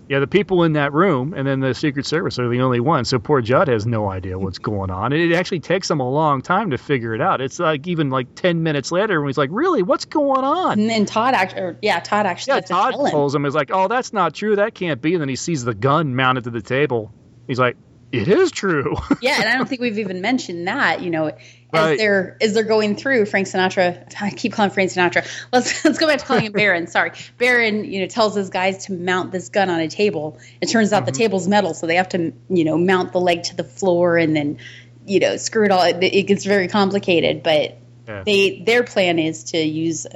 Yeah, 0.09 0.21
the 0.21 0.27
people 0.27 0.65
in 0.65 0.73
that 0.73 0.95
room 0.95 1.35
and 1.37 1.47
then 1.47 1.61
the 1.61 1.75
Secret 1.75 2.07
Service 2.07 2.39
are 2.39 2.49
the 2.49 2.63
only 2.63 2.81
ones. 2.81 3.11
So 3.11 3.19
poor 3.19 3.43
Judd 3.43 3.69
has 3.69 3.87
no 3.87 4.11
idea 4.11 4.39
what's 4.39 4.59
going 4.59 4.91
on. 4.91 5.13
And 5.13 5.21
it 5.21 5.35
actually 5.35 5.61
takes 5.61 5.91
him 5.91 6.01
a 6.01 6.09
long 6.09 6.41
time 6.41 6.71
to 6.71 6.79
figure 6.79 7.15
it 7.15 7.21
out. 7.21 7.43
It's 7.43 7.59
like 7.59 7.87
even 7.87 8.09
like 8.09 8.35
10 8.35 8.63
minutes 8.63 8.91
later 8.91 9.21
when 9.21 9.29
he's 9.29 9.37
like, 9.37 9.51
really, 9.53 9.83
what's 9.83 10.07
going 10.07 10.45
on? 10.45 10.79
And 10.79 10.89
then 10.89 11.05
Todd 11.05 11.35
actually, 11.35 11.77
yeah, 11.83 12.01
Todd 12.01 12.25
actually. 12.25 12.55
Yeah, 12.55 12.61
to 12.61 12.67
Todd 12.67 12.95
him. 12.95 13.11
tells 13.11 13.35
him, 13.35 13.45
he's 13.45 13.55
like, 13.55 13.71
oh, 13.71 13.89
that's 13.89 14.15
not 14.15 14.35
true. 14.35 14.57
That 14.57 14.75
can't 14.75 15.03
be. 15.03 15.13
And 15.13 15.21
then 15.21 15.29
he 15.29 15.37
sees 15.37 15.63
the 15.63 15.75
gun 15.75 16.17
mounted 16.17 16.45
to 16.45 16.51
the 16.51 16.63
table. 16.63 17.13
He's 17.47 17.59
like, 17.59 17.77
it 18.13 18.29
is 18.29 18.51
true. 18.51 18.97
yeah, 19.23 19.37
and 19.41 19.49
I 19.49 19.57
don't 19.57 19.69
think 19.69 19.81
we've 19.81 19.99
even 19.99 20.21
mentioned 20.21 20.67
that. 20.69 21.03
You 21.03 21.11
know, 21.11 21.27
as 21.27 21.37
Right. 21.71 21.99
they're 21.99 22.37
as 22.41 22.55
they're 22.55 22.63
going 22.65 22.97
through, 22.97 23.27
Frank 23.27 23.47
Sinatra. 23.47 24.11
I 24.21 24.31
keep 24.31 24.53
calling 24.55 24.71
Frank 24.71 24.91
Sinatra. 24.91 25.27
Let's 25.53 25.85
let's 25.85 25.99
go 25.99 26.07
back 26.07 26.21
to 26.21 26.25
calling 26.25 26.45
him 26.47 26.53
Baron. 26.61 26.87
Sorry, 26.87 27.13
Baron. 27.37 27.85
You 27.85 28.01
know, 28.01 28.07
tells 28.07 28.35
his 28.35 28.49
guys 28.51 28.87
to 28.87 28.93
mount 28.95 29.33
this 29.33 29.51
gun 29.51 29.69
on 29.69 29.81
a 29.81 29.89
table. 29.89 30.39
It 30.61 30.67
turns 30.67 30.93
out 30.93 31.05
the 31.05 31.13
Mm-hmm. 31.13 31.19
table's 31.19 31.49
metal, 31.49 31.75
so 31.75 31.87
they 31.87 31.97
have 31.97 32.09
to 32.11 32.33
you 32.49 32.65
know 32.65 32.79
mount 32.79 33.13
the 33.13 33.21
leg 33.21 33.43
to 33.45 33.57
the 33.57 33.65
floor 33.65 34.17
and 34.17 34.35
then 34.35 34.59
you 35.07 35.21
know 35.21 35.37
screw 35.37 35.65
it 35.67 35.71
all. 35.71 35.83
It, 35.83 36.03
it 36.03 36.23
gets 36.25 36.45
very 36.45 36.69
complicated, 36.69 37.43
but 37.43 37.77
Yeah. 38.09 38.23
they 38.25 38.61
their 38.65 38.83
plan 38.85 39.19
is 39.19 39.45
to 39.53 39.59
use 39.59 40.07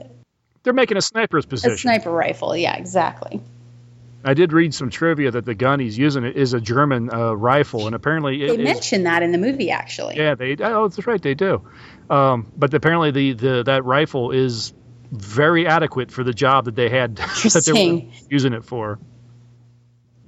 They're 0.62 0.72
making 0.72 0.96
a 0.96 1.02
sniper's 1.02 1.44
position. 1.44 1.72
a 1.72 1.76
sniper 1.78 2.10
rifle. 2.10 2.56
Yeah, 2.56 2.76
exactly. 2.76 3.42
I 4.24 4.34
did 4.34 4.52
read 4.52 4.72
some 4.74 4.90
trivia 4.90 5.30
that 5.30 5.44
the 5.44 5.54
gun 5.54 5.80
he's 5.80 5.98
using 5.98 6.24
is 6.24 6.54
a 6.54 6.60
German 6.60 7.12
uh, 7.12 7.32
rifle, 7.32 7.86
and 7.86 7.94
apparently 7.94 8.44
it 8.44 8.56
They 8.56 8.62
mention 8.62 9.04
that 9.04 9.22
in 9.22 9.32
the 9.32 9.38
movie 9.38 9.70
actually. 9.70 10.16
Yeah, 10.16 10.34
they. 10.34 10.56
Oh, 10.60 10.88
that's 10.88 11.06
right, 11.06 11.20
they 11.20 11.34
do. 11.34 11.66
Um, 12.08 12.52
but 12.56 12.72
apparently, 12.74 13.10
the, 13.10 13.32
the 13.32 13.62
that 13.64 13.84
rifle 13.84 14.30
is 14.30 14.72
very 15.10 15.66
adequate 15.66 16.10
for 16.10 16.24
the 16.24 16.32
job 16.32 16.66
that 16.66 16.76
they 16.76 16.88
had 16.88 17.16
that 17.16 17.62
they 17.66 17.72
were 17.72 18.02
using 18.28 18.52
it 18.52 18.64
for. 18.64 18.98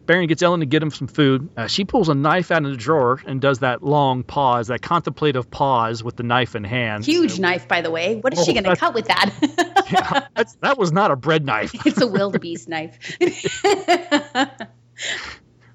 Baron 0.06 0.26
gets 0.26 0.42
Ellen 0.42 0.60
to 0.60 0.66
get 0.66 0.82
him 0.82 0.90
some 0.90 1.06
food. 1.08 1.48
Uh, 1.56 1.66
she 1.66 1.84
pulls 1.84 2.08
a 2.10 2.14
knife 2.14 2.50
out 2.50 2.64
of 2.64 2.70
the 2.70 2.76
drawer 2.76 3.20
and 3.26 3.40
does 3.40 3.60
that 3.60 3.82
long 3.82 4.22
pause, 4.22 4.68
that 4.68 4.82
contemplative 4.82 5.50
pause 5.50 6.02
with 6.04 6.16
the 6.16 6.22
knife 6.22 6.54
in 6.54 6.62
hand. 6.64 7.04
Huge 7.06 7.38
knife, 7.38 7.66
by 7.68 7.80
the 7.80 7.90
way. 7.90 8.16
What 8.16 8.32
is 8.34 8.44
she 8.44 8.50
Oh, 8.50 8.54
going 8.54 8.64
to 8.64 8.76
cut 8.76 8.94
with 8.94 9.06
that? 9.06 9.30
Yeah, 9.90 10.26
that's, 10.34 10.54
that 10.62 10.78
was 10.78 10.92
not 10.92 11.10
a 11.10 11.16
bread 11.16 11.44
knife. 11.44 11.74
it's 11.86 12.00
a 12.00 12.06
wildebeest 12.06 12.68
knife. 12.68 12.98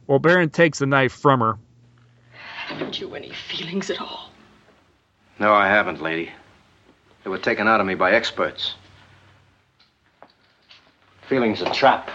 Well, 0.08 0.18
Baron 0.18 0.50
takes 0.50 0.80
the 0.80 0.88
knife 0.88 1.12
from 1.12 1.42
her. 1.42 1.60
Haven't 2.66 3.00
you 3.00 3.14
any 3.14 3.32
feelings 3.32 3.92
at 3.92 4.02
all? 4.02 4.32
No, 5.38 5.54
I 5.54 5.68
haven't, 5.68 6.02
lady. 6.02 6.32
They 7.24 7.30
were 7.30 7.38
taken 7.38 7.68
out 7.68 7.80
of 7.80 7.86
me 7.86 7.94
by 7.94 8.14
experts. 8.14 8.74
Feelings 11.28 11.62
a 11.62 11.72
trap. 11.72 12.10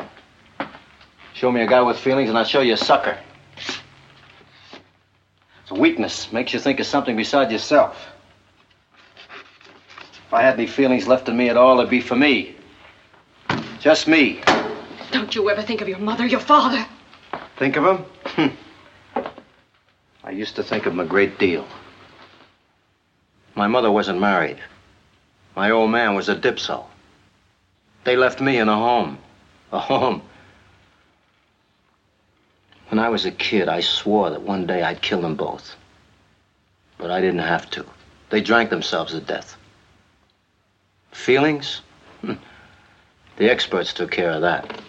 Show 1.34 1.50
me 1.50 1.62
a 1.62 1.66
guy 1.66 1.82
with 1.82 1.98
feelings, 1.98 2.28
and 2.28 2.38
I'll 2.38 2.44
show 2.44 2.60
you 2.60 2.74
a 2.74 2.76
sucker. 2.76 3.18
It's 3.56 5.70
a 5.70 5.74
weakness. 5.74 6.32
Makes 6.32 6.54
you 6.54 6.60
think 6.60 6.78
of 6.78 6.86
something 6.86 7.16
beside 7.16 7.50
yourself. 7.50 8.06
If 10.26 10.32
I 10.32 10.42
had 10.42 10.54
any 10.54 10.68
feelings 10.68 11.08
left 11.08 11.28
in 11.28 11.36
me 11.36 11.48
at 11.48 11.56
all, 11.56 11.80
it'd 11.80 11.90
be 11.90 12.00
for 12.00 12.14
me. 12.14 12.54
Just 13.80 14.06
me. 14.06 14.40
Don't 15.10 15.34
you 15.34 15.50
ever 15.50 15.60
think 15.60 15.80
of 15.80 15.88
your 15.88 15.98
mother, 15.98 16.24
your 16.24 16.40
father? 16.40 16.86
Think 17.56 17.76
of 17.76 17.84
him? 17.84 18.04
Hmm. 18.26 19.22
I 20.22 20.30
used 20.30 20.54
to 20.56 20.62
think 20.62 20.86
of 20.86 20.92
him 20.92 21.00
a 21.00 21.04
great 21.04 21.38
deal. 21.38 21.66
My 23.56 23.66
mother 23.66 23.90
wasn't 23.90 24.20
married. 24.20 24.58
My 25.56 25.70
old 25.70 25.90
man 25.90 26.14
was 26.14 26.28
a 26.28 26.36
dipso. 26.36 26.84
They 28.04 28.16
left 28.16 28.40
me 28.40 28.58
in 28.58 28.68
a 28.68 28.76
home. 28.76 29.18
A 29.72 29.80
home. 29.80 30.22
When 32.90 32.98
I 32.98 33.08
was 33.08 33.24
a 33.24 33.30
kid, 33.30 33.68
I 33.68 33.80
swore 33.80 34.30
that 34.30 34.42
one 34.42 34.66
day 34.66 34.82
I'd 34.82 35.02
kill 35.02 35.20
them 35.20 35.36
both. 35.36 35.76
But 36.98 37.10
I 37.10 37.20
didn't 37.20 37.40
have 37.40 37.70
to. 37.70 37.84
They 38.30 38.40
drank 38.40 38.70
themselves 38.70 39.12
to 39.12 39.20
death. 39.20 39.56
Feelings? 41.12 41.80
Hmm. 42.20 42.34
The 43.36 43.50
experts 43.50 43.92
took 43.92 44.10
care 44.10 44.30
of 44.30 44.42
that. 44.42 44.80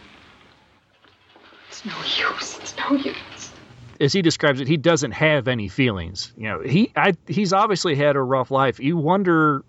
It's 1.70 1.86
no 1.86 1.98
use. 1.98 2.58
It's 2.60 2.76
no 2.78 2.96
use. 2.96 3.52
as 4.00 4.14
he 4.14 4.22
describes 4.22 4.60
it, 4.62 4.68
he 4.68 4.78
doesn't 4.78 5.12
have 5.12 5.48
any 5.48 5.68
feelings. 5.68 6.34
You 6.38 6.50
know, 6.50 6.62
he 6.62 6.92
I, 6.96 7.14
he's 7.28 7.54
obviously 7.54 7.96
had 7.96 8.16
a 8.16 8.22
rough 8.22 8.52
life. 8.52 8.80
You 8.80 8.98
wonder 8.98 9.64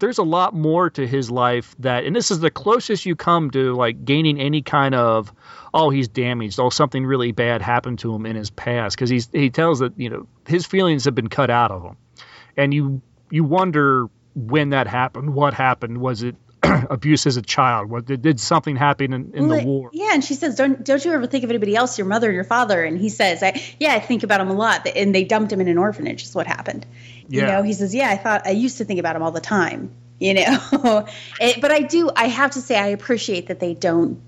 there's 0.00 0.18
a 0.18 0.22
lot 0.22 0.54
more 0.54 0.90
to 0.90 1.06
his 1.06 1.30
life 1.30 1.74
that 1.78 2.04
and 2.04 2.14
this 2.14 2.30
is 2.30 2.40
the 2.40 2.50
closest 2.50 3.06
you 3.06 3.16
come 3.16 3.50
to 3.50 3.74
like 3.74 4.04
gaining 4.04 4.40
any 4.40 4.62
kind 4.62 4.94
of 4.94 5.32
oh 5.72 5.90
he's 5.90 6.08
damaged 6.08 6.58
oh 6.60 6.70
something 6.70 7.06
really 7.06 7.32
bad 7.32 7.62
happened 7.62 7.98
to 8.00 8.14
him 8.14 8.26
in 8.26 8.36
his 8.36 8.50
past. 8.50 8.96
Because 8.96 9.10
he's 9.10 9.28
he 9.32 9.50
tells 9.50 9.78
that 9.78 9.98
you 9.98 10.10
know 10.10 10.26
his 10.46 10.66
feelings 10.66 11.04
have 11.04 11.14
been 11.14 11.28
cut 11.28 11.50
out 11.50 11.70
of 11.70 11.82
him. 11.82 11.96
And 12.56 12.74
you 12.74 13.02
you 13.30 13.44
wonder 13.44 14.08
when 14.34 14.70
that 14.70 14.86
happened 14.86 15.34
what 15.34 15.54
happened 15.54 15.98
was 15.98 16.22
it 16.22 16.36
abuse 16.90 17.26
as 17.26 17.36
a 17.36 17.42
child 17.42 17.90
what 17.90 18.06
did, 18.06 18.22
did 18.22 18.40
something 18.40 18.76
happen 18.76 19.12
in, 19.12 19.32
in 19.34 19.48
Well, 19.48 19.58
the 19.60 19.64
war 19.66 19.90
Yeah, 19.92 20.14
and 20.14 20.24
she 20.24 20.34
says, 20.34 20.56
"Don't 20.56 20.84
don't 20.84 21.04
you 21.04 21.12
ever 21.12 21.26
think 21.26 21.44
of 21.44 21.50
anybody 21.50 21.76
else, 21.76 21.98
your 21.98 22.06
mother, 22.06 22.28
and 22.28 22.34
your 22.34 22.44
father?" 22.44 22.82
And 22.82 22.98
he 22.98 23.08
says, 23.08 23.42
I, 23.42 23.62
"Yeah, 23.78 23.92
I 23.94 24.00
think 24.00 24.22
about 24.22 24.40
him 24.40 24.48
a 24.50 24.54
lot." 24.54 24.86
And 24.86 25.14
they 25.14 25.24
dumped 25.24 25.52
him 25.52 25.60
in 25.60 25.68
an 25.68 25.78
orphanage. 25.78 26.22
Is 26.24 26.34
what 26.34 26.46
happened. 26.46 26.86
You 27.28 27.40
Yeah. 27.40 27.46
know, 27.52 27.62
he 27.62 27.72
says, 27.72 27.94
"Yeah, 27.94 28.08
I 28.08 28.16
thought 28.16 28.46
I 28.46 28.50
used 28.50 28.78
to 28.78 28.84
think 28.84 29.00
about 29.00 29.16
him 29.16 29.22
all 29.22 29.32
the 29.32 29.40
time." 29.40 29.90
You 30.20 30.32
know, 30.34 31.06
It- 31.40 31.60
but 31.60 31.72
I 31.72 31.80
do. 31.80 32.08
I 32.14 32.28
have 32.28 32.52
to 32.52 32.60
say, 32.60 32.78
I 32.78 32.86
appreciate 32.88 33.48
that 33.48 33.58
they 33.58 33.74
don't 33.74 34.20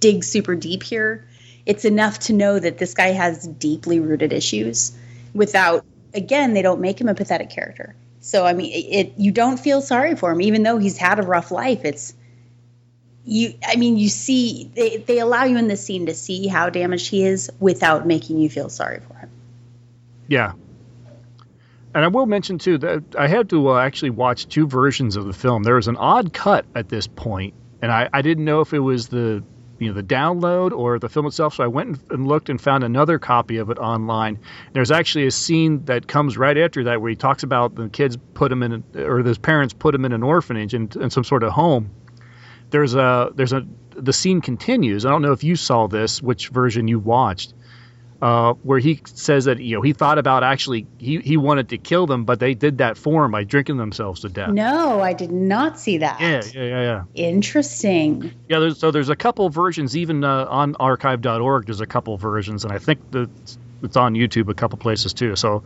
dig 0.00 0.24
super 0.24 0.54
deep 0.56 0.82
here. 0.82 1.28
It's 1.66 1.84
enough 1.84 2.18
to 2.20 2.32
know 2.32 2.58
that 2.58 2.78
this 2.78 2.94
guy 2.94 3.08
has 3.08 3.46
deeply 3.46 4.00
rooted 4.00 4.32
issues. 4.32 4.92
Without, 5.34 5.84
again, 6.14 6.54
they 6.54 6.62
don't 6.62 6.80
make 6.80 6.98
him 6.98 7.08
a 7.08 7.14
pathetic 7.14 7.50
character. 7.50 7.94
So 8.20 8.44
I 8.44 8.52
mean, 8.52 8.72
it, 8.72 8.76
it 8.76 9.12
you 9.18 9.32
don't 9.32 9.58
feel 9.58 9.80
sorry 9.80 10.16
for 10.16 10.32
him, 10.32 10.40
even 10.40 10.62
though 10.62 10.78
he's 10.78 10.96
had 10.96 11.18
a 11.18 11.22
rough 11.22 11.50
life. 11.50 11.84
It's 11.84 12.14
you 13.24 13.54
i 13.66 13.76
mean 13.76 13.98
you 13.98 14.08
see 14.08 14.70
they, 14.74 14.96
they 14.96 15.18
allow 15.18 15.44
you 15.44 15.58
in 15.58 15.68
the 15.68 15.76
scene 15.76 16.06
to 16.06 16.14
see 16.14 16.46
how 16.46 16.70
damaged 16.70 17.10
he 17.10 17.22
is 17.22 17.50
without 17.60 18.06
making 18.06 18.38
you 18.38 18.48
feel 18.48 18.70
sorry 18.70 19.00
for 19.06 19.14
him 19.14 19.30
Yeah. 20.28 20.52
And 21.94 22.04
I 22.04 22.08
will 22.08 22.26
mention 22.26 22.58
too 22.58 22.78
that 22.78 23.02
I 23.18 23.26
had 23.28 23.50
to 23.50 23.70
uh, 23.70 23.80
actually 23.80 24.10
watch 24.10 24.46
two 24.46 24.66
versions 24.66 25.16
of 25.16 25.24
the 25.24 25.32
film. 25.32 25.62
There 25.62 25.74
was 25.74 25.88
an 25.88 25.96
odd 25.96 26.32
cut 26.32 26.66
at 26.74 26.88
this 26.88 27.06
point, 27.06 27.54
and 27.82 27.90
I, 27.90 28.08
I 28.12 28.22
didn't 28.22 28.44
know 28.44 28.60
if 28.60 28.72
it 28.74 28.78
was 28.78 29.08
the 29.08 29.42
you 29.78 29.88
know 29.88 29.94
the 29.94 30.02
download 30.02 30.72
or 30.72 30.98
the 30.98 31.08
film 31.08 31.26
itself. 31.26 31.54
So 31.54 31.64
I 31.64 31.68
went 31.68 31.88
and, 31.88 32.12
and 32.12 32.26
looked 32.26 32.48
and 32.48 32.60
found 32.60 32.84
another 32.84 33.18
copy 33.18 33.58
of 33.58 33.70
it 33.70 33.78
online. 33.78 34.38
There's 34.72 34.90
actually 34.90 35.26
a 35.26 35.30
scene 35.30 35.84
that 35.86 36.06
comes 36.06 36.36
right 36.36 36.56
after 36.56 36.84
that 36.84 37.00
where 37.00 37.10
he 37.10 37.16
talks 37.16 37.42
about 37.42 37.74
the 37.74 37.88
kids 37.88 38.16
put 38.34 38.50
him 38.50 38.62
in 38.62 38.84
or 38.94 39.18
his 39.18 39.38
parents 39.38 39.74
put 39.74 39.94
him 39.94 40.04
in 40.04 40.12
an 40.12 40.22
orphanage 40.22 40.74
and 40.74 40.94
in 40.96 41.10
some 41.10 41.24
sort 41.24 41.42
of 41.42 41.52
home. 41.52 41.90
There's 42.70 42.94
a 42.94 43.30
there's 43.34 43.52
a 43.52 43.66
the 43.90 44.12
scene 44.12 44.40
continues. 44.40 45.04
I 45.04 45.10
don't 45.10 45.22
know 45.22 45.32
if 45.32 45.42
you 45.42 45.56
saw 45.56 45.88
this, 45.88 46.22
which 46.22 46.48
version 46.48 46.86
you 46.88 46.98
watched 46.98 47.54
uh, 48.20 48.54
where 48.64 48.78
he 48.78 49.00
says 49.04 49.44
that 49.44 49.60
you 49.60 49.76
know 49.76 49.82
he 49.82 49.92
thought 49.92 50.18
about 50.18 50.42
actually 50.42 50.86
he, 50.98 51.18
he 51.20 51.36
wanted 51.36 51.68
to 51.68 51.78
kill 51.78 52.06
them, 52.06 52.24
but 52.24 52.40
they 52.40 52.54
did 52.54 52.78
that 52.78 52.96
for 52.96 53.24
him 53.24 53.30
by 53.30 53.44
drinking 53.44 53.76
themselves 53.76 54.20
to 54.20 54.28
death. 54.28 54.50
no 54.50 55.00
i 55.00 55.12
did 55.12 55.30
not 55.30 55.78
see 55.78 55.98
that 55.98 56.20
Yeah, 56.20 56.42
yeah, 56.52 56.62
yeah, 56.62 56.82
yeah. 56.82 57.04
interesting 57.14 58.32
Yeah, 58.48 58.58
there's, 58.58 58.78
so 58.78 58.90
there's 58.90 59.08
a 59.08 59.16
couple 59.16 59.48
versions 59.50 59.96
even 59.96 60.24
uh, 60.24 60.46
on 60.48 60.74
archive.org. 60.80 61.66
There's 61.66 61.80
a 61.80 61.86
couple 61.86 62.16
versions, 62.16 62.64
and 62.64 62.72
I 62.72 62.78
think 62.78 63.10
that 63.12 63.30
it's 63.82 63.96
on 63.96 64.14
YouTube 64.14 64.48
a 64.48 64.54
couple 64.54 64.78
places 64.78 65.14
too. 65.14 65.36
So 65.36 65.64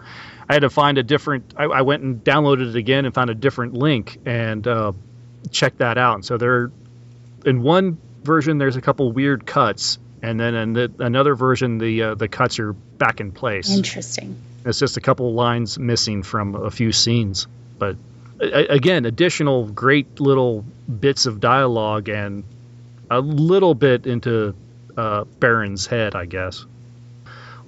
I 0.49 0.55
had 0.55 0.61
to 0.63 0.71
find 0.71 0.99
a 0.99 1.03
different. 1.03 1.55
I, 1.57 1.65
I 1.65 1.83
went 1.83 2.03
and 2.03 2.23
downloaded 2.23 2.71
it 2.71 2.77
again 2.77 3.05
and 3.05 3.15
found 3.15 3.31
a 3.31 3.35
different 3.35 3.75
link 3.75 4.19
and 4.27 4.67
uh, 4.67 4.93
checked 5.51 5.79
that 5.79 5.99
out. 5.99 6.17
And 6.17 6.25
so 6.25 6.37
there, 6.37 6.71
in 7.47 7.63
one 7.63 7.99
version, 8.23 8.59
there's 8.59 8.77
a 8.77 8.81
couple 8.83 9.11
weird 9.13 9.47
cuts, 9.47 9.99
and 10.23 10.39
then 10.39 10.55
in 10.55 10.73
the, 10.73 10.93
another 11.01 11.35
version, 11.35 11.79
the 11.79 12.03
uh, 12.03 12.15
the 12.15 12.29
cuts 12.29 12.59
are 12.59 12.73
back 12.73 13.21
in 13.21 13.33
place. 13.33 13.71
interesting 13.77 14.37
It's 14.65 14.79
just 14.79 14.97
a 14.97 15.01
couple 15.01 15.33
lines 15.35 15.79
missing 15.79 16.23
from 16.23 16.55
a 16.55 16.71
few 16.71 16.93
scenes, 16.93 17.47
but 17.79 17.97
a- 18.41 18.73
again, 18.73 19.05
additional 19.05 19.67
great 19.67 20.21
little 20.21 20.65
bits 20.89 21.27
of 21.27 21.41
dialogue 21.41 22.09
and 22.09 22.45
a 23.11 23.21
little 23.21 23.75
bit 23.75 24.07
into 24.07 24.55
uh, 24.97 25.25
Baron's 25.41 25.87
head, 25.87 26.15
I 26.15 26.27
guess. 26.27 26.65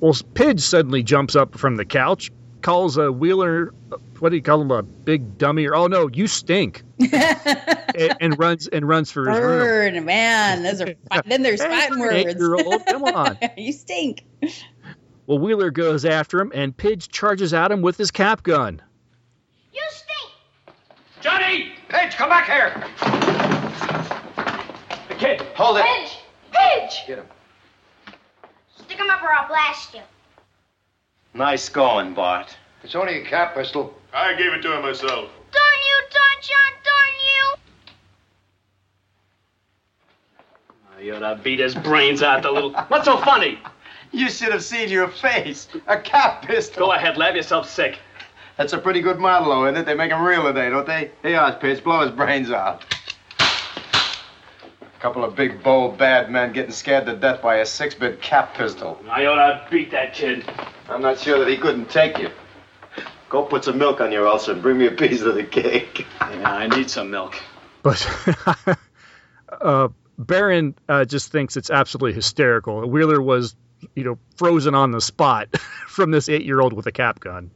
Well, 0.00 0.12
Pidge 0.34 0.60
suddenly 0.60 1.02
jumps 1.02 1.34
up 1.36 1.58
from 1.58 1.76
the 1.76 1.84
couch, 1.84 2.30
calls 2.62 2.96
a 2.96 3.10
Wheeler, 3.10 3.72
what 4.20 4.30
do 4.30 4.36
you 4.36 4.42
call 4.42 4.60
him, 4.62 4.70
a 4.70 4.82
big 4.82 5.38
dummy? 5.38 5.66
Or 5.66 5.74
oh 5.74 5.86
no, 5.86 6.08
you 6.08 6.26
stink, 6.26 6.82
and, 7.12 8.16
and 8.20 8.38
runs 8.38 8.68
and 8.68 8.86
runs 8.88 9.10
for 9.10 9.28
his 9.28 9.38
room. 9.38 9.58
bird 9.60 10.04
man 10.04 10.62
those 10.62 10.80
are 10.80 10.94
fi- 11.10 11.22
then 11.26 11.42
there's 11.42 11.62
fighting 11.62 11.98
words 11.98 12.14
Eight-year-old, 12.14 12.86
come 12.86 13.04
on. 13.04 13.38
you 13.56 13.72
stink 13.72 14.24
Well, 15.26 15.38
Wheeler 15.38 15.70
goes 15.70 16.04
after 16.04 16.40
him, 16.40 16.52
and 16.54 16.76
Pidge 16.76 17.08
charges 17.08 17.52
at 17.54 17.70
him 17.70 17.82
with 17.82 17.96
his 17.96 18.10
cap 18.10 18.42
gun. 18.42 18.80
You 19.72 19.80
stink 19.90 20.32
johnny! 21.20 21.72
Pidge, 21.88 22.12
come 22.14 22.28
back 22.28 22.46
here! 22.46 22.84
The 25.08 25.14
kid. 25.14 25.40
Hold 25.54 25.78
it. 25.78 25.84
Pidge! 25.84 26.16
Pidge! 26.52 27.06
Get 27.06 27.18
him. 27.18 27.26
Stick 28.76 29.00
'em 29.00 29.10
up 29.10 29.22
or 29.22 29.32
I'll 29.32 29.48
blast 29.48 29.94
you. 29.94 30.00
Nice 31.34 31.68
going, 31.68 32.14
Bart. 32.14 32.56
It's 32.82 32.94
only 32.94 33.20
a 33.22 33.24
cap 33.24 33.54
pistol. 33.54 33.94
I 34.14 34.32
gave 34.34 34.52
it 34.52 34.62
to 34.62 34.76
him 34.76 34.82
myself. 34.82 35.28
Darn 35.50 35.80
you, 35.86 36.00
Don 36.10 36.40
John, 36.40 36.72
darn 36.84 37.14
you! 37.26 37.54
Ah, 40.86 41.00
you 41.00 41.14
ought 41.16 41.36
to 41.36 41.42
beat 41.42 41.58
his 41.58 41.74
brains 41.74 42.22
out, 42.22 42.42
the 42.42 42.50
little. 42.52 42.72
What's 42.88 43.06
so 43.06 43.16
funny? 43.18 43.58
You 44.12 44.30
should 44.30 44.52
have 44.52 44.62
seen 44.62 44.88
your 44.88 45.08
face. 45.08 45.66
A 45.88 45.98
cap 45.98 46.42
pistol. 46.46 46.86
Go 46.86 46.92
ahead, 46.92 47.16
lab 47.16 47.34
yourself 47.34 47.68
sick. 47.68 47.98
That's 48.56 48.72
a 48.72 48.78
pretty 48.78 49.00
good 49.00 49.18
model, 49.18 49.64
isn't 49.64 49.76
it? 49.76 49.84
They 49.84 49.94
make 49.94 50.12
'em 50.12 50.22
real 50.22 50.44
today, 50.44 50.70
don't 50.70 50.86
they? 50.86 51.10
Hey, 51.22 51.32
Ozpitch, 51.32 51.82
blow 51.82 52.02
his 52.02 52.12
brains 52.12 52.52
out. 52.52 52.84
A 53.40 55.00
couple 55.00 55.24
of 55.24 55.34
big, 55.34 55.60
bold, 55.64 55.98
bad 55.98 56.30
men 56.30 56.52
getting 56.52 56.70
scared 56.70 57.06
to 57.06 57.14
death 57.16 57.42
by 57.42 57.56
a 57.56 57.66
six-bit 57.66 58.22
cap 58.22 58.54
pistol. 58.54 59.02
I 59.10 59.26
ought 59.26 59.34
to 59.34 59.66
beat 59.72 59.90
that 59.90 60.14
kid. 60.14 60.44
I'm 60.88 61.02
not 61.02 61.18
sure 61.18 61.40
that 61.40 61.48
he 61.48 61.56
couldn't 61.56 61.90
take 61.90 62.16
you. 62.18 62.30
Go 63.34 63.42
put 63.42 63.64
some 63.64 63.78
milk 63.78 64.00
on 64.00 64.12
your 64.12 64.28
ulcer 64.28 64.52
and 64.52 64.62
bring 64.62 64.78
me 64.78 64.86
a 64.86 64.92
piece 64.92 65.22
of 65.22 65.34
the 65.34 65.42
cake. 65.42 66.06
Yeah, 66.20 66.54
I 66.54 66.68
need 66.68 66.88
some 66.88 67.10
milk. 67.10 67.34
But 67.82 68.08
uh, 69.60 69.88
Barron 70.16 70.76
uh, 70.88 71.04
just 71.04 71.32
thinks 71.32 71.56
it's 71.56 71.68
absolutely 71.68 72.12
hysterical. 72.12 72.88
Wheeler 72.88 73.20
was, 73.20 73.56
you 73.96 74.04
know, 74.04 74.18
frozen 74.36 74.76
on 74.76 74.92
the 74.92 75.00
spot 75.00 75.48
from 75.88 76.12
this 76.12 76.28
eight-year-old 76.28 76.74
with 76.74 76.86
a 76.86 76.92
cap 76.92 77.18
gun. 77.18 77.50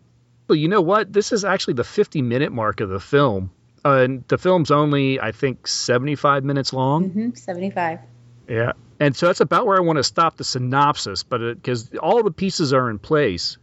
But 0.48 0.54
you 0.54 0.66
know 0.66 0.80
what? 0.80 1.12
This 1.12 1.30
is 1.30 1.44
actually 1.44 1.74
the 1.74 1.84
50-minute 1.84 2.50
mark 2.50 2.80
of 2.80 2.88
the 2.88 2.98
film, 2.98 3.52
uh, 3.84 3.98
and 3.98 4.24
the 4.26 4.36
film's 4.36 4.72
only, 4.72 5.20
I 5.20 5.30
think, 5.30 5.68
75 5.68 6.42
minutes 6.42 6.72
long. 6.72 7.10
hmm 7.10 7.30
75. 7.34 8.00
Yeah. 8.48 8.72
And 8.98 9.14
so 9.14 9.26
that's 9.26 9.42
about 9.42 9.64
where 9.64 9.76
I 9.76 9.82
want 9.82 9.98
to 9.98 10.02
stop 10.02 10.38
the 10.38 10.44
synopsis, 10.44 11.22
but 11.22 11.54
because 11.54 11.94
all 11.94 12.24
the 12.24 12.32
pieces 12.32 12.72
are 12.72 12.90
in 12.90 12.98
place. 12.98 13.58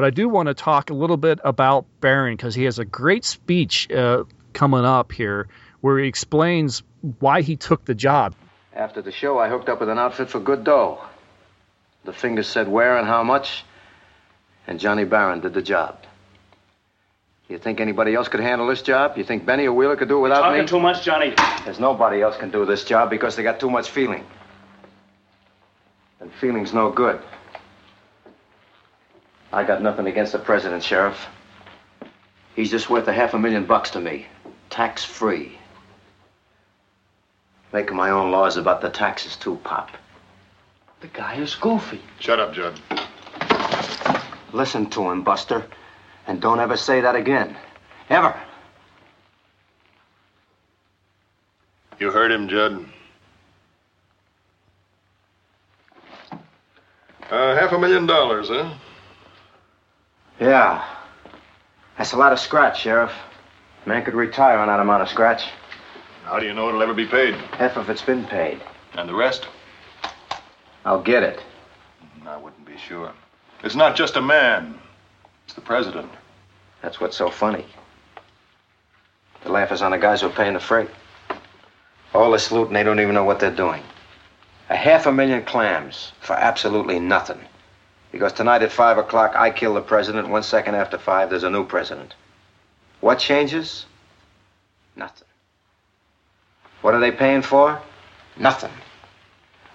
But 0.00 0.06
I 0.06 0.10
do 0.12 0.30
want 0.30 0.46
to 0.46 0.54
talk 0.54 0.88
a 0.88 0.94
little 0.94 1.18
bit 1.18 1.40
about 1.44 1.84
Barron 2.00 2.34
because 2.34 2.54
he 2.54 2.64
has 2.64 2.78
a 2.78 2.86
great 2.86 3.22
speech 3.22 3.90
uh, 3.90 4.24
coming 4.54 4.86
up 4.86 5.12
here 5.12 5.48
where 5.82 5.98
he 5.98 6.08
explains 6.08 6.82
why 7.18 7.42
he 7.42 7.56
took 7.56 7.84
the 7.84 7.94
job. 7.94 8.34
After 8.72 9.02
the 9.02 9.12
show, 9.12 9.38
I 9.38 9.50
hooked 9.50 9.68
up 9.68 9.78
with 9.78 9.90
an 9.90 9.98
outfit 9.98 10.30
for 10.30 10.40
good 10.40 10.64
dough. 10.64 11.02
The 12.04 12.14
fingers 12.14 12.46
said 12.46 12.66
where 12.66 12.96
and 12.96 13.06
how 13.06 13.22
much, 13.24 13.62
and 14.66 14.80
Johnny 14.80 15.04
Barron 15.04 15.40
did 15.40 15.52
the 15.52 15.60
job. 15.60 15.98
You 17.50 17.58
think 17.58 17.78
anybody 17.78 18.14
else 18.14 18.28
could 18.28 18.40
handle 18.40 18.68
this 18.68 18.80
job? 18.80 19.18
You 19.18 19.24
think 19.24 19.44
Benny 19.44 19.66
or 19.66 19.74
Wheeler 19.74 19.96
could 19.96 20.08
do 20.08 20.16
it 20.16 20.22
without 20.22 20.40
Talking 20.40 20.62
me? 20.62 20.66
Talking 20.66 20.78
too 20.78 20.80
much, 20.80 21.04
Johnny. 21.04 21.34
There's 21.66 21.78
nobody 21.78 22.22
else 22.22 22.38
can 22.38 22.50
do 22.50 22.64
this 22.64 22.84
job 22.84 23.10
because 23.10 23.36
they 23.36 23.42
got 23.42 23.60
too 23.60 23.68
much 23.68 23.90
feeling. 23.90 24.24
And 26.20 26.32
feeling's 26.32 26.72
no 26.72 26.90
good. 26.90 27.20
I 29.52 29.64
got 29.64 29.82
nothing 29.82 30.06
against 30.06 30.32
the 30.32 30.38
president, 30.38 30.82
Sheriff. 30.82 31.26
He's 32.54 32.70
just 32.70 32.88
worth 32.88 33.08
a 33.08 33.12
half 33.12 33.34
a 33.34 33.38
million 33.38 33.64
bucks 33.64 33.90
to 33.90 34.00
me, 34.00 34.26
tax 34.68 35.04
free. 35.04 35.58
Making 37.72 37.96
my 37.96 38.10
own 38.10 38.30
laws 38.30 38.56
about 38.56 38.80
the 38.80 38.90
taxes, 38.90 39.36
too, 39.36 39.56
Pop. 39.64 39.90
The 41.00 41.08
guy 41.08 41.36
is 41.36 41.54
goofy. 41.54 42.00
Shut 42.18 42.38
up, 42.38 42.52
Judd. 42.52 42.78
Listen 44.52 44.90
to 44.90 45.10
him, 45.10 45.22
Buster, 45.22 45.64
and 46.26 46.40
don't 46.40 46.60
ever 46.60 46.76
say 46.76 47.00
that 47.00 47.16
again. 47.16 47.56
Ever. 48.08 48.38
You 51.98 52.10
heard 52.10 52.32
him, 52.32 52.48
Judd. 52.48 52.84
Uh, 57.30 57.54
half 57.54 57.72
a 57.72 57.78
million 57.78 58.06
dollars, 58.06 58.48
huh? 58.48 58.74
Yeah. 60.40 60.82
That's 61.98 62.12
a 62.12 62.16
lot 62.16 62.32
of 62.32 62.40
scratch, 62.40 62.80
Sheriff. 62.80 63.12
Man 63.84 64.02
could 64.02 64.14
retire 64.14 64.58
on 64.58 64.68
that 64.68 64.80
amount 64.80 65.02
of 65.02 65.08
scratch. 65.10 65.44
How 66.24 66.38
do 66.38 66.46
you 66.46 66.54
know 66.54 66.68
it'll 66.68 66.82
ever 66.82 66.94
be 66.94 67.06
paid? 67.06 67.34
Half 67.34 67.76
of 67.76 67.90
it's 67.90 68.02
been 68.02 68.24
paid. 68.24 68.60
And 68.94 69.08
the 69.08 69.14
rest? 69.14 69.46
I'll 70.84 71.02
get 71.02 71.22
it. 71.22 71.42
Mm, 72.22 72.26
I 72.26 72.36
wouldn't 72.38 72.64
be 72.64 72.78
sure. 72.78 73.12
It's 73.62 73.74
not 73.74 73.96
just 73.96 74.16
a 74.16 74.22
man. 74.22 74.78
It's 75.44 75.54
the 75.54 75.60
president. 75.60 76.10
That's 76.80 77.00
what's 77.00 77.16
so 77.16 77.30
funny. 77.30 77.66
The 79.42 79.50
laugh 79.50 79.72
is 79.72 79.82
on 79.82 79.90
the 79.90 79.98
guys 79.98 80.22
who 80.22 80.28
are 80.28 80.32
paying 80.32 80.54
the 80.54 80.60
freight. 80.60 80.88
All 82.14 82.30
this 82.30 82.50
loot 82.50 82.68
and 82.68 82.76
they 82.76 82.82
don't 82.82 83.00
even 83.00 83.14
know 83.14 83.24
what 83.24 83.40
they're 83.40 83.54
doing. 83.54 83.82
A 84.70 84.76
half 84.76 85.06
a 85.06 85.12
million 85.12 85.44
clams 85.44 86.12
for 86.20 86.32
absolutely 86.32 86.98
nothing. 86.98 87.40
Because 88.12 88.32
tonight 88.32 88.62
at 88.62 88.72
five 88.72 88.98
o'clock, 88.98 89.34
I 89.36 89.50
kill 89.50 89.74
the 89.74 89.80
president. 89.80 90.28
One 90.28 90.42
second 90.42 90.74
after 90.74 90.98
five, 90.98 91.30
there's 91.30 91.44
a 91.44 91.50
new 91.50 91.64
president. 91.64 92.14
What 93.00 93.18
changes? 93.18 93.86
Nothing. 94.96 95.28
What 96.82 96.94
are 96.94 97.00
they 97.00 97.12
paying 97.12 97.42
for? 97.42 97.80
Nothing. 98.36 98.72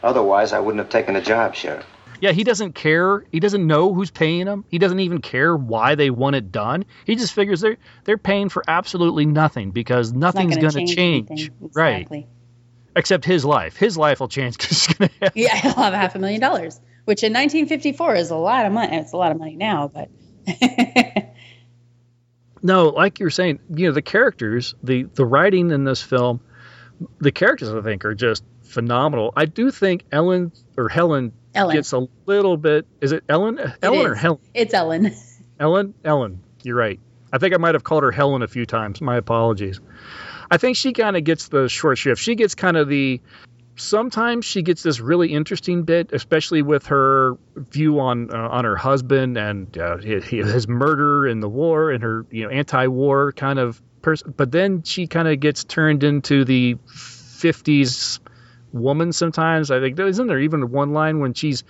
Otherwise, 0.04 0.54
I 0.54 0.60
wouldn't 0.60 0.80
have 0.80 0.90
taken 0.90 1.14
the 1.14 1.22
job, 1.22 1.56
Sheriff. 1.56 1.86
Yeah, 2.22 2.32
he 2.32 2.44
doesn't 2.44 2.74
care. 2.74 3.24
He 3.32 3.40
doesn't 3.40 3.66
know 3.66 3.94
who's 3.94 4.12
paying 4.12 4.48
him. 4.48 4.66
He 4.70 4.78
doesn't 4.78 5.00
even 5.00 5.22
care 5.22 5.56
why 5.56 5.96
they 5.96 6.10
want 6.10 6.36
it 6.36 6.52
done. 6.52 6.86
He 7.06 7.16
just 7.16 7.34
figures 7.34 7.62
they're 7.62 7.78
they're 8.04 8.18
paying 8.18 8.50
for 8.50 8.64
absolutely 8.68 9.26
nothing 9.26 9.72
because 9.72 10.14
nothing's 10.14 10.56
gonna 10.56 10.72
going 10.72 10.88
to 10.88 10.96
change 10.96 11.28
change. 11.28 11.52
anything. 11.52 11.72
Right. 11.74 12.28
Except 12.96 13.26
his 13.26 13.44
life. 13.44 13.76
His 13.76 13.98
life 13.98 14.22
will 14.22 14.30
change 14.30 14.58
because 14.58 14.86
he's 14.86 14.96
going 14.96 15.10
to 15.10 15.16
have 15.22 15.36
Yeah, 15.36 15.56
he'll 15.56 15.74
have 15.74 15.94
half 15.94 16.16
a 16.16 16.20
million 16.20 16.40
dollars, 16.40 16.80
which 17.06 17.24
in 17.24 17.34
1954 17.34 18.16
is 18.16 18.30
a 18.32 18.36
lot 18.36 18.66
of 18.66 18.74
money. 18.74 18.98
It's 18.98 19.14
a 19.14 19.18
lot 19.18 19.32
of 19.32 19.38
money 19.40 19.56
now, 19.56 19.90
but 19.94 20.10
No, 22.62 22.90
like 22.90 23.20
you 23.20 23.28
were 23.28 23.32
saying, 23.32 23.60
you 23.70 23.88
know, 23.88 23.94
the 23.94 24.02
characters, 24.02 24.74
the 24.82 25.04
the 25.04 25.24
writing 25.26 25.70
in 25.70 25.84
this 25.84 26.02
film, 26.02 26.40
the 27.20 27.32
characters 27.32 27.70
I 27.70 27.82
think 27.82 28.06
are 28.06 28.16
just 28.16 28.44
phenomenal. 28.64 29.34
I 29.36 29.46
do 29.46 29.70
think 29.70 30.04
Ellen 30.12 30.52
or 30.76 30.90
Helen, 30.90 31.34
Ellen. 31.54 31.76
gets 31.76 31.94
a 31.94 32.08
little 32.26 32.58
bit. 32.58 32.88
Is 33.02 33.12
it 33.12 33.24
Ellen? 33.30 33.60
Ellen 33.84 34.08
or. 34.08 34.16
Helen? 34.16 34.40
it's 34.56 34.74
Ellen. 34.74 35.16
Ellen? 35.60 35.94
Ellen. 36.04 36.42
You're 36.64 36.76
right. 36.76 37.00
I 37.32 37.38
think 37.38 37.54
I 37.54 37.58
might 37.58 37.76
have 37.76 37.84
called 37.84 38.02
her 38.04 38.12
Helen 38.12 38.42
a 38.42 38.48
few 38.48 38.66
times. 38.66 39.00
My 39.00 39.18
apologies. 39.18 39.80
I 40.50 40.58
think 40.58 40.76
she 40.76 40.94
kind 40.94 41.16
of 41.16 41.24
gets 41.24 41.48
the 41.50 41.70
short 41.70 41.98
shift. 42.00 42.20
She 42.22 42.34
gets 42.36 42.56
kind 42.56 42.78
of 42.78 42.90
the. 42.90 43.22
Sometimes 43.78 44.46
she 44.46 44.62
gets 44.62 44.84
this 44.84 45.00
really 45.00 45.34
interesting 45.34 45.84
bit, 45.84 46.12
especially 46.14 46.62
with 46.62 46.88
her 46.88 47.38
view 47.56 48.00
on 48.00 48.34
uh, 48.34 48.48
on 48.50 48.64
her 48.64 48.76
husband 48.76 49.38
and 49.38 49.78
uh, 49.78 49.98
his, 49.98 50.68
murder 50.68 51.28
in 51.28 51.42
the 51.42 51.50
war 51.50 51.92
and 51.92 52.02
her 52.02 52.26
you 52.32 52.44
know 52.44 52.50
anti-war 52.50 53.34
kind 53.34 53.60
of 53.60 53.82
person. 54.02 54.34
But 54.36 54.52
then 54.52 54.84
she 54.84 55.08
kind 55.08 55.28
of 55.28 55.40
gets 55.40 55.64
turned 55.64 56.04
into 56.04 56.46
the 56.46 56.76
50s 56.88 58.20
woman. 58.72 59.12
Sometimes 59.12 59.72
I 59.72 59.80
think 59.80 60.00
isn't 60.00 60.28
there 60.28 60.40
even 60.40 60.72
one 60.72 60.94
line 60.94 61.20
when 61.20 61.34
she's 61.34 61.64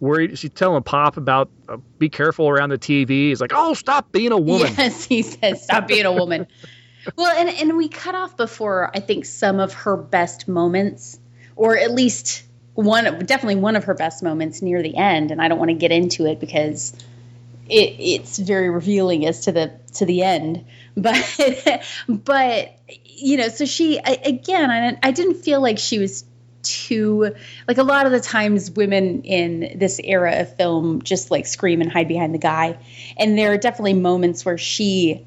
worried. 0.00 0.38
She's 0.38 0.50
telling 0.50 0.82
Pop 0.82 1.16
about 1.16 1.50
uh, 1.68 1.76
be 1.98 2.08
careful 2.08 2.48
around 2.48 2.70
the 2.70 2.78
TV. 2.78 3.28
He's 3.28 3.40
like, 3.40 3.52
oh, 3.54 3.74
stop 3.74 4.12
being 4.12 4.32
a 4.32 4.38
woman. 4.38 4.72
Yes, 4.78 5.04
he 5.04 5.22
says, 5.22 5.64
stop 5.64 5.86
being 5.86 6.06
a 6.06 6.12
woman. 6.12 6.46
well, 7.16 7.36
and, 7.36 7.48
and 7.48 7.76
we 7.76 7.88
cut 7.88 8.14
off 8.14 8.36
before, 8.36 8.90
I 8.94 9.00
think, 9.00 9.24
some 9.24 9.60
of 9.60 9.72
her 9.72 9.96
best 9.96 10.48
moments, 10.48 11.18
or 11.56 11.76
at 11.76 11.90
least 11.90 12.44
one, 12.74 13.04
definitely 13.24 13.56
one 13.56 13.74
of 13.74 13.84
her 13.84 13.94
best 13.94 14.22
moments 14.22 14.62
near 14.62 14.82
the 14.82 14.96
end. 14.96 15.30
And 15.30 15.40
I 15.40 15.48
don't 15.48 15.58
want 15.58 15.70
to 15.70 15.76
get 15.76 15.90
into 15.90 16.26
it 16.26 16.38
because 16.38 16.92
it, 17.68 17.96
it's 17.98 18.38
very 18.38 18.70
revealing 18.70 19.26
as 19.26 19.40
to 19.46 19.52
the 19.52 19.72
to 19.94 20.06
the 20.06 20.22
end. 20.22 20.64
But 20.98 21.84
but 22.08 22.74
you 23.04 23.36
know, 23.36 23.48
so 23.48 23.66
she 23.66 24.00
I, 24.00 24.18
again, 24.24 24.70
I, 24.70 24.98
I 25.02 25.10
didn't 25.10 25.34
feel 25.34 25.60
like 25.60 25.78
she 25.78 25.98
was 25.98 26.24
too 26.62 27.34
like 27.68 27.78
a 27.78 27.82
lot 27.82 28.06
of 28.06 28.12
the 28.12 28.20
times 28.20 28.70
women 28.70 29.22
in 29.22 29.78
this 29.78 30.00
era 30.02 30.40
of 30.40 30.56
film 30.56 31.02
just 31.02 31.30
like 31.30 31.46
scream 31.46 31.80
and 31.80 31.92
hide 31.92 32.08
behind 32.08 32.34
the 32.34 32.38
guy 32.38 32.78
and 33.16 33.38
there 33.38 33.52
are 33.52 33.56
definitely 33.56 33.94
moments 33.94 34.44
where 34.44 34.58
she 34.58 35.24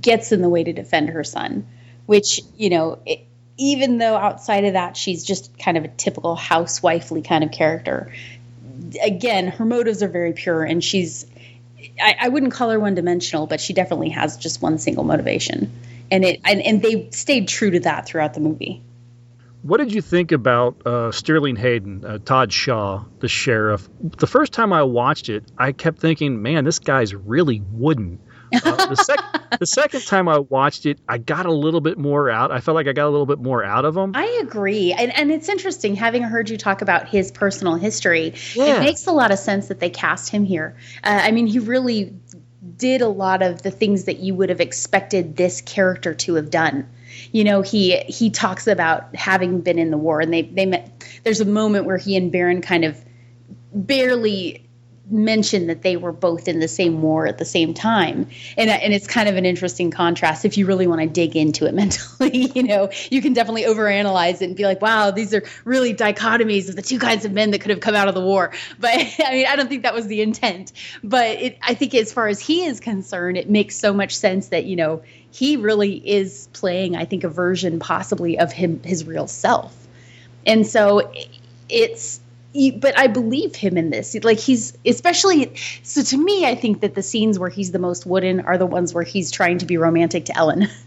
gets 0.00 0.32
in 0.32 0.42
the 0.42 0.48
way 0.48 0.62
to 0.62 0.72
defend 0.72 1.08
her 1.08 1.24
son 1.24 1.66
which 2.06 2.40
you 2.56 2.70
know 2.70 3.00
it, 3.04 3.26
even 3.58 3.98
though 3.98 4.16
outside 4.16 4.64
of 4.64 4.74
that 4.74 4.96
she's 4.96 5.24
just 5.24 5.58
kind 5.58 5.76
of 5.76 5.84
a 5.84 5.88
typical 5.88 6.36
housewifely 6.36 7.22
kind 7.22 7.44
of 7.44 7.50
character 7.50 8.12
again 9.02 9.48
her 9.48 9.64
motives 9.64 10.02
are 10.02 10.08
very 10.08 10.32
pure 10.32 10.62
and 10.62 10.82
she's 10.84 11.26
I, 12.00 12.16
I 12.20 12.28
wouldn't 12.28 12.52
call 12.52 12.70
her 12.70 12.80
one 12.80 12.94
dimensional 12.94 13.46
but 13.46 13.60
she 13.60 13.72
definitely 13.72 14.10
has 14.10 14.36
just 14.36 14.60
one 14.60 14.78
single 14.78 15.04
motivation 15.04 15.72
and 16.10 16.24
it 16.24 16.40
and, 16.44 16.60
and 16.60 16.82
they 16.82 17.08
stayed 17.10 17.48
true 17.48 17.70
to 17.70 17.80
that 17.80 18.06
throughout 18.06 18.34
the 18.34 18.40
movie 18.40 18.82
What 19.62 19.78
did 19.78 19.92
you 19.92 20.02
think 20.02 20.30
about 20.30 20.86
uh, 20.86 21.10
Sterling 21.10 21.56
Hayden, 21.56 22.04
uh, 22.04 22.18
Todd 22.24 22.52
Shaw, 22.52 23.04
the 23.18 23.26
sheriff? 23.26 23.88
The 24.00 24.28
first 24.28 24.52
time 24.52 24.72
I 24.72 24.84
watched 24.84 25.28
it, 25.28 25.42
I 25.58 25.72
kept 25.72 25.98
thinking, 25.98 26.40
man, 26.40 26.64
this 26.64 26.78
guy's 26.78 27.12
really 27.14 27.60
wooden. 27.72 28.20
Uh, 28.52 28.86
the, 28.86 28.96
sec- 28.96 29.58
the 29.58 29.66
second 29.66 30.06
time 30.06 30.28
I 30.28 30.38
watched 30.38 30.86
it, 30.86 30.98
I 31.08 31.18
got 31.18 31.46
a 31.46 31.52
little 31.52 31.80
bit 31.80 31.98
more 31.98 32.30
out. 32.30 32.52
I 32.52 32.60
felt 32.60 32.74
like 32.74 32.86
I 32.86 32.92
got 32.92 33.06
a 33.06 33.10
little 33.10 33.26
bit 33.26 33.40
more 33.40 33.64
out 33.64 33.84
of 33.84 33.96
him. 33.96 34.12
I 34.14 34.40
agree. 34.42 34.92
And, 34.92 35.14
and 35.14 35.32
it's 35.32 35.48
interesting 35.48 35.94
having 35.94 36.22
heard 36.22 36.48
you 36.50 36.56
talk 36.56 36.82
about 36.82 37.08
his 37.08 37.32
personal 37.32 37.74
history. 37.74 38.34
Yeah. 38.54 38.76
It 38.76 38.80
makes 38.80 39.06
a 39.06 39.12
lot 39.12 39.32
of 39.32 39.38
sense 39.38 39.68
that 39.68 39.80
they 39.80 39.90
cast 39.90 40.30
him 40.30 40.44
here. 40.44 40.76
Uh, 41.02 41.20
I 41.22 41.30
mean, 41.32 41.46
he 41.46 41.58
really 41.58 42.14
did 42.76 43.00
a 43.00 43.08
lot 43.08 43.42
of 43.42 43.62
the 43.62 43.70
things 43.70 44.04
that 44.04 44.18
you 44.18 44.34
would 44.34 44.48
have 44.50 44.60
expected 44.60 45.36
this 45.36 45.60
character 45.60 46.14
to 46.14 46.34
have 46.34 46.50
done. 46.50 46.88
You 47.32 47.44
know, 47.44 47.62
he 47.62 47.96
he 47.96 48.30
talks 48.30 48.66
about 48.66 49.14
having 49.16 49.60
been 49.60 49.78
in 49.78 49.90
the 49.90 49.96
war, 49.96 50.20
and 50.20 50.32
they 50.32 50.42
they 50.42 50.66
met. 50.66 51.04
There's 51.22 51.40
a 51.40 51.46
moment 51.46 51.86
where 51.86 51.96
he 51.96 52.16
and 52.16 52.30
Baron 52.30 52.60
kind 52.60 52.84
of 52.84 53.02
barely 53.72 54.65
mention 55.08 55.68
that 55.68 55.82
they 55.82 55.96
were 55.96 56.12
both 56.12 56.48
in 56.48 56.58
the 56.58 56.68
same 56.68 57.00
war 57.00 57.26
at 57.26 57.38
the 57.38 57.44
same 57.44 57.74
time. 57.74 58.28
And 58.56 58.70
and 58.70 58.92
it's 58.92 59.06
kind 59.06 59.28
of 59.28 59.36
an 59.36 59.46
interesting 59.46 59.90
contrast. 59.90 60.44
If 60.44 60.58
you 60.58 60.66
really 60.66 60.86
want 60.86 61.00
to 61.00 61.06
dig 61.06 61.36
into 61.36 61.66
it 61.66 61.74
mentally 61.76 62.50
you 62.54 62.62
know 62.62 62.90
you 63.10 63.22
can 63.22 63.32
definitely 63.32 63.64
overanalyze 63.64 64.42
it 64.42 64.42
and 64.42 64.56
be 64.56 64.64
like 64.64 64.80
wow 64.80 65.10
these 65.10 65.34
are 65.34 65.42
really 65.64 65.94
dichotomies 65.94 66.68
of 66.68 66.76
the 66.76 66.82
two 66.82 66.98
kinds 66.98 67.24
of 67.24 67.32
men 67.32 67.50
that 67.50 67.60
could 67.60 67.70
have 67.70 67.80
come 67.80 67.94
out 67.94 68.08
of 68.08 68.14
the 68.14 68.20
war. 68.20 68.52
But 68.78 68.90
i 68.90 69.32
mean 69.32 69.46
i 69.46 69.56
don't 69.56 69.68
think 69.68 69.84
that 69.84 69.94
was 69.94 70.06
the 70.06 70.20
intent. 70.20 70.72
But 71.02 71.30
it, 71.30 71.58
i 71.62 71.74
think 71.74 71.94
as 71.94 72.12
far 72.12 72.28
as 72.28 72.40
he 72.40 72.64
is 72.64 72.80
concerned 72.80 73.36
it 73.36 73.48
makes 73.48 73.76
so 73.76 73.92
much 73.92 74.16
sense 74.16 74.48
that 74.48 74.64
you 74.64 74.76
know 74.76 75.02
he 75.30 75.56
really 75.56 75.94
is 75.94 76.48
playing 76.52 76.96
i 76.96 77.04
think 77.04 77.24
a 77.24 77.28
version 77.28 77.78
possibly 77.78 78.38
of 78.38 78.52
him 78.52 78.82
his 78.82 79.04
real 79.04 79.26
self. 79.26 79.74
And 80.46 80.66
so 80.66 81.12
it's 81.68 82.20
but 82.80 82.98
I 82.98 83.06
believe 83.06 83.54
him 83.54 83.76
in 83.76 83.90
this. 83.90 84.14
Like 84.22 84.38
he's 84.38 84.76
especially 84.84 85.56
so 85.82 86.02
to 86.02 86.16
me, 86.16 86.46
I 86.46 86.54
think 86.54 86.80
that 86.80 86.94
the 86.94 87.02
scenes 87.02 87.38
where 87.38 87.50
he's 87.50 87.72
the 87.72 87.78
most 87.78 88.06
wooden 88.06 88.40
are 88.40 88.58
the 88.58 88.66
ones 88.66 88.94
where 88.94 89.04
he's 89.04 89.30
trying 89.30 89.58
to 89.58 89.66
be 89.66 89.76
romantic 89.76 90.26
to 90.26 90.36
Ellen. 90.36 90.68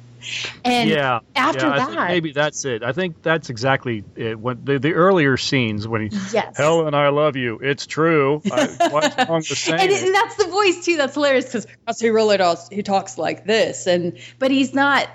And 0.65 0.89
yeah, 0.89 1.19
after 1.35 1.67
yeah, 1.67 1.77
that, 1.77 2.09
maybe 2.09 2.33
that's 2.33 2.65
it. 2.65 2.83
I 2.83 2.91
think 2.91 3.21
that's 3.21 3.49
exactly 3.49 4.03
it. 4.15 4.37
When 4.37 4.63
the, 4.65 4.77
the 4.77 4.93
earlier 4.93 5.37
scenes 5.37 5.87
when 5.87 6.09
he, 6.09 6.17
Yes. 6.33 6.57
Helen, 6.57 6.93
I 6.93 7.09
love 7.09 7.35
you. 7.35 7.59
It's 7.61 7.87
true. 7.87 8.41
I, 8.51 8.67
what's 8.91 9.29
wrong 9.29 9.37
with 9.37 9.69
and 9.69 9.91
it? 9.91 10.13
that's 10.13 10.35
the 10.35 10.47
voice 10.47 10.85
too. 10.85 10.97
That's 10.97 11.13
hilarious 11.13 11.45
because 11.45 11.99
he 11.99 12.09
really 12.09 12.37
does. 12.37 12.67
He 12.69 12.83
talks 12.83 13.17
like 13.17 13.45
this, 13.45 13.87
and 13.87 14.17
but 14.37 14.51
he's 14.51 14.73
not 14.73 15.07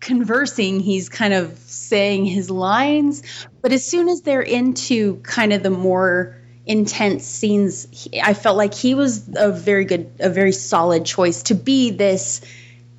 conversing. 0.00 0.80
He's 0.80 1.08
kind 1.08 1.34
of 1.34 1.56
saying 1.58 2.24
his 2.24 2.50
lines. 2.50 3.22
But 3.60 3.72
as 3.72 3.84
soon 3.84 4.08
as 4.08 4.22
they're 4.22 4.40
into 4.40 5.16
kind 5.16 5.52
of 5.52 5.62
the 5.62 5.70
more 5.70 6.36
intense 6.66 7.24
scenes, 7.24 7.86
he, 7.90 8.20
I 8.20 8.34
felt 8.34 8.56
like 8.56 8.74
he 8.74 8.94
was 8.94 9.28
a 9.36 9.52
very 9.52 9.84
good, 9.84 10.12
a 10.18 10.30
very 10.30 10.52
solid 10.52 11.04
choice 11.04 11.44
to 11.44 11.54
be 11.54 11.90
this 11.90 12.40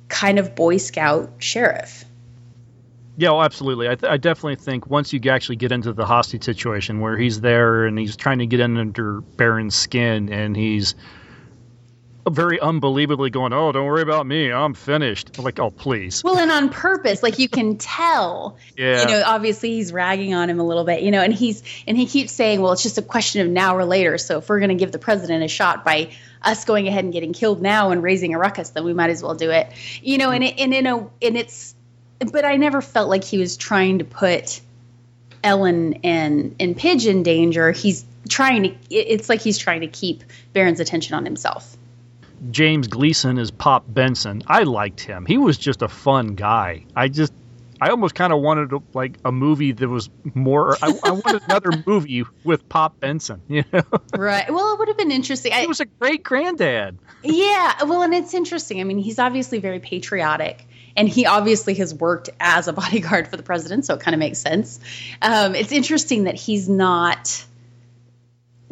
kind 0.08 0.38
of 0.38 0.54
Boy 0.54 0.76
Scout 0.76 1.34
sheriff. 1.38 2.04
Yeah, 3.16 3.30
well, 3.30 3.42
absolutely. 3.42 3.88
I, 3.88 3.94
th- 3.94 4.10
I 4.10 4.16
definitely 4.16 4.56
think 4.56 4.86
once 4.86 5.12
you 5.12 5.20
actually 5.30 5.56
get 5.56 5.70
into 5.70 5.92
the 5.92 6.06
hostage 6.06 6.44
situation 6.44 7.00
where 7.00 7.16
he's 7.16 7.40
there 7.40 7.84
and 7.84 7.98
he's 7.98 8.16
trying 8.16 8.38
to 8.38 8.46
get 8.46 8.60
in 8.60 8.76
under 8.78 9.20
Baron's 9.20 9.74
skin 9.74 10.32
and 10.32 10.56
he's 10.56 10.94
very 12.28 12.60
unbelievably 12.60 13.30
going, 13.30 13.52
"Oh, 13.52 13.72
don't 13.72 13.86
worry 13.86 14.02
about 14.02 14.26
me. 14.26 14.52
I'm 14.52 14.74
finished." 14.74 15.36
I'm 15.38 15.44
like, 15.44 15.58
"Oh, 15.58 15.70
please." 15.70 16.22
Well, 16.22 16.38
and 16.38 16.50
on 16.50 16.68
purpose, 16.68 17.22
like 17.22 17.38
you 17.38 17.48
can 17.48 17.76
tell. 17.76 18.56
Yeah. 18.76 19.00
You 19.00 19.06
know, 19.08 19.22
obviously 19.26 19.70
he's 19.70 19.92
ragging 19.92 20.34
on 20.34 20.48
him 20.48 20.60
a 20.60 20.64
little 20.64 20.84
bit, 20.84 21.02
you 21.02 21.10
know, 21.10 21.20
and 21.20 21.34
he's 21.34 21.62
and 21.86 21.96
he 21.96 22.06
keeps 22.06 22.32
saying, 22.32 22.60
"Well, 22.60 22.72
it's 22.72 22.82
just 22.82 22.98
a 22.98 23.02
question 23.02 23.40
of 23.40 23.48
now 23.48 23.76
or 23.76 23.84
later. 23.84 24.18
So 24.18 24.38
if 24.38 24.48
we're 24.48 24.60
going 24.60 24.70
to 24.70 24.76
give 24.76 24.92
the 24.92 24.98
president 24.98 25.42
a 25.42 25.48
shot 25.48 25.84
by 25.84 26.10
us 26.42 26.64
going 26.64 26.88
ahead 26.88 27.04
and 27.04 27.12
getting 27.12 27.32
killed 27.32 27.60
now 27.60 27.90
and 27.90 28.02
raising 28.02 28.34
a 28.34 28.38
ruckus, 28.38 28.70
then 28.70 28.84
we 28.84 28.92
might 28.92 29.10
as 29.10 29.22
well 29.22 29.34
do 29.34 29.50
it." 29.50 29.72
You 30.02 30.18
know, 30.18 30.30
and 30.30 30.44
it, 30.44 30.58
and 30.58 30.72
in 30.72 30.86
a 30.86 30.98
and 31.20 31.36
it's 31.36 31.74
but 32.30 32.44
I 32.44 32.56
never 32.56 32.80
felt 32.80 33.08
like 33.08 33.24
he 33.24 33.38
was 33.38 33.56
trying 33.56 33.98
to 33.98 34.04
put 34.04 34.60
Ellen 35.42 36.00
and 36.04 36.54
and 36.60 36.76
Pidge 36.76 37.06
in 37.06 37.22
danger. 37.22 37.72
He's 37.72 38.04
trying 38.28 38.62
to 38.62 38.74
it's 38.90 39.28
like 39.28 39.40
he's 39.40 39.58
trying 39.58 39.80
to 39.80 39.88
keep 39.88 40.22
Baron's 40.52 40.80
attention 40.80 41.16
on 41.16 41.24
himself. 41.24 41.76
James 42.50 42.88
Gleason 42.88 43.38
is 43.38 43.50
Pop 43.50 43.84
Benson. 43.86 44.42
I 44.46 44.64
liked 44.64 45.00
him. 45.00 45.26
He 45.26 45.38
was 45.38 45.56
just 45.58 45.82
a 45.82 45.88
fun 45.88 46.34
guy. 46.34 46.84
I 46.96 47.08
just, 47.08 47.32
I 47.80 47.90
almost 47.90 48.14
kind 48.14 48.32
of 48.32 48.40
wanted 48.40 48.72
like 48.94 49.18
a 49.24 49.30
movie 49.30 49.72
that 49.72 49.88
was 49.88 50.10
more. 50.34 50.76
I, 50.82 50.92
I 51.04 51.10
wanted 51.12 51.42
another 51.48 51.82
movie 51.86 52.24
with 52.44 52.68
Pop 52.68 52.98
Benson. 52.98 53.42
You 53.48 53.64
know, 53.72 53.82
Right. 54.16 54.52
Well, 54.52 54.74
it 54.74 54.78
would 54.78 54.88
have 54.88 54.96
been 54.98 55.12
interesting. 55.12 55.52
he 55.52 55.66
was 55.66 55.80
a 55.80 55.86
great 55.86 56.22
granddad. 56.24 56.98
Yeah, 57.22 57.84
well, 57.84 58.02
and 58.02 58.12
it's 58.12 58.34
interesting. 58.34 58.80
I 58.80 58.84
mean, 58.84 58.98
he's 58.98 59.20
obviously 59.20 59.60
very 59.60 59.78
patriotic, 59.78 60.66
and 60.96 61.08
he 61.08 61.26
obviously 61.26 61.74
has 61.74 61.94
worked 61.94 62.30
as 62.40 62.66
a 62.66 62.72
bodyguard 62.72 63.28
for 63.28 63.36
the 63.36 63.44
president, 63.44 63.84
so 63.84 63.94
it 63.94 64.00
kind 64.00 64.14
of 64.14 64.18
makes 64.18 64.38
sense. 64.40 64.80
Um, 65.20 65.54
it's 65.54 65.70
interesting 65.70 66.24
that 66.24 66.34
he's 66.34 66.68
not 66.68 67.44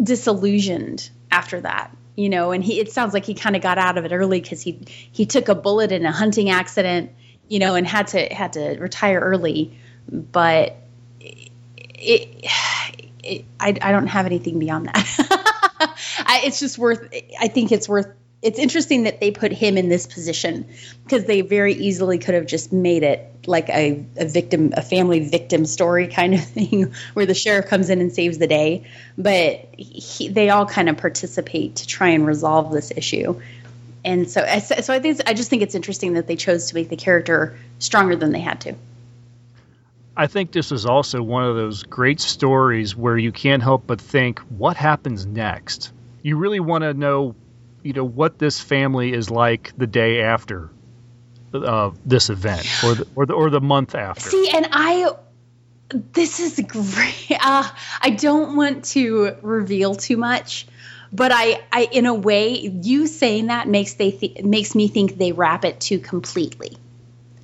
disillusioned 0.02 1.08
after 1.30 1.60
that, 1.60 1.94
you 2.20 2.28
know. 2.28 2.52
And 2.52 2.62
he, 2.62 2.78
it 2.80 2.92
sounds 2.92 3.14
like 3.14 3.24
he 3.24 3.34
kind 3.34 3.56
of 3.56 3.62
got 3.62 3.78
out 3.78 3.96
of 3.96 4.04
it 4.04 4.12
early 4.12 4.40
because 4.40 4.60
he 4.60 4.80
he 4.86 5.26
took 5.26 5.48
a 5.48 5.54
bullet 5.54 5.90
in 5.90 6.04
a 6.04 6.12
hunting 6.12 6.50
accident, 6.50 7.12
you 7.48 7.58
know, 7.58 7.74
and 7.74 7.86
had 7.86 8.08
to 8.08 8.26
had 8.26 8.52
to 8.54 8.76
retire 8.78 9.18
early. 9.18 9.78
But 10.08 10.76
it, 11.20 12.44
it 13.24 13.44
I, 13.58 13.68
I 13.80 13.92
don't 13.92 14.06
have 14.08 14.26
anything 14.26 14.58
beyond 14.58 14.86
that. 14.86 15.96
I, 16.26 16.42
it's 16.44 16.60
just 16.60 16.76
worth. 16.76 17.08
I 17.40 17.48
think 17.48 17.72
it's 17.72 17.88
worth. 17.88 18.08
It's 18.42 18.58
interesting 18.58 19.02
that 19.02 19.20
they 19.20 19.30
put 19.30 19.52
him 19.52 19.76
in 19.76 19.88
this 19.88 20.06
position 20.06 20.66
because 21.04 21.24
they 21.24 21.42
very 21.42 21.74
easily 21.74 22.18
could 22.18 22.34
have 22.34 22.46
just 22.46 22.72
made 22.72 23.02
it 23.02 23.26
like 23.46 23.68
a, 23.68 24.04
a 24.16 24.26
victim, 24.26 24.72
a 24.74 24.82
family 24.82 25.20
victim 25.28 25.66
story 25.66 26.08
kind 26.08 26.34
of 26.34 26.42
thing, 26.44 26.94
where 27.12 27.26
the 27.26 27.34
sheriff 27.34 27.66
comes 27.66 27.90
in 27.90 28.00
and 28.00 28.12
saves 28.12 28.38
the 28.38 28.46
day. 28.46 28.84
But 29.18 29.66
he, 29.76 30.28
they 30.28 30.48
all 30.50 30.66
kind 30.66 30.88
of 30.88 30.96
participate 30.96 31.76
to 31.76 31.86
try 31.86 32.08
and 32.08 32.26
resolve 32.26 32.72
this 32.72 32.90
issue. 32.94 33.40
And 34.04 34.30
so, 34.30 34.46
so 34.60 34.94
I 34.94 35.00
think 35.00 35.20
I 35.26 35.34
just 35.34 35.50
think 35.50 35.62
it's 35.62 35.74
interesting 35.74 36.14
that 36.14 36.26
they 36.26 36.36
chose 36.36 36.70
to 36.70 36.74
make 36.74 36.88
the 36.88 36.96
character 36.96 37.58
stronger 37.78 38.16
than 38.16 38.32
they 38.32 38.40
had 38.40 38.62
to. 38.62 38.74
I 40.16 40.26
think 40.26 40.52
this 40.52 40.72
is 40.72 40.86
also 40.86 41.22
one 41.22 41.44
of 41.44 41.56
those 41.56 41.82
great 41.82 42.20
stories 42.20 42.96
where 42.96 43.16
you 43.16 43.32
can't 43.32 43.62
help 43.62 43.86
but 43.86 44.00
think, 44.00 44.40
what 44.40 44.76
happens 44.76 45.24
next? 45.24 45.92
You 46.22 46.36
really 46.36 46.60
want 46.60 46.82
to 46.82 46.92
know, 46.92 47.34
you 47.82 47.92
know, 47.92 48.04
what 48.04 48.38
this 48.38 48.60
family 48.60 49.12
is 49.12 49.30
like 49.30 49.72
the 49.76 49.86
day 49.86 50.22
after 50.22 50.70
uh, 51.54 51.90
this 52.04 52.30
event, 52.30 52.66
or 52.84 52.94
the, 52.94 53.06
or 53.14 53.26
the 53.26 53.32
or 53.34 53.50
the 53.50 53.60
month 53.60 53.94
after. 53.94 54.30
See, 54.30 54.50
and 54.54 54.68
I, 54.70 55.12
this 55.90 56.40
is 56.40 56.60
great. 56.66 57.16
Uh, 57.42 57.68
I 58.02 58.10
don't 58.10 58.56
want 58.56 58.84
to 58.86 59.36
reveal 59.40 59.94
too 59.94 60.16
much, 60.16 60.66
but 61.12 61.32
I, 61.32 61.62
I, 61.72 61.88
in 61.90 62.06
a 62.06 62.14
way, 62.14 62.58
you 62.58 63.06
saying 63.06 63.46
that 63.46 63.66
makes 63.66 63.94
they 63.94 64.10
th- 64.10 64.42
makes 64.42 64.74
me 64.74 64.88
think 64.88 65.16
they 65.16 65.32
wrap 65.32 65.64
it 65.64 65.80
too 65.80 65.98
completely. 65.98 66.76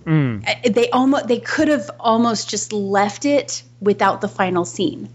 Mm. 0.05 0.47
Uh, 0.47 0.71
They 0.71 0.91
almost 0.91 1.29
they 1.29 1.41
could 1.41 1.69
have 1.69 1.91
almost 1.99 2.51
just 2.51 2.73
left 2.73 3.25
it 3.25 3.63
without 3.81 4.21
the 4.21 4.29
final 4.29 4.65
scene. 4.65 5.09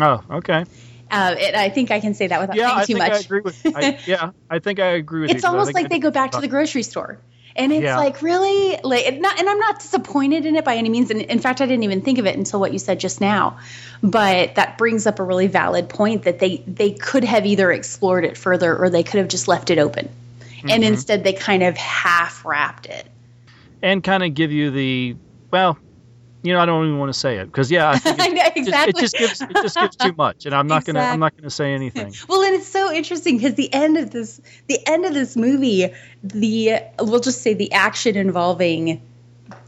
Oh, 0.00 0.22
okay. 0.30 0.64
Uh, 1.12 1.34
and 1.38 1.56
I 1.56 1.68
think 1.68 1.90
I 1.90 2.00
can 2.00 2.14
say 2.14 2.26
that 2.28 2.40
without 2.40 2.56
Yeah, 2.56 2.68
saying 2.68 2.78
I 2.78 2.86
too 2.86 2.94
think 2.94 3.04
I 3.04 3.08
much. 3.08 3.24
agree 3.26 3.40
with. 3.40 3.76
I, 3.76 3.98
yeah, 4.06 4.30
I 4.50 4.58
think 4.58 4.80
I 4.80 4.86
agree 4.92 5.20
with 5.20 5.30
you. 5.30 5.36
it's 5.36 5.44
'cause 5.44 5.52
I 5.52 5.56
almost 5.56 5.76
I 5.76 5.80
like 5.82 5.90
they 5.90 5.98
go 5.98 6.10
back 6.10 6.30
to 6.32 6.40
the 6.40 6.48
grocery 6.48 6.82
store 6.82 7.18
and 7.54 7.70
it's 7.70 7.82
Yeah. 7.84 7.98
like 7.98 8.22
really 8.22 8.78
like 8.82 9.06
and 9.06 9.20
not, 9.20 9.38
and 9.38 9.46
i'm 9.46 9.58
not 9.58 9.78
disappointed 9.78 10.46
in 10.46 10.56
it 10.56 10.64
by 10.64 10.76
any 10.76 10.88
means 10.88 11.10
and 11.10 11.20
in 11.20 11.38
fact 11.38 11.60
i 11.60 11.66
didn't 11.66 11.82
even 11.82 12.00
think 12.00 12.18
of 12.18 12.24
it 12.24 12.34
until 12.34 12.58
what 12.58 12.72
you 12.72 12.78
said 12.78 12.98
just 12.98 13.20
now 13.20 13.58
but 14.02 14.54
that 14.54 14.78
brings 14.78 15.06
up 15.06 15.18
a 15.18 15.22
really 15.22 15.48
valid 15.48 15.86
point 15.90 16.22
that 16.22 16.38
they 16.38 16.64
they 16.66 16.92
could 16.92 17.24
have 17.24 17.44
either 17.44 17.70
explored 17.70 18.24
it 18.24 18.38
further 18.38 18.74
or 18.74 18.88
they 18.88 19.02
could 19.02 19.18
have 19.18 19.28
just 19.28 19.48
left 19.48 19.68
it 19.68 19.76
open 19.76 20.08
and 20.64 20.82
Mhm. 20.82 20.86
instead 20.86 21.24
they 21.24 21.34
kind 21.34 21.62
of 21.62 21.76
half 21.76 22.42
wrapped 22.46 22.86
it 22.86 23.06
and 23.82 24.02
kind 24.02 24.22
of 24.22 24.32
give 24.32 24.50
you 24.50 24.70
the 24.70 25.16
well, 25.50 25.76
you 26.42 26.52
know, 26.52 26.60
I 26.60 26.66
don't 26.66 26.84
even 26.86 26.98
want 26.98 27.12
to 27.12 27.18
say 27.18 27.38
it 27.38 27.46
because 27.46 27.70
yeah, 27.70 27.90
I 27.90 27.98
think 27.98 28.20
I 28.20 28.26
it, 28.26 28.34
know, 28.34 28.42
just- 28.44 28.56
exactly. 28.56 28.90
it 28.90 29.00
just 29.00 29.16
gives 29.16 29.40
it 29.42 29.54
just 29.62 29.76
gives 29.76 29.96
too 29.96 30.12
much, 30.16 30.46
and 30.46 30.54
I'm 30.54 30.66
not 30.66 30.84
gonna 30.84 31.00
I'm 31.00 31.20
not 31.20 31.36
gonna 31.36 31.50
say 31.50 31.72
anything. 31.72 32.12
well 32.28 32.42
and 32.42 32.54
it's 32.54 32.66
so 32.68 32.92
interesting 32.92 33.36
because 33.38 33.54
the 33.54 33.72
end 33.72 33.96
of 33.96 34.10
this 34.10 34.40
the 34.66 34.78
end 34.86 35.04
of 35.04 35.14
this 35.14 35.36
movie 35.36 35.92
the 36.24 36.78
we'll 36.98 37.20
just 37.20 37.42
say 37.42 37.54
the 37.54 37.72
action 37.72 38.16
involving 38.16 39.00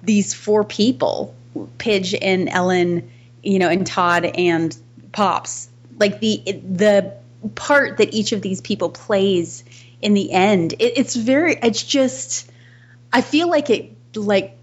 these 0.03 0.35
four 0.35 0.65
people 0.65 1.35
pidge 1.79 2.15
and 2.21 2.49
ellen 2.49 3.09
you 3.43 3.59
know 3.59 3.69
and 3.69 3.87
todd 3.87 4.25
and 4.25 4.77
pops 5.13 5.69
like 5.99 6.19
the 6.21 6.43
the 6.71 7.15
part 7.55 7.99
that 7.99 8.13
each 8.15 8.33
of 8.33 8.43
these 8.43 8.61
people 8.61 8.89
plays 8.89 9.63
in 10.03 10.15
the 10.15 10.33
end 10.33 10.73
it, 10.75 10.99
it's 10.99 11.15
very 11.15 11.55
it's 11.63 11.83
just 11.83 12.51
i 13.13 13.21
feel 13.21 13.49
like 13.49 13.71
it 13.71 13.93
like 14.17 14.57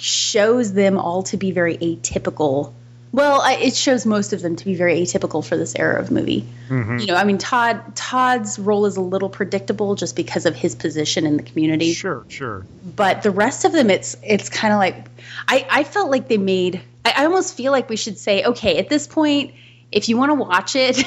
shows 0.00 0.72
them 0.72 0.98
all 0.98 1.22
to 1.24 1.36
be 1.36 1.52
very 1.52 1.76
atypical 1.78 2.72
Well, 3.12 3.40
I, 3.40 3.54
it 3.54 3.74
shows 3.74 4.04
most 4.04 4.34
of 4.34 4.42
them 4.42 4.56
to 4.56 4.64
be 4.64 4.74
very 4.74 5.00
atypical 5.00 5.42
for 5.42 5.56
this 5.56 5.74
era 5.74 5.98
of 5.98 6.10
movie. 6.10 6.44
Mhm. 6.68 7.00
You 7.00 7.06
know, 7.06 7.14
I 7.14 7.24
mean, 7.24 7.38
Todd 7.38 7.96
Todd's 7.96 8.58
role 8.58 8.84
is 8.84 8.96
a 8.96 9.00
little 9.00 9.30
predictable 9.30 9.94
just 9.94 10.16
because 10.16 10.44
of 10.44 10.54
his 10.54 10.74
position 10.74 11.24
in 11.24 11.38
the 11.38 11.42
community. 11.42 11.94
Sure, 11.94 12.24
sure. 12.28 12.66
But 12.84 13.22
the 13.22 13.30
rest 13.30 13.64
of 13.64 13.72
them, 13.72 13.88
it's 13.88 14.16
it's 14.22 14.50
kind 14.50 14.74
of 14.74 14.78
like 14.78 15.06
I 15.48 15.66
I 15.70 15.84
felt 15.84 16.10
like 16.10 16.28
they 16.28 16.36
made. 16.36 16.82
I, 17.06 17.14
I 17.16 17.24
almost 17.24 17.56
feel 17.56 17.72
like 17.72 17.88
we 17.88 17.96
should 17.96 18.18
say, 18.18 18.44
okay, 18.44 18.76
at 18.78 18.90
this 18.90 19.06
point, 19.06 19.54
if 19.92 20.08
you 20.08 20.16
want 20.16 20.30
to 20.30 20.34
watch 20.34 20.74
it 20.74 21.04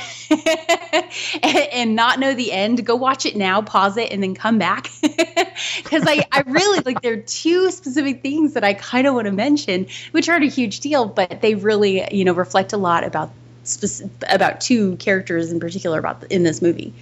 and, 1.74 1.96
not 1.96 2.20
know 2.20 2.34
the 2.34 2.52
end, 2.52 2.86
go 2.86 2.96
watch 2.96 3.26
it 3.26 3.36
now, 3.36 3.62
pause 3.62 3.98
it, 3.98 4.12
and 4.12 4.24
then 4.24 4.36
come 4.36 4.58
back. 4.58 4.90
Because 5.76 6.04
I, 6.08 6.26
I 6.32 6.44
really 6.48 6.80
like 6.86 7.02
there 7.02 7.16
are 7.16 7.18
two 7.18 7.70
specific 7.72 8.22
things 8.22 8.54
that 8.54 8.64
I 8.64 8.74
kind 8.74 9.06
of 9.08 9.14
want 9.14 9.26
to 9.26 9.34
mention, 9.34 9.88
which 10.12 10.30
aren't 10.30 10.46
a 10.46 10.48
huge 10.48 10.80
deal, 10.80 11.06
but 11.06 11.42
they 11.42 11.56
really 11.56 12.16
you 12.16 12.24
know 12.24 12.32
reflect 12.32 12.72
a 12.72 12.78
lot 12.78 13.04
about 13.04 13.32
speci- 13.66 14.10
about 14.34 14.62
two 14.62 14.96
characters 14.98 15.52
in 15.52 15.60
particular 15.60 16.00
about 16.00 16.22
the, 16.22 16.34
in 16.34 16.44
this 16.44 16.62
movie. 16.62 16.94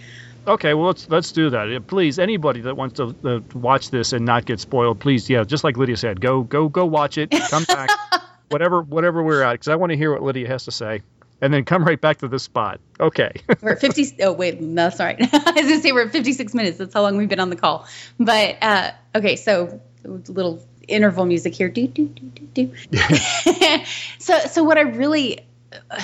Okay, 0.48 0.74
well 0.74 0.88
let's 0.88 1.08
let's 1.08 1.32
do 1.34 1.52
that. 1.52 1.86
Please, 1.86 2.18
anybody 2.18 2.62
that 2.62 2.76
wants 2.76 2.96
to 2.96 3.16
uh, 3.24 3.40
watch 3.54 3.92
this 3.92 4.14
and 4.14 4.26
not 4.26 4.46
get 4.46 4.60
spoiled, 4.60 5.00
please, 5.00 5.30
yeah, 5.30 5.44
just 5.44 5.64
like 5.64 5.78
Lydia 5.78 5.98
said, 5.98 6.20
go 6.20 6.42
go 6.42 6.68
go 6.68 6.86
watch 6.86 7.20
it. 7.20 7.30
Come 7.30 7.66
back, 7.66 7.90
whatever 8.50 8.82
whatever 8.82 9.22
we're 9.22 9.44
at, 9.44 9.54
because 9.54 9.68
I 9.68 9.76
want 9.76 9.92
to 9.92 9.98
hear 9.98 10.12
what 10.12 10.24
Lydia 10.24 10.48
has 10.48 10.66
to 10.66 10.72
say, 10.72 11.02
and 11.42 11.54
then 11.54 11.66
come 11.66 11.84
right 11.84 12.00
back 12.00 12.18
to 12.18 12.28
the 12.28 12.40
spot. 12.40 12.80
Okay. 13.00 13.32
We're 13.62 13.74
at 13.74 13.82
50. 13.82 14.24
Oh, 14.24 14.34
wait, 14.34 14.60
no, 14.60 14.84
that's 14.84 15.00
all 15.00 15.06
right. 15.06 15.18
I 15.22 15.52
was 15.52 15.54
going 15.54 15.68
to 15.68 15.80
say 15.82 15.92
we're 15.92 16.06
at 16.06 16.12
56 16.12 16.54
minutes. 16.54 16.78
That's 16.78 16.94
how 16.94 17.04
long 17.04 17.18
we've 17.18 17.30
been 17.30 17.40
on 17.40 17.50
the 17.50 17.56
call. 17.56 17.88
But, 18.20 18.58
uh, 18.62 18.92
okay, 19.16 19.36
so 19.36 19.80
little 20.04 20.64
interval 20.88 21.26
music 21.26 21.54
here. 21.54 21.70
Do, 21.70 21.88
do, 21.88 22.08
do, 22.08 22.30
do, 22.30 22.66
do. 22.66 22.76
so, 24.20 24.40
so 24.40 24.64
what 24.64 24.78
I 24.78 24.82
really, 24.82 25.46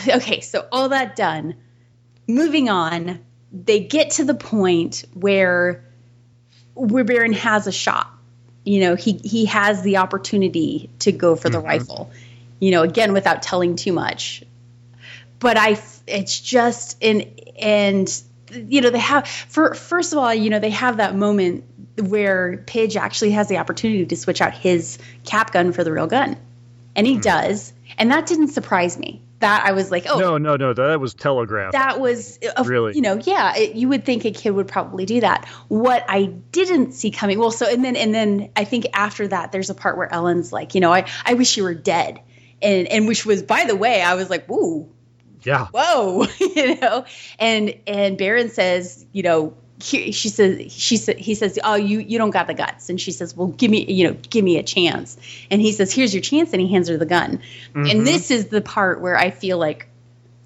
okay, 0.08 0.42
so 0.42 0.68
all 0.72 0.90
that 0.90 1.16
done, 1.16 1.56
moving 2.28 2.70
on, 2.70 3.20
they 3.52 3.80
get 3.80 4.12
to 4.12 4.26
the 4.26 4.36
point 4.36 5.06
where, 5.14 5.84
where 6.76 7.04
Baron 7.04 7.34
has 7.34 7.68
a 7.68 7.72
shot. 7.72 8.10
You 8.66 8.80
know, 8.82 8.96
he, 8.96 9.14
he 9.14 9.46
has 9.46 9.82
the 9.82 9.98
opportunity 9.98 10.90
to 11.00 11.12
go 11.12 11.36
for 11.36 11.50
the 11.50 11.60
rifle, 11.60 12.12
you 12.60 12.72
know, 12.72 12.84
again, 12.84 13.12
without 13.12 13.42
telling 13.42 13.76
too 13.76 13.92
much 13.92 14.44
but 15.44 15.58
I 15.58 15.78
it's 16.08 16.40
just 16.40 16.98
and 17.04 17.40
and 17.60 18.24
you 18.52 18.82
know 18.82 18.90
they 18.90 18.98
have 19.00 19.28
for 19.28 19.76
first 19.76 20.14
of 20.14 20.18
all 20.20 20.34
you 20.34 20.50
know 20.50 20.60
they 20.60 20.72
have 20.72 20.98
that 20.98 21.16
moment 21.16 21.66
where 22.02 22.64
Pidge 22.66 22.96
actually 22.96 23.32
has 23.32 23.48
the 23.50 23.58
opportunity 23.58 24.06
to 24.08 24.16
switch 24.16 24.42
out 24.42 24.54
his 24.56 24.98
cap 25.26 25.52
gun 25.54 25.72
for 25.74 25.84
the 25.84 25.92
real 25.92 26.08
gun, 26.08 26.38
and 26.96 27.06
he 27.06 27.20
does, 27.20 27.72
and 28.00 28.10
that 28.10 28.26
didn't 28.26 28.48
surprise 28.48 28.98
me. 28.98 29.22
That 29.40 29.66
I 29.66 29.74
was 29.74 29.92
like, 29.92 30.06
oh, 30.08 30.18
No, 30.20 30.38
no, 30.38 30.56
no, 30.56 30.74
that 30.74 31.02
was 31.02 31.14
telegraphed. 31.14 31.74
that 31.74 32.00
was 32.00 32.40
uh, 32.56 32.64
Really? 32.64 32.96
you 32.96 33.02
know 33.02 33.16
yeah 33.22 33.58
it, 33.58 33.76
you 33.76 33.90
would 33.90 34.06
think 34.06 34.24
a 34.24 34.32
kid 34.32 34.52
would 34.52 34.70
probably 34.70 35.06
do 35.06 35.20
that 35.20 35.46
what 35.68 36.06
i 36.08 36.24
didn't 36.28 36.94
see 36.94 37.12
coming 37.12 37.38
well 37.38 37.52
so 37.52 37.66
and 37.70 37.84
then 37.84 37.98
and 37.98 38.16
then 38.16 38.50
i 38.56 38.64
think 38.64 38.86
after 38.94 39.28
that 39.28 39.52
there's 39.52 39.70
a 39.70 39.74
part 39.76 39.98
where 39.98 40.10
ellen's 40.14 40.54
like 40.54 40.76
you 40.76 40.80
know 40.82 40.94
i 40.94 41.06
i 41.26 41.34
wish 41.34 41.58
you 41.58 41.64
were 41.64 41.74
dead 41.74 42.22
and 42.62 42.88
and 42.88 43.06
which 43.06 43.26
was 43.26 43.44
by 43.44 43.66
the 43.66 43.76
way 43.76 44.02
i 44.02 44.14
was 44.14 44.30
like 44.30 44.48
woo 44.48 44.90
yeah. 45.44 45.68
whoa 45.74 46.26
you 46.40 46.80
know? 46.80 47.06
And 47.40 47.76
and 47.88 48.18
Baron 48.18 48.50
says 48.50 49.06
you 49.12 49.24
know 49.24 49.54
he, 49.82 50.12
she 50.12 50.30
says 50.30 50.72
she 50.72 50.98
said 50.98 51.18
he 51.18 51.36
says 51.36 51.60
oh 51.64 51.76
you 51.76 52.00
you 52.00 52.18
don't 52.18 52.30
got 52.30 52.48
the 52.48 52.54
guts. 52.54 52.90
And 52.90 53.00
she 53.00 53.12
says 53.12 53.36
well 53.36 53.48
give 53.48 53.70
me 53.70 53.86
you 53.86 54.08
know 54.08 54.18
give 54.30 54.44
me 54.44 54.58
a 54.58 54.64
chance. 54.64 55.18
And 55.52 55.62
he 55.62 55.72
says 55.72 55.92
here's 55.92 56.14
your 56.14 56.22
chance. 56.22 56.54
And 56.54 56.62
he 56.62 56.72
hands 56.72 56.90
her 56.90 56.98
the 56.98 57.06
gun. 57.06 57.42
Mhm. 57.74 57.92
and 57.92 58.08
this 58.08 58.32
is 58.32 58.48
the 58.48 58.62
part 58.62 59.02
where 59.02 59.18
i 59.18 59.30
feel 59.32 59.58
like 59.58 59.88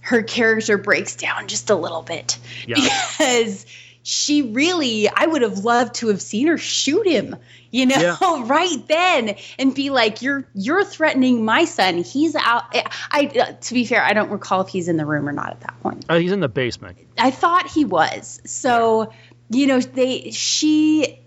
her 0.02 0.24
character 0.24 0.78
breaks 0.78 1.18
down 1.18 1.48
just 1.48 1.70
a 1.70 1.76
little 1.76 2.02
bit. 2.02 2.38
Because 2.68 3.66
she 4.10 4.42
really 4.42 5.10
i 5.10 5.26
would 5.26 5.42
have 5.42 5.66
loved 5.66 5.96
to 5.96 6.08
have 6.08 6.22
seen 6.22 6.48
her 6.48 6.58
shoot 6.58 7.06
him 7.06 7.36
you 7.72 7.86
know 7.86 8.00
Yeah. 8.00 8.16
right 8.46 8.88
then 8.88 9.36
and 9.60 9.76
be 9.76 9.90
like 9.90 10.22
you're 10.22 10.48
you're 10.56 10.86
threatening 10.86 11.44
my 11.44 11.66
son 11.66 11.98
he's 11.98 12.34
out 12.34 12.64
i, 12.74 12.86
I 13.12 13.26
uh, 13.38 13.52
to 13.60 13.74
be 13.74 13.84
fair 13.84 14.02
i 14.02 14.14
don't 14.14 14.30
recall 14.30 14.62
if 14.62 14.70
he's 14.70 14.88
in 14.88 14.96
the 14.96 15.06
room 15.06 15.28
or 15.28 15.34
not 15.34 15.50
at 15.52 15.60
that 15.60 15.82
point 15.82 16.06
Uh, 16.08 16.20
he's 16.20 16.32
in 16.32 16.40
the 16.40 16.48
basement. 16.48 16.98
I 17.18 17.32
thought 17.32 17.70
he 17.70 17.84
was. 17.84 18.40
So, 18.46 19.12
you 19.50 19.68
know, 19.68 19.82
they 19.82 20.32
she 20.32 21.20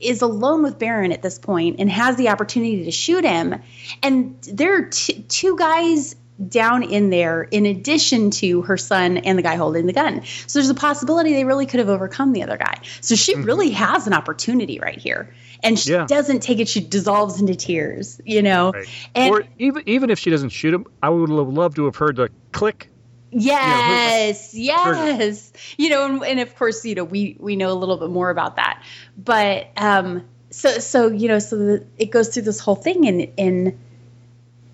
is 0.00 0.20
alone 0.22 0.62
with 0.64 0.78
Baron 0.78 1.12
at 1.12 1.22
this 1.22 1.38
point 1.38 1.76
and 1.78 1.88
has 1.88 2.16
the 2.16 2.30
opportunity 2.30 2.84
to 2.84 2.90
shoot 2.90 3.24
him. 3.24 3.54
And 4.02 4.42
there 4.42 4.76
are 4.78 4.86
t- 4.90 5.22
two 5.28 5.56
guys 5.56 6.16
down 6.48 6.82
in 6.82 7.10
there 7.10 7.42
in 7.42 7.64
addition 7.66 8.30
to 8.30 8.62
her 8.62 8.76
son 8.76 9.18
and 9.18 9.38
the 9.38 9.42
guy 9.42 9.54
holding 9.54 9.86
the 9.86 9.92
gun. 9.92 10.22
So 10.46 10.58
there's 10.58 10.70
a 10.70 10.74
possibility 10.74 11.32
they 11.32 11.44
really 11.44 11.66
could 11.66 11.78
have 11.78 11.88
overcome 11.88 12.32
the 12.32 12.42
other 12.42 12.56
guy. 12.56 12.80
So 13.00 13.14
she 13.14 13.36
really 13.36 13.70
has 13.70 14.06
an 14.06 14.12
opportunity 14.14 14.80
right 14.80 14.98
here. 14.98 15.32
And 15.62 15.78
she 15.78 15.92
Yeah. 15.92 16.06
doesn't 16.06 16.40
take 16.40 16.58
it, 16.58 16.68
she 16.68 16.80
dissolves 16.80 17.40
into 17.40 17.54
tears, 17.54 18.20
you 18.24 18.42
know. 18.42 18.72
And 19.14 19.30
or 19.30 19.44
even 19.58 19.82
even 19.86 20.10
if 20.10 20.18
she 20.18 20.30
doesn't 20.30 20.50
shoot 20.50 20.74
him, 20.74 20.86
I 21.02 21.10
would 21.10 21.30
have 21.30 21.48
loved 21.48 21.76
to 21.76 21.84
have 21.86 21.96
heard 21.96 22.16
the 22.16 22.30
click. 22.52 22.90
Yes, 23.30 24.54
yes. 24.54 25.52
You 25.76 25.88
know, 25.90 26.04
and, 26.04 26.24
and 26.24 26.40
of 26.40 26.54
course, 26.56 26.84
you 26.84 26.94
know, 26.94 27.04
we 27.04 27.36
we 27.38 27.56
know 27.56 27.72
a 27.72 27.74
little 27.74 27.96
bit 27.96 28.10
more 28.10 28.30
about 28.30 28.56
that. 28.56 28.82
But 29.16 29.70
um 29.76 30.24
so 30.50 30.78
so 30.78 31.08
you 31.08 31.28
know, 31.28 31.38
so 31.38 31.56
the, 31.56 31.86
it 31.96 32.10
goes 32.10 32.28
through 32.28 32.42
this 32.42 32.60
whole 32.60 32.76
thing 32.76 33.06
and 33.06 33.28
and 33.38 33.78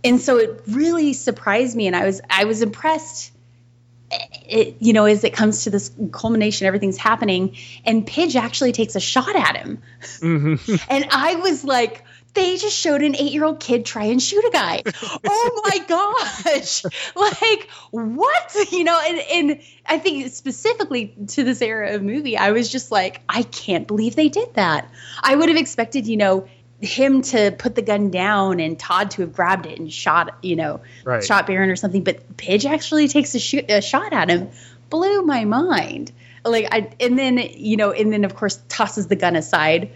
and 0.05 0.21
so 0.21 0.39
it 0.39 0.63
really 0.69 1.13
surprised 1.13 1.77
me 1.77 1.87
and 1.87 1.97
I 1.97 2.07
was 2.07 2.21
I 2.29 2.45
was 2.45 2.63
impressed 2.63 3.33
it, 4.11 4.77
you 4.81 4.93
know, 4.93 5.05
as 5.05 5.23
it 5.25 5.33
comes 5.33 5.65
to 5.65 5.71
this 5.71 5.93
culmination, 6.13 6.67
everything's 6.67 6.97
happening, 6.97 7.57
and 7.85 8.07
Pidge 8.07 8.37
actually 8.37 8.73
takes 8.73 8.97
a 8.97 9.01
shot 9.01 9.37
at 9.37 9.57
him. 9.57 9.83
Mm-hmm. 10.19 10.75
And 10.91 11.07
I 11.11 11.37
was 11.37 11.63
like, 11.63 12.05
they 12.35 12.57
just 12.57 12.77
showed 12.77 13.03
an 13.03 13.15
eight 13.17 13.33
year 13.33 13.45
old 13.45 13.61
kid 13.61 13.85
try 13.85 14.05
and 14.05 14.23
shoot 14.23 14.45
a 14.45 14.51
guy. 14.51 14.83
oh 15.25 15.63
my 15.69 15.79
gosh. 15.89 16.85
Like, 17.15 17.69
what? 17.91 18.57
You 18.73 18.85
know, 18.85 19.01
and, 19.07 19.19
and 19.19 19.61
I 19.87 19.99
think 19.99 20.33
specifically 20.33 21.15
to 21.29 21.45
this 21.45 21.61
era 21.63 21.95
of 21.95 22.03
movie, 22.03 22.37
I 22.37 22.53
was 22.53 22.71
just 22.71 22.91
like, 22.91 23.21
I 23.29 23.43
can't 23.43 23.87
believe 23.87 24.17
they 24.17 24.29
did 24.29 24.55
that. 24.55 24.91
I 25.23 25.35
would 25.35 25.49
have 25.49 25.59
expected, 25.59 26.07
you 26.07 26.17
know, 26.17 26.49
him 26.81 27.23
to 27.23 27.51
put 27.51 27.75
the 27.75 27.83
gun 27.83 28.11
down 28.11 28.61
and 28.61 28.79
Todd 28.79 29.11
to 29.13 29.23
have 29.23 29.35
grabbed 29.35 29.67
it 29.67 29.79
and 29.79 29.93
shot, 29.93 30.39
you 30.43 30.57
know, 30.57 30.81
Right. 31.05 31.23
shot 31.23 31.47
Baron 31.47 31.71
or 31.71 31.77
something. 31.77 32.05
But 32.05 32.37
Pidge 32.37 32.65
actually 32.65 33.09
takes 33.09 33.35
a, 33.35 33.39
shoot, 33.39 33.71
a 33.71 33.83
shot 33.83 34.13
at 34.13 34.31
him. 34.31 34.51
Blew 34.89 35.23
my 35.23 35.45
mind. 35.45 36.13
Like 36.45 36.69
I, 36.73 36.91
and 37.01 37.19
then 37.19 37.39
you 37.39 37.77
know, 37.77 37.93
and 37.93 38.13
then 38.13 38.25
of 38.25 38.35
course 38.35 38.59
tosses 38.69 39.07
the 39.09 39.17
gun 39.17 39.37
aside. 39.37 39.91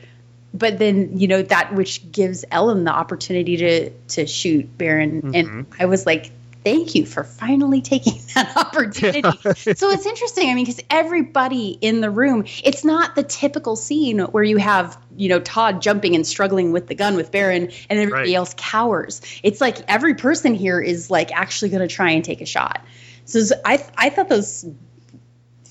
But 0.53 0.79
then 0.79 1.19
you 1.19 1.27
know 1.27 1.43
that 1.43 1.75
which 1.75 2.13
gives 2.13 2.45
Ellen 2.51 2.85
the 2.85 2.93
opportunity 2.93 3.57
to 3.57 3.91
to 3.91 4.27
shoot 4.27 4.77
Baron, 4.77 5.35
and 5.35 5.49
mm-hmm. 5.49 5.83
I 5.83 5.87
was 5.87 6.05
like, 6.05 6.31
thank 6.65 6.95
you 6.95 7.05
for 7.07 7.23
finally 7.23 7.83
taking 7.83 8.21
that 8.35 8.57
opportunity. 8.57 9.23
so 9.75 9.91
it's 9.91 10.07
interesting. 10.07 10.51
I 10.51 10.55
mean, 10.55 10.65
because 10.65 10.83
everybody 10.91 11.69
in 11.81 12.01
the 12.01 12.11
room, 12.11 12.47
it's 12.65 12.85
not 12.85 13.15
the 13.15 13.23
typical 13.23 13.77
scene 13.77 14.19
where 14.21 14.43
you 14.43 14.57
have, 14.57 14.99
you 15.17 15.29
know, 15.29 15.41
Todd 15.41 15.83
jumping 15.83 16.15
and 16.15 16.27
struggling 16.27 16.73
with 16.73 16.87
the 16.87 16.95
gun 16.95 17.17
with 17.17 17.31
Baron 17.31 17.71
and 17.91 17.99
everybody 17.99 18.31
Right. 18.31 18.37
else 18.37 18.55
cowers. 18.57 19.21
It's 19.43 19.61
like 19.61 19.79
every 19.89 20.15
person 20.15 20.55
here 20.55 20.81
is 20.81 21.11
like 21.11 21.31
actually 21.33 21.69
going 21.69 21.87
to 21.87 21.95
try 21.95 22.13
and 22.13 22.25
take 22.25 22.41
a 22.41 22.47
shot. 22.47 22.85
So 23.27 23.41
I, 23.65 23.85
I 23.97 24.11
thought 24.11 24.29
that 24.29 24.37
was 24.37 24.67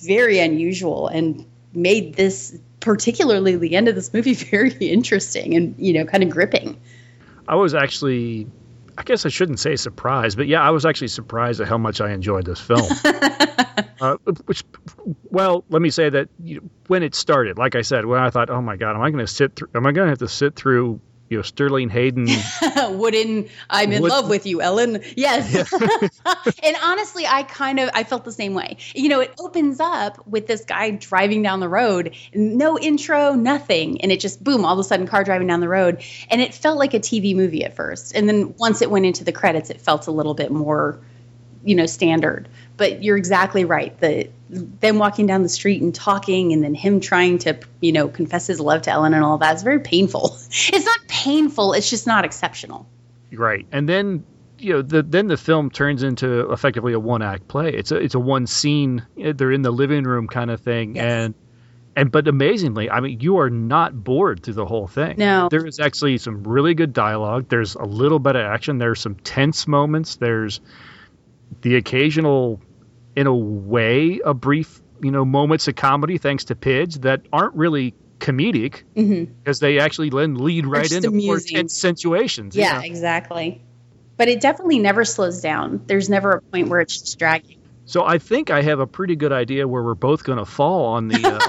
very 0.02 0.40
unusual 0.40 1.08
and 1.08 1.46
made 1.74 2.14
this, 2.16 2.58
particularly 2.80 3.56
the 3.56 3.76
end 3.76 3.88
of 3.88 3.96
this 3.96 4.14
movie, 4.14 4.34
very 4.52 4.74
interesting 4.74 5.56
and, 5.56 5.76
you 5.78 5.94
know, 5.94 6.06
kind 6.06 6.24
of 6.24 6.30
gripping. 6.30 6.80
I 7.48 7.56
was 7.56 7.74
actually, 7.74 8.48
I 8.98 9.04
guess 9.04 9.26
I 9.26 9.30
shouldn't 9.30 9.60
say 9.60 9.76
surprised, 9.76 10.38
but 10.38 10.48
yeah, 10.48 10.62
I 10.62 10.70
was 10.70 10.86
actually 10.86 11.08
surprised 11.08 11.62
at 11.62 11.68
how 11.68 11.78
much 11.78 12.02
I 12.02 12.12
enjoyed 12.12 12.46
this 12.46 12.60
film. 12.60 12.82
uh, 14.02 14.18
which, 14.46 14.64
well, 15.24 15.64
let 15.70 15.82
me 15.82 15.90
say 15.90 16.10
that 16.10 16.30
you 16.40 16.56
know, 16.62 16.70
when 16.88 17.04
it 17.04 17.16
started, 17.16 17.58
like 17.58 17.76
I 17.76 17.82
said, 17.82 18.06
when 18.06 18.20
I 18.20 18.30
thought, 18.30 18.50
oh 18.50 18.62
my 18.62 18.76
god, 18.76 18.96
am 18.96 19.02
I 19.02 19.10
going 19.10 19.26
to 19.26 19.32
sit 19.32 19.56
through? 19.56 19.70
Am 19.74 19.86
I 19.86 19.92
going 19.92 20.06
to 20.06 20.12
have 20.12 20.20
to 20.20 20.28
sit 20.28 20.56
through? 20.56 21.00
You 21.34 21.40
know, 21.40 21.44
Sterling 21.44 21.90
Hayden. 21.90 22.28
Wooden, 22.90 23.50
I'm 23.68 23.92
in 23.92 24.04
Wood- 24.04 24.12
love 24.12 24.30
with 24.30 24.46
you, 24.46 24.62
Ellen. 24.62 25.02
Yes. 25.18 25.74
and 26.64 26.76
honestly, 26.84 27.26
I 27.26 27.42
kind 27.42 27.80
of 27.80 27.90
I 27.96 28.04
felt 28.04 28.24
the 28.24 28.32
same 28.32 28.54
way. 28.54 28.78
You 28.94 29.10
know, 29.10 29.20
it 29.20 29.34
opens 29.40 29.80
up 29.80 30.28
with 30.28 30.46
this 30.46 30.64
guy 30.64 30.92
driving 30.92 31.42
down 31.42 31.60
the 31.60 31.68
road, 31.68 32.16
no 32.36 32.78
intro, 32.78 33.34
nothing, 33.34 34.02
and 34.02 34.12
it 34.12 34.20
just 34.20 34.44
boom, 34.44 34.64
all 34.64 34.74
of 34.74 34.80
a 34.80 34.84
sudden 34.84 35.08
car 35.08 35.24
driving 35.24 35.48
down 35.48 35.60
the 35.60 35.68
road, 35.68 36.04
and 36.30 36.40
it 36.40 36.54
felt 36.54 36.78
like 36.78 36.94
a 36.94 37.00
TV 37.00 37.36
movie 37.36 37.66
at 37.66 37.76
first, 37.76 38.16
and 38.16 38.30
then 38.30 38.54
once 38.60 38.84
it 38.84 38.92
went 38.92 39.08
into 39.08 39.24
the 39.24 39.32
credits, 39.32 39.72
it 39.72 39.82
felt 39.82 40.06
a 40.06 40.12
little 40.12 40.36
bit 40.36 40.52
more, 40.52 41.00
you 41.64 41.74
know, 41.74 41.88
standard. 41.88 42.48
But 42.78 43.02
you're 43.04 43.18
exactly 43.18 43.66
right. 43.66 44.00
The 44.00 44.30
them 44.54 44.98
walking 45.00 45.26
down 45.26 45.44
the 45.44 45.50
street 45.50 45.82
and 45.82 45.94
talking, 45.94 46.54
and 46.54 46.64
then 46.64 46.74
him 46.76 47.00
trying 47.00 47.38
to, 47.40 47.60
you 47.82 47.92
know, 47.92 48.08
confess 48.08 48.48
his 48.48 48.60
love 48.60 48.84
to 48.84 48.92
Ellen 48.92 49.14
and 49.14 49.24
all 49.24 49.38
that 49.40 49.56
is 49.56 49.64
very 49.64 49.80
painful. 49.80 50.38
It's 50.50 50.86
not 50.86 51.00
painful. 51.08 51.74
It's 51.74 51.90
just 51.90 52.08
not 52.08 52.26
exceptional. 52.26 52.88
Right. 53.32 53.66
And 53.72 53.88
then 53.90 54.26
you 54.60 54.74
know, 54.74 54.82
the, 54.82 55.04
then 55.04 55.28
the 55.28 55.36
film 55.36 55.70
turns 55.70 56.04
into 56.04 56.52
effectively 56.52 56.94
a 56.94 57.00
one 57.00 57.22
act 57.22 57.48
play. 57.50 57.74
It's 57.74 57.92
a 57.92 57.98
it's 57.98 58.16
a 58.16 58.20
one 58.20 58.48
scene. 58.48 59.06
Eh, 59.20 59.34
they're 59.36 59.52
in 59.52 59.62
the 59.62 59.72
living 59.72 60.04
room 60.06 60.28
kind 60.28 60.50
of 60.52 60.62
thing, 60.62 60.96
Yes. 60.96 61.04
and 61.06 61.34
and 61.96 62.12
but 62.12 62.28
amazingly, 62.28 62.90
I 62.90 63.02
mean, 63.02 63.20
you 63.20 63.38
are 63.40 63.50
not 63.50 63.94
bored 64.04 64.42
through 64.42 64.54
the 64.56 64.66
whole 64.66 64.88
thing. 64.88 65.16
No. 65.18 65.48
there 65.50 65.66
is 65.66 65.80
actually 65.80 66.18
some 66.18 66.44
really 66.44 66.74
good 66.76 66.94
dialogue. 66.94 67.48
There's 67.50 67.76
a 67.76 67.84
little 67.84 68.20
bit 68.20 68.36
of 68.36 68.42
action. 68.44 68.78
There's 68.78 69.00
some 69.02 69.16
tense 69.16 69.68
moments. 69.68 70.16
There's 70.16 70.60
the 71.62 71.76
occasional, 71.76 72.62
in 73.16 73.28
a 73.28 73.36
way, 73.36 74.20
a 74.24 74.34
brief 74.34 74.82
you 75.02 75.12
know 75.12 75.26
moments 75.26 75.68
of 75.68 75.76
comedy 75.76 76.18
thanks 76.18 76.46
to 76.46 76.56
Pidge 76.56 77.02
that 77.02 77.22
aren't 77.32 77.56
really 77.56 77.94
comedic 78.20 78.84
hmm 78.96 79.26
because 79.26 79.60
they 79.60 79.80
actually 79.80 80.10
then 80.10 80.36
lead 80.36 80.66
right 80.66 80.92
into 80.92 81.12
more 81.12 81.40
tense 81.40 81.74
situations. 81.74 82.56
Yeah, 82.56 82.76
you 82.76 82.80
know? 82.80 82.86
exactly. 82.86 83.62
But 84.16 84.28
it 84.28 84.42
definitely 84.42 84.80
never 84.80 85.06
slows 85.06 85.42
down. 85.42 85.84
There's 85.88 86.08
never 86.08 86.34
a 86.34 86.42
point 86.42 86.70
where 86.70 86.80
it's 86.80 87.02
just 87.02 87.18
dragging. 87.18 87.58
So 87.86 88.06
I 88.06 88.20
think 88.20 88.50
I 88.50 88.62
have 88.62 88.80
a 88.80 88.88
pretty 88.88 89.16
good 89.16 89.34
idea 89.34 89.68
where 89.68 89.84
we're 89.84 89.96
both 89.96 90.24
going 90.24 90.38
to 90.38 90.46
fall 90.46 90.86
on 90.86 91.08
the. 91.08 91.42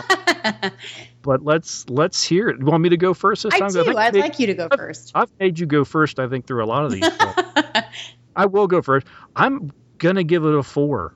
Uh, 0.45 0.71
but 1.23 1.45
let's 1.45 1.89
let's 1.89 2.25
hear 2.25 2.49
it. 2.49 2.59
You 2.59 2.67
want 2.67 2.83
me 2.83 2.89
to 2.89 2.97
go 2.97 3.15
first 3.15 3.45
this 3.45 3.55
I 3.55 3.61
time? 3.61 3.69
do. 3.69 3.85
think 3.85 3.97
I'd 3.97 4.17
like 4.17 4.39
you 4.41 4.49
to 4.49 4.55
go 4.55 4.69
first. 4.75 5.13
I've 5.15 5.31
made 5.39 5.59
you 5.59 5.67
go 5.67 5.85
first. 5.85 6.19
I 6.19 6.29
think 6.29 6.47
through 6.47 6.65
a 6.65 6.67
lot 6.67 6.85
of 6.85 6.93
these. 6.93 7.05
I 8.37 8.47
will 8.47 8.67
go 8.67 8.83
first. 8.83 9.07
I'm 9.37 9.71
gonna 9.99 10.25
give 10.25 10.45
it 10.45 10.55
a 10.55 10.63
four, 10.63 11.15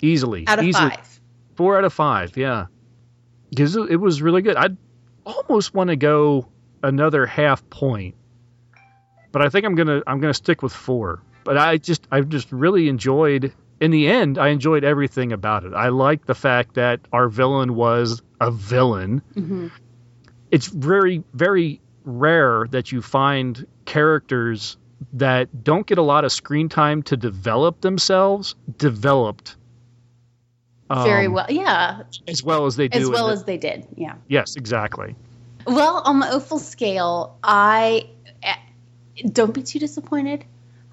easily. 0.00 0.46
Out 0.46 0.58
of 0.58 0.64
Easily. 0.64 0.90
five. 0.90 1.20
Four 1.56 1.76
out 1.78 1.84
of 1.84 1.92
five. 1.92 2.36
Yeah, 2.36 2.66
because 3.50 3.76
it 3.76 3.96
was 4.00 4.22
really 4.22 4.42
good. 4.42 4.56
I 4.56 4.68
almost 5.26 5.74
want 5.74 5.88
to 5.90 5.96
go 5.96 6.48
another 6.82 7.26
half 7.26 7.68
point, 7.68 8.14
but 9.32 9.42
I 9.42 9.48
think 9.48 9.66
I'm 9.66 9.74
gonna 9.74 10.02
I'm 10.06 10.20
gonna 10.20 10.34
stick 10.34 10.62
with 10.62 10.72
four. 10.72 11.22
But 11.44 11.56
I 11.58 11.78
just 11.78 12.06
I've 12.10 12.28
just 12.28 12.52
really 12.52 12.88
enjoyed. 12.88 13.52
In 13.80 13.90
the 13.92 14.08
end, 14.08 14.38
I 14.38 14.48
enjoyed 14.48 14.82
everything 14.84 15.32
about 15.32 15.64
it. 15.64 15.72
I 15.72 15.88
like 15.90 16.26
the 16.26 16.34
fact 16.34 16.74
that 16.74 17.00
our 17.12 17.28
villain 17.28 17.74
was 17.74 18.22
a 18.40 18.50
villain. 18.50 19.22
hmm 19.34 19.68
It's 20.50 20.66
very 20.66 21.22
very 21.34 21.80
rare 22.04 22.66
that 22.70 22.90
you 22.92 23.02
find 23.02 23.66
characters 23.84 24.76
that 25.14 25.62
don't 25.64 25.86
get 25.86 25.98
a 25.98 26.02
lot 26.02 26.24
of 26.24 26.32
screen 26.32 26.68
time 26.68 27.02
to 27.04 27.16
develop 27.16 27.80
themselves 27.80 28.54
developed 28.78 29.56
Very 30.90 31.26
um, 31.26 31.32
well. 31.34 31.46
Yeah. 31.50 32.02
as 32.26 32.42
well 32.42 32.66
as 32.66 32.76
they 32.76 32.88
do 32.88 32.98
As 32.98 33.08
well 33.10 33.26
the- 33.28 33.34
as 33.34 33.44
they 33.44 33.58
did. 33.58 33.86
Yeah. 33.96 34.14
yes 34.26 34.56
exactly 34.56 35.14
Well, 35.66 36.02
on 36.04 36.20
the 36.20 36.30
Opal 36.30 36.58
scale, 36.58 37.36
I 37.42 38.08
eh, 38.42 38.54
don't 39.26 39.52
be 39.52 39.62
too 39.62 39.78
disappointed. 39.78 40.44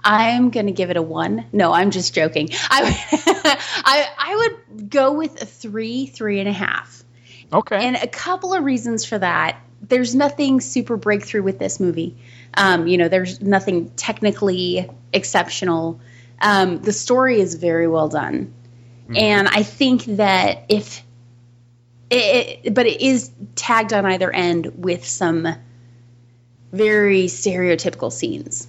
I'm 0.04 0.52
going 0.52 0.68
to 0.68 0.72
give 0.72 0.92
it 0.92 0.98
a 0.98 1.02
one. 1.02 1.46
No, 1.52 1.74
I'm 1.74 1.90
just 1.92 2.14
joking. 2.14 2.50
I, 2.70 3.02
I, 3.86 4.08
I 4.18 4.36
would 4.36 4.90
go 4.90 5.14
with 5.14 5.42
a 5.42 5.46
three, 5.46 6.06
three 6.06 6.40
and 6.40 6.48
a 6.48 6.54
half. 6.54 7.04
Okay. 7.52 7.84
And 7.84 7.96
a 7.96 8.08
couple 8.08 8.54
of 8.54 8.64
reasons 8.64 9.04
for 9.06 9.18
that. 9.18 9.60
There's 9.82 10.14
nothing 10.14 10.62
super 10.62 10.98
breakthrough 10.98 11.42
with 11.44 11.58
this 11.58 11.80
movie. 11.80 12.18
Um, 12.56 12.88
you 12.88 12.98
know, 12.98 13.08
there's 13.08 13.42
nothing 13.42 13.92
technically 13.96 14.90
exceptional. 15.12 16.00
Um, 16.40 16.82
the 16.82 16.94
story 16.94 17.40
is 17.40 17.56
very 17.56 17.88
well 17.88 18.08
done. 18.10 18.54
Mm-hmm. 19.06 19.18
And 19.18 19.48
I 19.48 19.64
think 19.64 20.06
that 20.18 20.66
if 20.70 21.04
it, 22.10 22.74
but 22.74 22.86
it 22.86 23.02
is 23.02 23.32
tagged 23.56 23.94
on 23.94 24.06
either 24.06 24.32
end 24.32 24.84
with 24.84 25.06
some 25.06 25.48
very 26.72 27.26
stereotypical 27.26 28.12
scenes. 28.12 28.68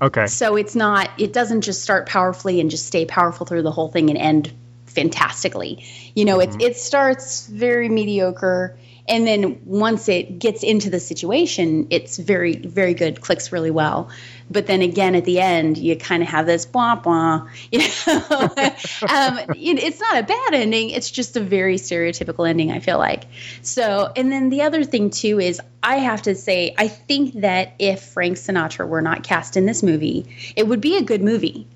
okay 0.00 0.26
So 0.26 0.56
it's 0.56 0.74
not, 0.74 1.10
it 1.18 1.32
doesn't 1.32 1.62
just 1.62 1.82
start 1.82 2.08
powerfully 2.08 2.60
and 2.60 2.70
just 2.70 2.86
stay 2.86 3.04
powerful 3.04 3.46
through 3.46 3.62
the 3.62 3.70
whole 3.70 3.88
thing 3.88 4.08
and 4.10 4.18
end 4.18 4.52
fantastically. 4.86 5.84
You 6.14 6.24
know, 6.24 6.40
it, 6.40 6.50
mm-hmm. 6.50 6.60
it 6.60 6.76
starts 6.76 7.46
very 7.46 7.88
mediocre. 7.88 8.78
And 9.08 9.26
then 9.26 9.62
once 9.64 10.08
it 10.08 10.38
gets 10.38 10.62
into 10.62 10.88
the 10.88 11.00
situation, 11.00 11.88
it's 11.90 12.16
very, 12.16 12.54
very 12.56 12.94
good, 12.94 13.20
clicks 13.20 13.50
really 13.50 13.70
well. 13.70 14.10
But 14.52 14.66
then 14.66 14.82
again, 14.82 15.14
at 15.14 15.24
the 15.24 15.40
end, 15.40 15.78
you 15.78 15.96
kind 15.96 16.22
of 16.22 16.28
have 16.28 16.46
this 16.46 16.66
blah, 16.66 16.96
blah. 16.96 17.48
You 17.70 17.78
know? 17.78 17.84
um, 18.06 19.38
it's 19.56 20.00
not 20.00 20.18
a 20.18 20.22
bad 20.22 20.54
ending. 20.54 20.90
It's 20.90 21.10
just 21.10 21.36
a 21.36 21.40
very 21.40 21.76
stereotypical 21.76 22.48
ending, 22.48 22.70
I 22.70 22.80
feel 22.80 22.98
like. 22.98 23.24
So, 23.62 24.12
and 24.14 24.30
then 24.30 24.50
the 24.50 24.62
other 24.62 24.84
thing, 24.84 25.10
too, 25.10 25.40
is 25.40 25.60
I 25.82 25.96
have 25.96 26.22
to 26.22 26.34
say, 26.34 26.74
I 26.76 26.88
think 26.88 27.40
that 27.40 27.74
if 27.78 28.02
Frank 28.02 28.36
Sinatra 28.36 28.86
were 28.86 29.02
not 29.02 29.22
cast 29.22 29.56
in 29.56 29.66
this 29.66 29.82
movie, 29.82 30.26
it 30.54 30.66
would 30.66 30.80
be 30.80 30.96
a 30.96 31.02
good 31.02 31.22
movie. 31.22 31.66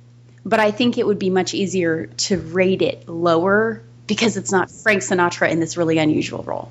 But 0.44 0.60
I 0.60 0.70
think 0.70 0.98
it 0.98 1.06
would 1.06 1.18
be 1.18 1.30
much 1.30 1.54
easier 1.54 2.06
to 2.06 2.38
rate 2.38 2.82
it 2.82 3.08
lower 3.08 3.82
because 4.06 4.36
it's 4.36 4.52
not 4.52 4.70
Frank 4.70 5.02
Sinatra 5.02 5.50
in 5.50 5.60
this 5.60 5.76
really 5.76 5.98
unusual 5.98 6.42
role. 6.42 6.70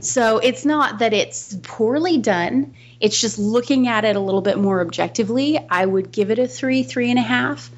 So 0.00 0.38
it's 0.38 0.64
not 0.64 0.98
that 0.98 1.12
it's 1.12 1.56
poorly 1.62 2.18
done. 2.18 2.74
It's 3.00 3.20
just 3.20 3.38
looking 3.38 3.88
at 3.88 4.04
it 4.04 4.16
a 4.16 4.20
little 4.20 4.42
bit 4.42 4.58
more 4.58 4.80
objectively. 4.80 5.58
I 5.70 5.84
would 5.84 6.12
give 6.12 6.30
it 6.30 6.38
a 6.38 6.46
three, 6.46 6.82
three 6.82 7.10
and 7.10 7.18
a 7.18 7.22
half, 7.22 7.70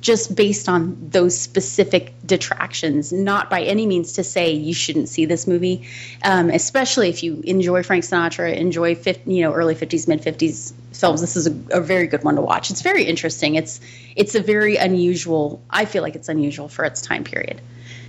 just 0.00 0.34
based 0.34 0.68
on 0.68 1.10
those 1.10 1.38
specific 1.38 2.14
detractions. 2.24 3.12
Not 3.12 3.50
by 3.50 3.62
any 3.62 3.86
means 3.86 4.14
to 4.14 4.24
say 4.24 4.52
you 4.52 4.74
shouldn't 4.74 5.08
see 5.08 5.26
this 5.26 5.46
movie, 5.46 5.88
um, 6.22 6.50
especially 6.50 7.08
if 7.08 7.22
you 7.22 7.40
enjoy 7.44 7.82
Frank 7.82 8.04
Sinatra, 8.04 8.54
enjoy 8.56 8.94
50, 8.94 9.32
you 9.32 9.42
know 9.42 9.52
early 9.52 9.74
fifties, 9.74 10.08
mid 10.08 10.22
fifties 10.22 10.72
films. 10.92 11.20
This 11.20 11.36
is 11.36 11.46
a, 11.46 11.78
a 11.78 11.80
very 11.80 12.06
good 12.06 12.24
one 12.24 12.36
to 12.36 12.42
watch. 12.42 12.70
It's 12.70 12.82
very 12.82 13.04
interesting. 13.04 13.54
It's 13.54 13.80
it's 14.16 14.34
a 14.34 14.42
very 14.42 14.76
unusual. 14.76 15.62
I 15.68 15.84
feel 15.84 16.02
like 16.02 16.16
it's 16.16 16.28
unusual 16.28 16.68
for 16.68 16.84
its 16.84 17.02
time 17.02 17.24
period. 17.24 17.60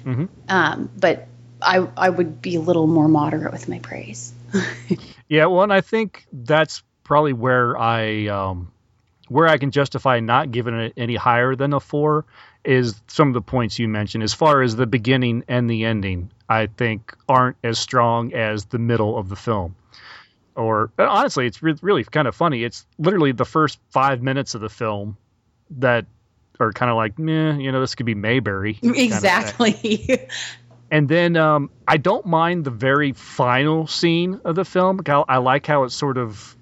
Mhm. 0.05 0.29
Um, 0.49 0.89
but 0.97 1.27
I 1.61 1.87
I 1.97 2.09
would 2.09 2.41
be 2.41 2.55
a 2.55 2.61
little 2.61 2.87
more 2.87 3.07
moderate 3.07 3.51
with 3.53 3.67
my 3.69 3.79
praise. 3.79 4.33
Yeah, 5.29 5.45
well, 5.47 5.63
and 5.63 5.73
I 5.73 5.81
think 5.81 6.25
that's 6.31 6.83
probably 7.03 7.33
where 7.33 7.77
I 7.77 8.27
um, 8.27 8.71
where 9.29 9.47
I 9.47 9.57
can 9.57 9.71
justify 9.71 10.19
not 10.19 10.51
giving 10.51 10.75
it 10.75 10.93
any 10.97 11.15
higher 11.15 11.55
than 11.55 11.73
a 11.73 11.79
four 11.79 12.25
is 12.63 13.01
some 13.07 13.29
of 13.29 13.33
the 13.33 13.41
points 13.41 13.79
you 13.79 13.87
mentioned. 13.87 14.23
As 14.23 14.33
far 14.33 14.61
as 14.61 14.75
the 14.75 14.85
beginning 14.85 15.43
and 15.47 15.69
the 15.69 15.85
ending, 15.85 16.29
I 16.47 16.67
think 16.67 17.15
aren't 17.27 17.57
as 17.63 17.79
strong 17.79 18.33
as 18.33 18.65
the 18.65 18.77
middle 18.77 19.17
of 19.17 19.29
the 19.29 19.35
film. 19.35 19.75
Or 20.55 20.91
honestly, 20.99 21.47
it's 21.47 21.63
re- 21.63 21.75
really 21.81 22.03
kind 22.03 22.27
of 22.27 22.35
funny. 22.35 22.63
It's 22.63 22.85
literally 22.99 23.31
the 23.31 23.45
first 23.45 23.79
five 23.89 24.21
minutes 24.21 24.53
of 24.53 24.61
the 24.61 24.69
film 24.69 25.17
that 25.71 26.05
are 26.59 26.71
kind 26.71 26.89
of 26.89 26.97
like, 26.97 27.17
meh, 27.19 27.57
you 27.57 27.71
know, 27.71 27.81
this 27.81 27.95
could 27.95 28.05
be 28.05 28.15
Mayberry. 28.15 28.75
kind 28.75 28.91
of 28.91 28.95
thing. 28.95 29.05
exactly. 29.05 30.27
And 30.91 31.09
then 31.09 31.37
um, 31.37 31.71
I 31.87 31.97
don't 31.97 32.27
mind 32.27 32.65
the 32.65 32.69
very 32.71 33.13
final 33.13 33.87
scene 33.87 34.41
of 34.45 34.55
the 34.55 34.63
film. 34.63 35.01
I, 35.07 35.23
I 35.27 35.37
like 35.37 35.65
how 35.65 35.85
it 35.85 35.89
sort 35.89 36.19
of 36.19 36.55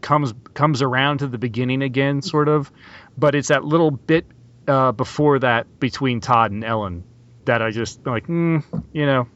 comes 0.00 0.34
comes 0.54 0.82
around 0.82 1.18
to 1.18 1.28
the 1.28 1.38
beginning 1.38 1.82
again, 1.82 2.20
sort 2.20 2.48
of. 2.48 2.72
But 3.16 3.36
it's 3.36 3.48
that 3.48 3.64
little 3.64 3.92
bit 3.92 4.26
uh, 4.66 4.90
before 4.90 5.38
that 5.38 5.78
between 5.78 6.20
Todd 6.20 6.50
and 6.50 6.64
Ellen 6.64 7.04
that 7.44 7.62
I 7.62 7.70
just 7.70 8.04
like, 8.04 8.26
mm, 8.26 8.64
you 8.92 9.06
know, 9.06 9.28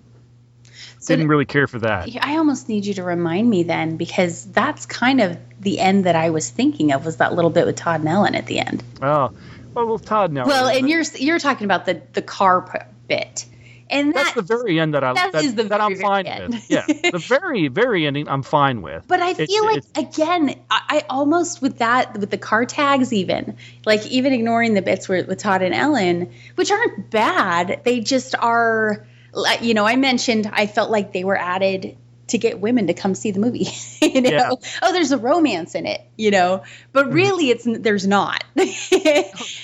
So 0.98 1.14
didn't 1.14 1.28
really 1.28 1.44
care 1.44 1.66
for 1.68 1.78
that. 1.78 2.08
I 2.20 2.36
almost 2.38 2.68
need 2.68 2.86
you 2.86 2.94
to 2.94 3.04
remind 3.04 3.48
me 3.48 3.62
then 3.62 3.96
because 3.98 4.44
that's 4.46 4.84
kind 4.86 5.20
of 5.20 5.38
the 5.60 5.78
end 5.78 6.06
that 6.06 6.16
I 6.16 6.30
was 6.30 6.50
thinking 6.50 6.92
of 6.92 7.04
was 7.04 7.18
that 7.18 7.34
little 7.34 7.50
bit 7.50 7.66
with 7.66 7.76
Todd 7.76 8.00
and 8.00 8.08
Ellen 8.08 8.34
at 8.34 8.46
the 8.46 8.58
end. 8.58 8.82
Oh, 9.00 9.32
well, 9.74 9.86
well 9.86 9.98
Todd 9.98 10.32
now. 10.32 10.46
Well, 10.46 10.68
and 10.68 10.88
you're 10.88 11.02
you're 11.16 11.38
talking 11.38 11.64
about 11.64 11.86
the 11.86 12.02
the 12.12 12.22
car 12.22 12.86
bit, 13.08 13.46
and 13.88 14.14
that's 14.14 14.32
the 14.32 14.42
very 14.42 14.78
end 14.78 14.94
that 14.94 15.04
I 15.04 15.14
that 15.14 15.32
that, 15.32 15.44
is 15.44 15.54
the 15.54 15.64
that 15.64 15.80
I'm 15.80 15.96
fine 15.96 16.26
end. 16.26 16.54
with. 16.54 16.70
Yeah, 16.70 16.86
the 16.86 17.18
very 17.28 17.68
very 17.68 18.06
ending 18.06 18.28
I'm 18.28 18.42
fine 18.42 18.82
with. 18.82 19.06
But 19.06 19.20
I 19.20 19.34
feel 19.34 19.64
like 19.64 19.82
again, 19.96 20.54
I, 20.70 20.82
I 20.88 21.04
almost 21.08 21.60
with 21.60 21.78
that 21.78 22.18
with 22.18 22.30
the 22.30 22.38
car 22.38 22.64
tags 22.64 23.12
even 23.12 23.56
like 23.84 24.06
even 24.06 24.32
ignoring 24.32 24.74
the 24.74 24.82
bits 24.82 25.08
with, 25.08 25.26
with 25.26 25.38
Todd 25.38 25.62
and 25.62 25.74
Ellen, 25.74 26.32
which 26.54 26.70
aren't 26.70 27.10
bad. 27.10 27.82
They 27.84 28.00
just 28.00 28.34
are. 28.36 29.06
You 29.60 29.74
know, 29.74 29.86
I 29.86 29.94
mentioned 29.94 30.50
I 30.52 30.66
felt 30.66 30.90
like 30.90 31.12
they 31.12 31.22
were 31.22 31.36
added 31.36 31.96
to 32.30 32.38
get 32.38 32.60
women 32.60 32.88
to 32.88 32.94
come 32.94 33.14
see 33.14 33.30
the 33.30 33.40
movie. 33.40 33.68
you 34.02 34.20
know, 34.22 34.30
Yeah. 34.30 34.50
oh, 34.82 34.92
there's 34.92 35.12
a 35.12 35.18
romance 35.18 35.74
in 35.74 35.86
it. 35.86 36.00
You 36.16 36.30
know, 36.30 36.64
but 36.92 37.06
mm-hmm. 37.06 37.14
really, 37.14 37.50
it's 37.50 37.66
there's 37.66 38.06
not. 38.06 38.44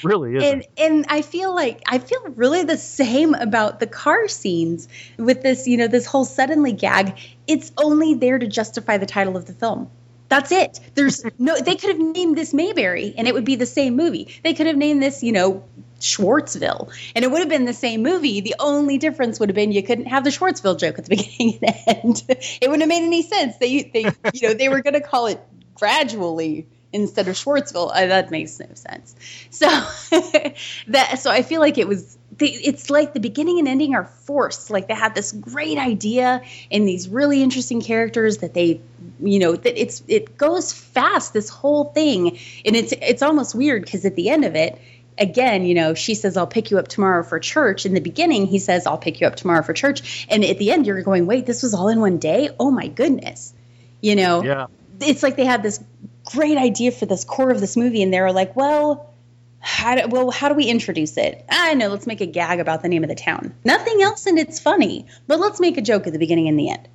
really 0.03 0.37
isn't. 0.37 0.43
and 0.43 0.67
and 0.79 1.07
I 1.09 1.23
feel 1.23 1.55
like 1.55 1.83
I 1.87 1.99
feel 1.99 2.23
really 2.35 2.65
the 2.65 2.79
same 2.79 3.35
about 3.35 3.81
the 3.81 3.87
car 3.87 4.29
scenes 4.29 4.89
with 5.17 5.43
this, 5.43 5.67
you 5.67 5.77
know, 5.77 5.89
this 5.89 6.07
whole 6.07 6.25
suddenly 6.25 6.73
gag. 6.73 7.19
It's 7.47 7.73
only 7.77 8.15
there 8.15 8.39
to 8.39 8.47
justify 8.47 8.99
the 8.99 9.07
title 9.07 9.37
of 9.37 9.47
the 9.47 9.53
film. 9.53 9.91
That's 10.29 10.51
it. 10.53 10.81
There's 10.95 11.25
no. 11.39 11.59
They 11.59 11.77
could 11.77 11.91
have 11.91 11.99
named 11.99 12.37
this 12.37 12.53
Mayberry, 12.53 13.15
and 13.17 13.29
it 13.29 13.35
would 13.35 13.45
be 13.45 13.57
the 13.57 13.67
same 13.67 13.97
movie. 13.97 14.41
They 14.43 14.55
could 14.55 14.67
have 14.67 14.77
named 14.77 15.03
this, 15.03 15.23
you 15.23 15.33
know, 15.33 15.65
Schwartzville, 16.01 16.93
and 17.15 17.25
it 17.25 17.31
would 17.31 17.41
have 17.41 17.49
been 17.49 17.65
the 17.65 17.73
same 17.73 18.03
movie. 18.03 18.41
The 18.41 18.57
only 18.59 18.99
difference 18.99 19.41
would 19.41 19.49
have 19.49 19.57
been 19.57 19.73
you 19.73 19.83
couldn't 19.83 20.07
have 20.07 20.25
the 20.25 20.31
Schwartzville 20.31 20.79
joke 20.79 20.99
at 20.99 21.07
the 21.07 21.17
beginning 21.17 21.59
and 21.63 22.05
end. 22.05 22.25
It 22.29 22.69
wouldn't 22.69 22.83
have 22.83 22.89
made 22.89 23.05
any 23.05 23.23
sense. 23.23 23.57
They, 23.57 23.83
they, 23.83 24.11
you 24.35 24.49
know, 24.49 24.55
they 24.55 24.69
were 24.69 24.83
going 24.83 24.95
to 24.95 25.01
call 25.01 25.27
it 25.27 25.41
gradually 25.75 26.67
instead 26.93 27.29
of 27.29 27.35
Schwartzville. 27.35 27.91
Uh, 27.95 28.07
that 28.07 28.31
makes 28.31 28.59
no 28.59 28.69
sense. 28.75 29.15
So 29.51 29.67
that 30.89 31.19
so 31.19 31.31
I 31.31 31.43
feel 31.43 31.61
like 31.61 31.79
it 31.79 31.89
was 31.89 32.17
they, 32.39 32.49
it's 32.49 32.91
like 32.91 33.15
the 33.15 33.21
beginning 33.21 33.59
and 33.59 33.69
ending 33.69 33.95
are 33.95 34.05
forced. 34.05 34.71
Like 34.71 34.89
they 34.89 34.95
had 34.95 35.15
this 35.15 35.33
great 35.33 35.79
idea 35.79 36.43
and 36.71 36.87
these 36.87 37.09
really 37.09 37.43
interesting 37.43 37.81
characters 37.81 38.39
that 38.39 38.55
they, 38.55 38.81
you 39.21 39.39
know, 39.39 39.55
that 39.55 39.81
it's 39.81 40.03
it 40.09 40.37
goes 40.37 40.73
fast. 40.73 41.33
This 41.33 41.49
whole 41.49 41.85
thing, 41.85 42.39
and 42.65 42.77
it's 42.77 42.93
it's 42.93 43.23
almost 43.23 43.55
weird 43.55 43.85
because 43.85 44.05
at 44.05 44.17
the 44.17 44.29
end 44.29 44.45
of 44.45 44.55
it, 44.55 44.79
again, 45.19 45.65
you 45.65 45.75
know, 45.75 45.95
she 45.95 46.15
says, 46.15 46.37
I'll 46.37 46.47
pick 46.47 46.71
you 46.71 46.79
up 46.79 46.89
tomorrow 46.89 47.23
for 47.23 47.39
church. 47.39 47.87
In 47.87 47.95
the 47.95 48.01
beginning, 48.01 48.47
he 48.47 48.59
says, 48.59 48.87
I'll 48.87 48.99
pick 48.99 49.21
you 49.21 49.27
up 49.27 49.37
tomorrow 49.37 49.63
for 49.63 49.73
church. 49.73 50.27
And 50.29 50.45
at 50.45 50.59
the 50.59 50.71
end, 50.71 50.87
you're 50.87 51.03
going, 51.03 51.27
wait, 51.27 51.47
this 51.47 51.63
was 51.63 51.75
all 51.75 51.89
in 51.89 52.01
one 52.01 52.19
day? 52.19 52.51
Oh 52.59 52.71
my 52.71 52.89
goodness. 52.89 53.53
You 54.01 54.17
know, 54.17 54.43
Yeah. 54.43 54.67
it's 55.01 55.23
like 55.23 55.37
they 55.37 55.45
had 55.45 55.63
this 55.63 55.83
great 56.25 56.59
idea 56.59 56.93
for 56.93 57.07
this 57.07 57.25
core 57.25 57.51
of 57.51 57.61
this 57.61 57.77
movie, 57.77 58.03
and 58.03 58.13
they 58.13 58.21
were 58.21 58.33
like, 58.33 58.57
well, 58.57 59.13
how 59.59 59.95
do, 59.95 60.09
well, 60.09 60.31
how 60.31 60.49
do 60.49 60.55
we 60.55 60.67
introduce 60.67 61.17
it? 61.17 61.45
I 61.49 61.75
know, 61.75 61.89
let's 61.89 62.07
make 62.07 62.21
a 62.21 62.27
gag 62.27 62.61
about 62.61 62.83
the 62.83 62.89
name 62.89 63.03
of 63.03 63.09
the 63.09 63.15
town. 63.15 63.55
Nothing 63.65 64.03
else, 64.03 64.27
and 64.27 64.39
it's 64.39 64.61
funny, 64.61 65.07
but 65.27 65.41
let's 65.41 65.61
make 65.61 65.77
a 65.77 65.83
joke 65.83 66.07
at 66.07 66.13
the 66.13 66.19
beginning 66.19 66.49
and 66.49 66.59
the 66.59 66.71
end. 66.71 66.89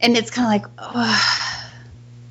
And 0.00 0.16
it's 0.16 0.30
kind 0.30 0.46
of 0.46 0.70
like, 0.70 0.72
oh. 0.78 1.70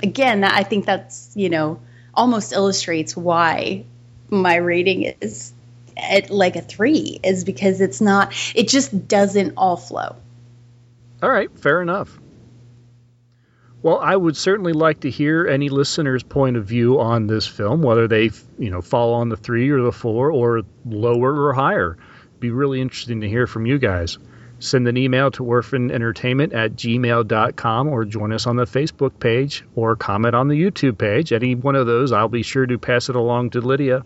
again, 0.01 0.43
I 0.43 0.63
think 0.63 0.85
that's, 0.85 1.31
you 1.35 1.49
know, 1.49 1.81
almost 2.13 2.53
illustrates 2.53 3.15
why 3.15 3.85
my 4.29 4.55
rating 4.57 5.13
is 5.21 5.53
at 5.97 6.29
like 6.29 6.55
a 6.55 6.61
three, 6.61 7.19
is 7.23 7.43
because 7.43 7.81
it's 7.81 8.01
not, 8.01 8.33
it 8.55 8.67
just 8.67 9.07
doesn't 9.07 9.53
all 9.57 9.77
flow. 9.77 10.15
All 11.23 11.29
right, 11.29 11.49
fair 11.57 11.81
enough. 11.81 12.19
Well, 13.81 13.99
I 13.99 14.15
would 14.15 14.35
certainly 14.35 14.73
like 14.73 15.01
to 15.01 15.09
hear 15.09 15.47
any 15.47 15.69
listener's 15.69 16.23
point 16.23 16.57
of 16.57 16.65
view 16.65 16.99
on 16.99 17.27
this 17.27 17.47
film, 17.47 17.81
whether 17.81 18.07
they, 18.07 18.31
you 18.57 18.69
know, 18.69 18.81
fall 18.81 19.13
on 19.15 19.29
the 19.29 19.37
three 19.37 19.69
or 19.69 19.81
the 19.81 19.91
four 19.91 20.31
or 20.31 20.63
lower 20.85 21.45
or 21.45 21.53
higher. 21.53 21.97
Be 22.39 22.51
really 22.51 22.81
interesting 22.81 23.21
to 23.21 23.29
hear 23.29 23.47
from 23.47 23.65
you 23.65 23.77
guys. 23.77 24.17
Send 24.59 24.87
an 24.87 24.97
email 24.97 25.31
to 25.31 25.43
orphanentertainment 25.43 26.53
at 26.53 26.73
gmail.com 26.73 27.87
or 27.87 28.05
join 28.05 28.33
us 28.33 28.47
on 28.47 28.55
the 28.55 28.65
Facebook 28.65 29.19
page 29.19 29.63
or 29.75 29.95
comment 29.95 30.35
on 30.35 30.47
the 30.47 30.59
YouTube 30.59 30.97
page. 30.97 31.31
Any 31.31 31.55
one 31.55 31.75
of 31.75 31.85
those, 31.85 32.11
I'll 32.11 32.27
be 32.27 32.43
sure 32.43 32.65
to 32.65 32.77
pass 32.77 33.09
it 33.09 33.15
along 33.15 33.51
to 33.51 33.61
Lydia 33.61 34.03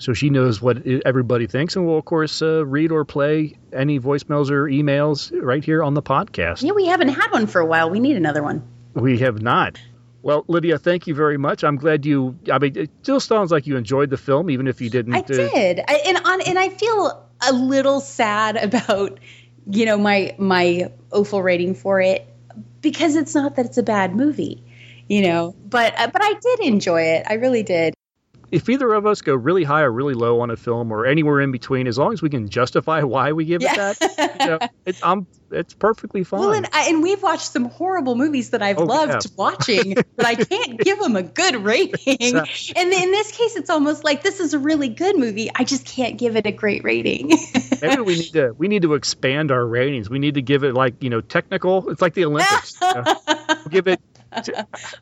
so 0.00 0.14
she 0.14 0.30
knows 0.30 0.62
what 0.62 0.84
everybody 1.04 1.46
thinks. 1.46 1.76
And 1.76 1.86
we'll, 1.86 1.98
of 1.98 2.04
course, 2.06 2.40
uh, 2.40 2.64
read 2.66 2.90
or 2.90 3.04
play 3.04 3.58
any 3.72 4.00
voicemails 4.00 4.50
or 4.50 4.64
emails 4.64 5.30
right 5.40 5.62
here 5.62 5.84
on 5.84 5.92
the 5.94 6.02
podcast. 6.02 6.62
Yeah, 6.62 6.72
we 6.72 6.86
haven't 6.86 7.10
had 7.10 7.30
one 7.30 7.46
for 7.46 7.60
a 7.60 7.66
while. 7.66 7.90
We 7.90 8.00
need 8.00 8.16
another 8.16 8.42
one. 8.42 8.66
We 8.94 9.18
have 9.18 9.42
not. 9.42 9.78
Well, 10.22 10.44
Lydia, 10.48 10.78
thank 10.78 11.06
you 11.06 11.14
very 11.14 11.36
much. 11.36 11.64
I'm 11.64 11.76
glad 11.76 12.04
you. 12.06 12.38
I 12.50 12.58
mean, 12.58 12.76
it 12.76 12.90
still 13.02 13.20
sounds 13.20 13.52
like 13.52 13.66
you 13.66 13.76
enjoyed 13.76 14.10
the 14.10 14.16
film, 14.16 14.50
even 14.50 14.66
if 14.66 14.80
you 14.80 14.90
didn't. 14.90 15.14
I 15.14 15.20
uh, 15.20 15.22
did, 15.22 15.80
I, 15.86 16.02
and 16.06 16.16
on, 16.24 16.40
and 16.42 16.58
I 16.58 16.70
feel 16.70 17.28
a 17.46 17.52
little 17.52 18.00
sad 18.00 18.56
about, 18.62 19.20
you 19.70 19.86
know, 19.86 19.98
my 19.98 20.34
my 20.38 20.90
awful 21.12 21.42
rating 21.42 21.74
for 21.74 22.00
it 22.00 22.26
because 22.80 23.16
it's 23.16 23.34
not 23.34 23.56
that 23.56 23.66
it's 23.66 23.78
a 23.78 23.82
bad 23.82 24.14
movie, 24.14 24.64
you 25.08 25.22
know, 25.22 25.54
but 25.66 25.98
uh, 25.98 26.08
but 26.12 26.22
I 26.22 26.34
did 26.40 26.60
enjoy 26.60 27.02
it. 27.02 27.26
I 27.28 27.34
really 27.34 27.62
did. 27.62 27.94
If 28.50 28.68
either 28.68 28.92
of 28.92 29.06
us 29.06 29.22
go 29.22 29.34
really 29.34 29.64
high 29.64 29.82
or 29.82 29.90
really 29.92 30.14
low 30.14 30.40
on 30.40 30.50
a 30.50 30.56
film, 30.56 30.92
or 30.92 31.06
anywhere 31.06 31.40
in 31.40 31.52
between, 31.52 31.86
as 31.86 31.98
long 31.98 32.12
as 32.12 32.22
we 32.22 32.30
can 32.30 32.48
justify 32.48 33.02
why 33.02 33.32
we 33.32 33.44
give 33.44 33.62
Yeah. 33.62 33.90
it 33.92 33.98
that, 33.98 34.36
you 34.40 34.46
know, 34.46 34.58
it, 34.86 34.96
I'm, 35.02 35.26
it's 35.50 35.74
perfectly 35.74 36.22
fine. 36.24 36.40
Well, 36.40 36.52
and, 36.52 36.68
I, 36.72 36.88
and 36.90 37.02
we've 37.02 37.22
watched 37.22 37.50
some 37.52 37.64
horrible 37.66 38.14
movies 38.14 38.50
that 38.50 38.62
I've 38.62 38.78
Oh, 38.78 38.84
loved 38.84 39.12
yeah. 39.26 39.30
watching, 39.36 39.94
but 40.16 40.26
I 40.26 40.34
can't 40.36 40.78
give 40.84 40.98
them 41.00 41.16
a 41.16 41.22
good 41.22 41.56
rating. 41.56 42.16
Exactly. 42.20 42.76
And 42.76 42.92
in 42.92 43.10
this 43.10 43.32
case, 43.32 43.56
it's 43.56 43.70
almost 43.70 44.04
like 44.04 44.22
this 44.22 44.40
is 44.40 44.54
a 44.54 44.58
really 44.58 44.88
good 44.88 45.18
movie. 45.18 45.50
I 45.54 45.64
just 45.64 45.86
can't 45.86 46.18
give 46.18 46.36
it 46.36 46.46
a 46.46 46.52
great 46.52 46.84
rating. 46.84 47.30
Maybe 47.82 48.02
we 48.02 48.16
need 48.16 48.32
to 48.32 48.54
we 48.58 48.68
need 48.68 48.82
to 48.82 48.94
expand 48.94 49.50
our 49.50 49.66
ratings. 49.66 50.10
We 50.10 50.18
need 50.18 50.34
to 50.34 50.42
give 50.42 50.64
it 50.64 50.74
like 50.74 51.02
you 51.02 51.10
know 51.10 51.20
technical. 51.20 51.88
It's 51.90 52.02
like 52.02 52.14
the 52.14 52.26
Olympics. 52.26 52.76
you 52.80 52.94
know. 52.94 53.04
We'll 53.48 53.64
give 53.70 53.88
it 53.88 54.00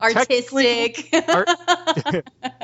Artistic. 0.01 1.11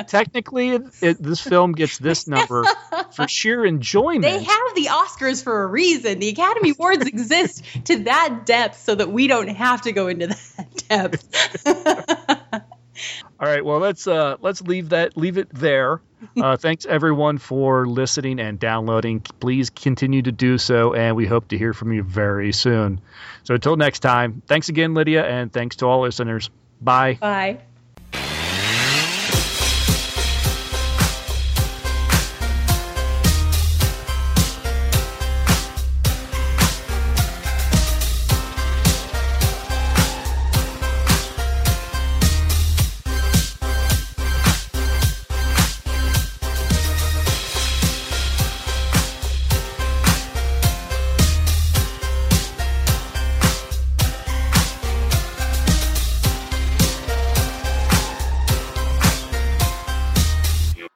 technically. 0.06 0.64
It, 0.74 0.82
it, 1.02 1.22
this 1.22 1.40
film 1.40 1.72
gets 1.72 1.98
this 1.98 2.26
number 2.26 2.64
for 3.12 3.28
sheer 3.28 3.64
enjoyment. 3.64 4.22
They 4.22 4.42
have 4.42 4.74
the 4.74 4.86
Oscars 4.86 5.44
for 5.44 5.62
a 5.62 5.66
reason. 5.66 6.18
The 6.18 6.28
Academy 6.28 6.70
Awards 6.70 7.06
exist 7.06 7.62
to 7.84 8.04
that 8.04 8.46
depth 8.46 8.80
so 8.80 8.94
that 8.94 9.10
we 9.10 9.26
don't 9.26 9.48
have 9.48 9.82
to 9.82 9.92
go 9.92 10.08
into 10.08 10.28
that 10.28 10.88
depth. 10.88 12.70
All 13.40 13.48
right, 13.48 13.64
well 13.64 13.78
let's 13.78 14.06
uh 14.06 14.36
let's 14.40 14.60
leave 14.62 14.90
that 14.90 15.16
leave 15.16 15.38
it 15.38 15.48
there. 15.52 16.00
Uh, 16.40 16.56
thanks 16.56 16.86
everyone 16.86 17.36
for 17.36 17.86
listening 17.86 18.40
and 18.40 18.58
downloading. 18.58 19.20
Please 19.40 19.68
continue 19.68 20.22
to 20.22 20.32
do 20.32 20.56
so, 20.56 20.94
and 20.94 21.14
we 21.16 21.26
hope 21.26 21.48
to 21.48 21.58
hear 21.58 21.74
from 21.74 21.92
you 21.92 22.02
very 22.02 22.50
soon. 22.50 23.00
So 23.42 23.54
until 23.54 23.76
next 23.76 24.00
time, 24.00 24.42
thanks 24.46 24.70
again, 24.70 24.94
Lydia, 24.94 25.22
and 25.26 25.52
thanks 25.52 25.76
to 25.76 25.86
all 25.86 26.00
listeners. 26.00 26.48
Bye. 26.80 27.18
Bye. 27.20 27.58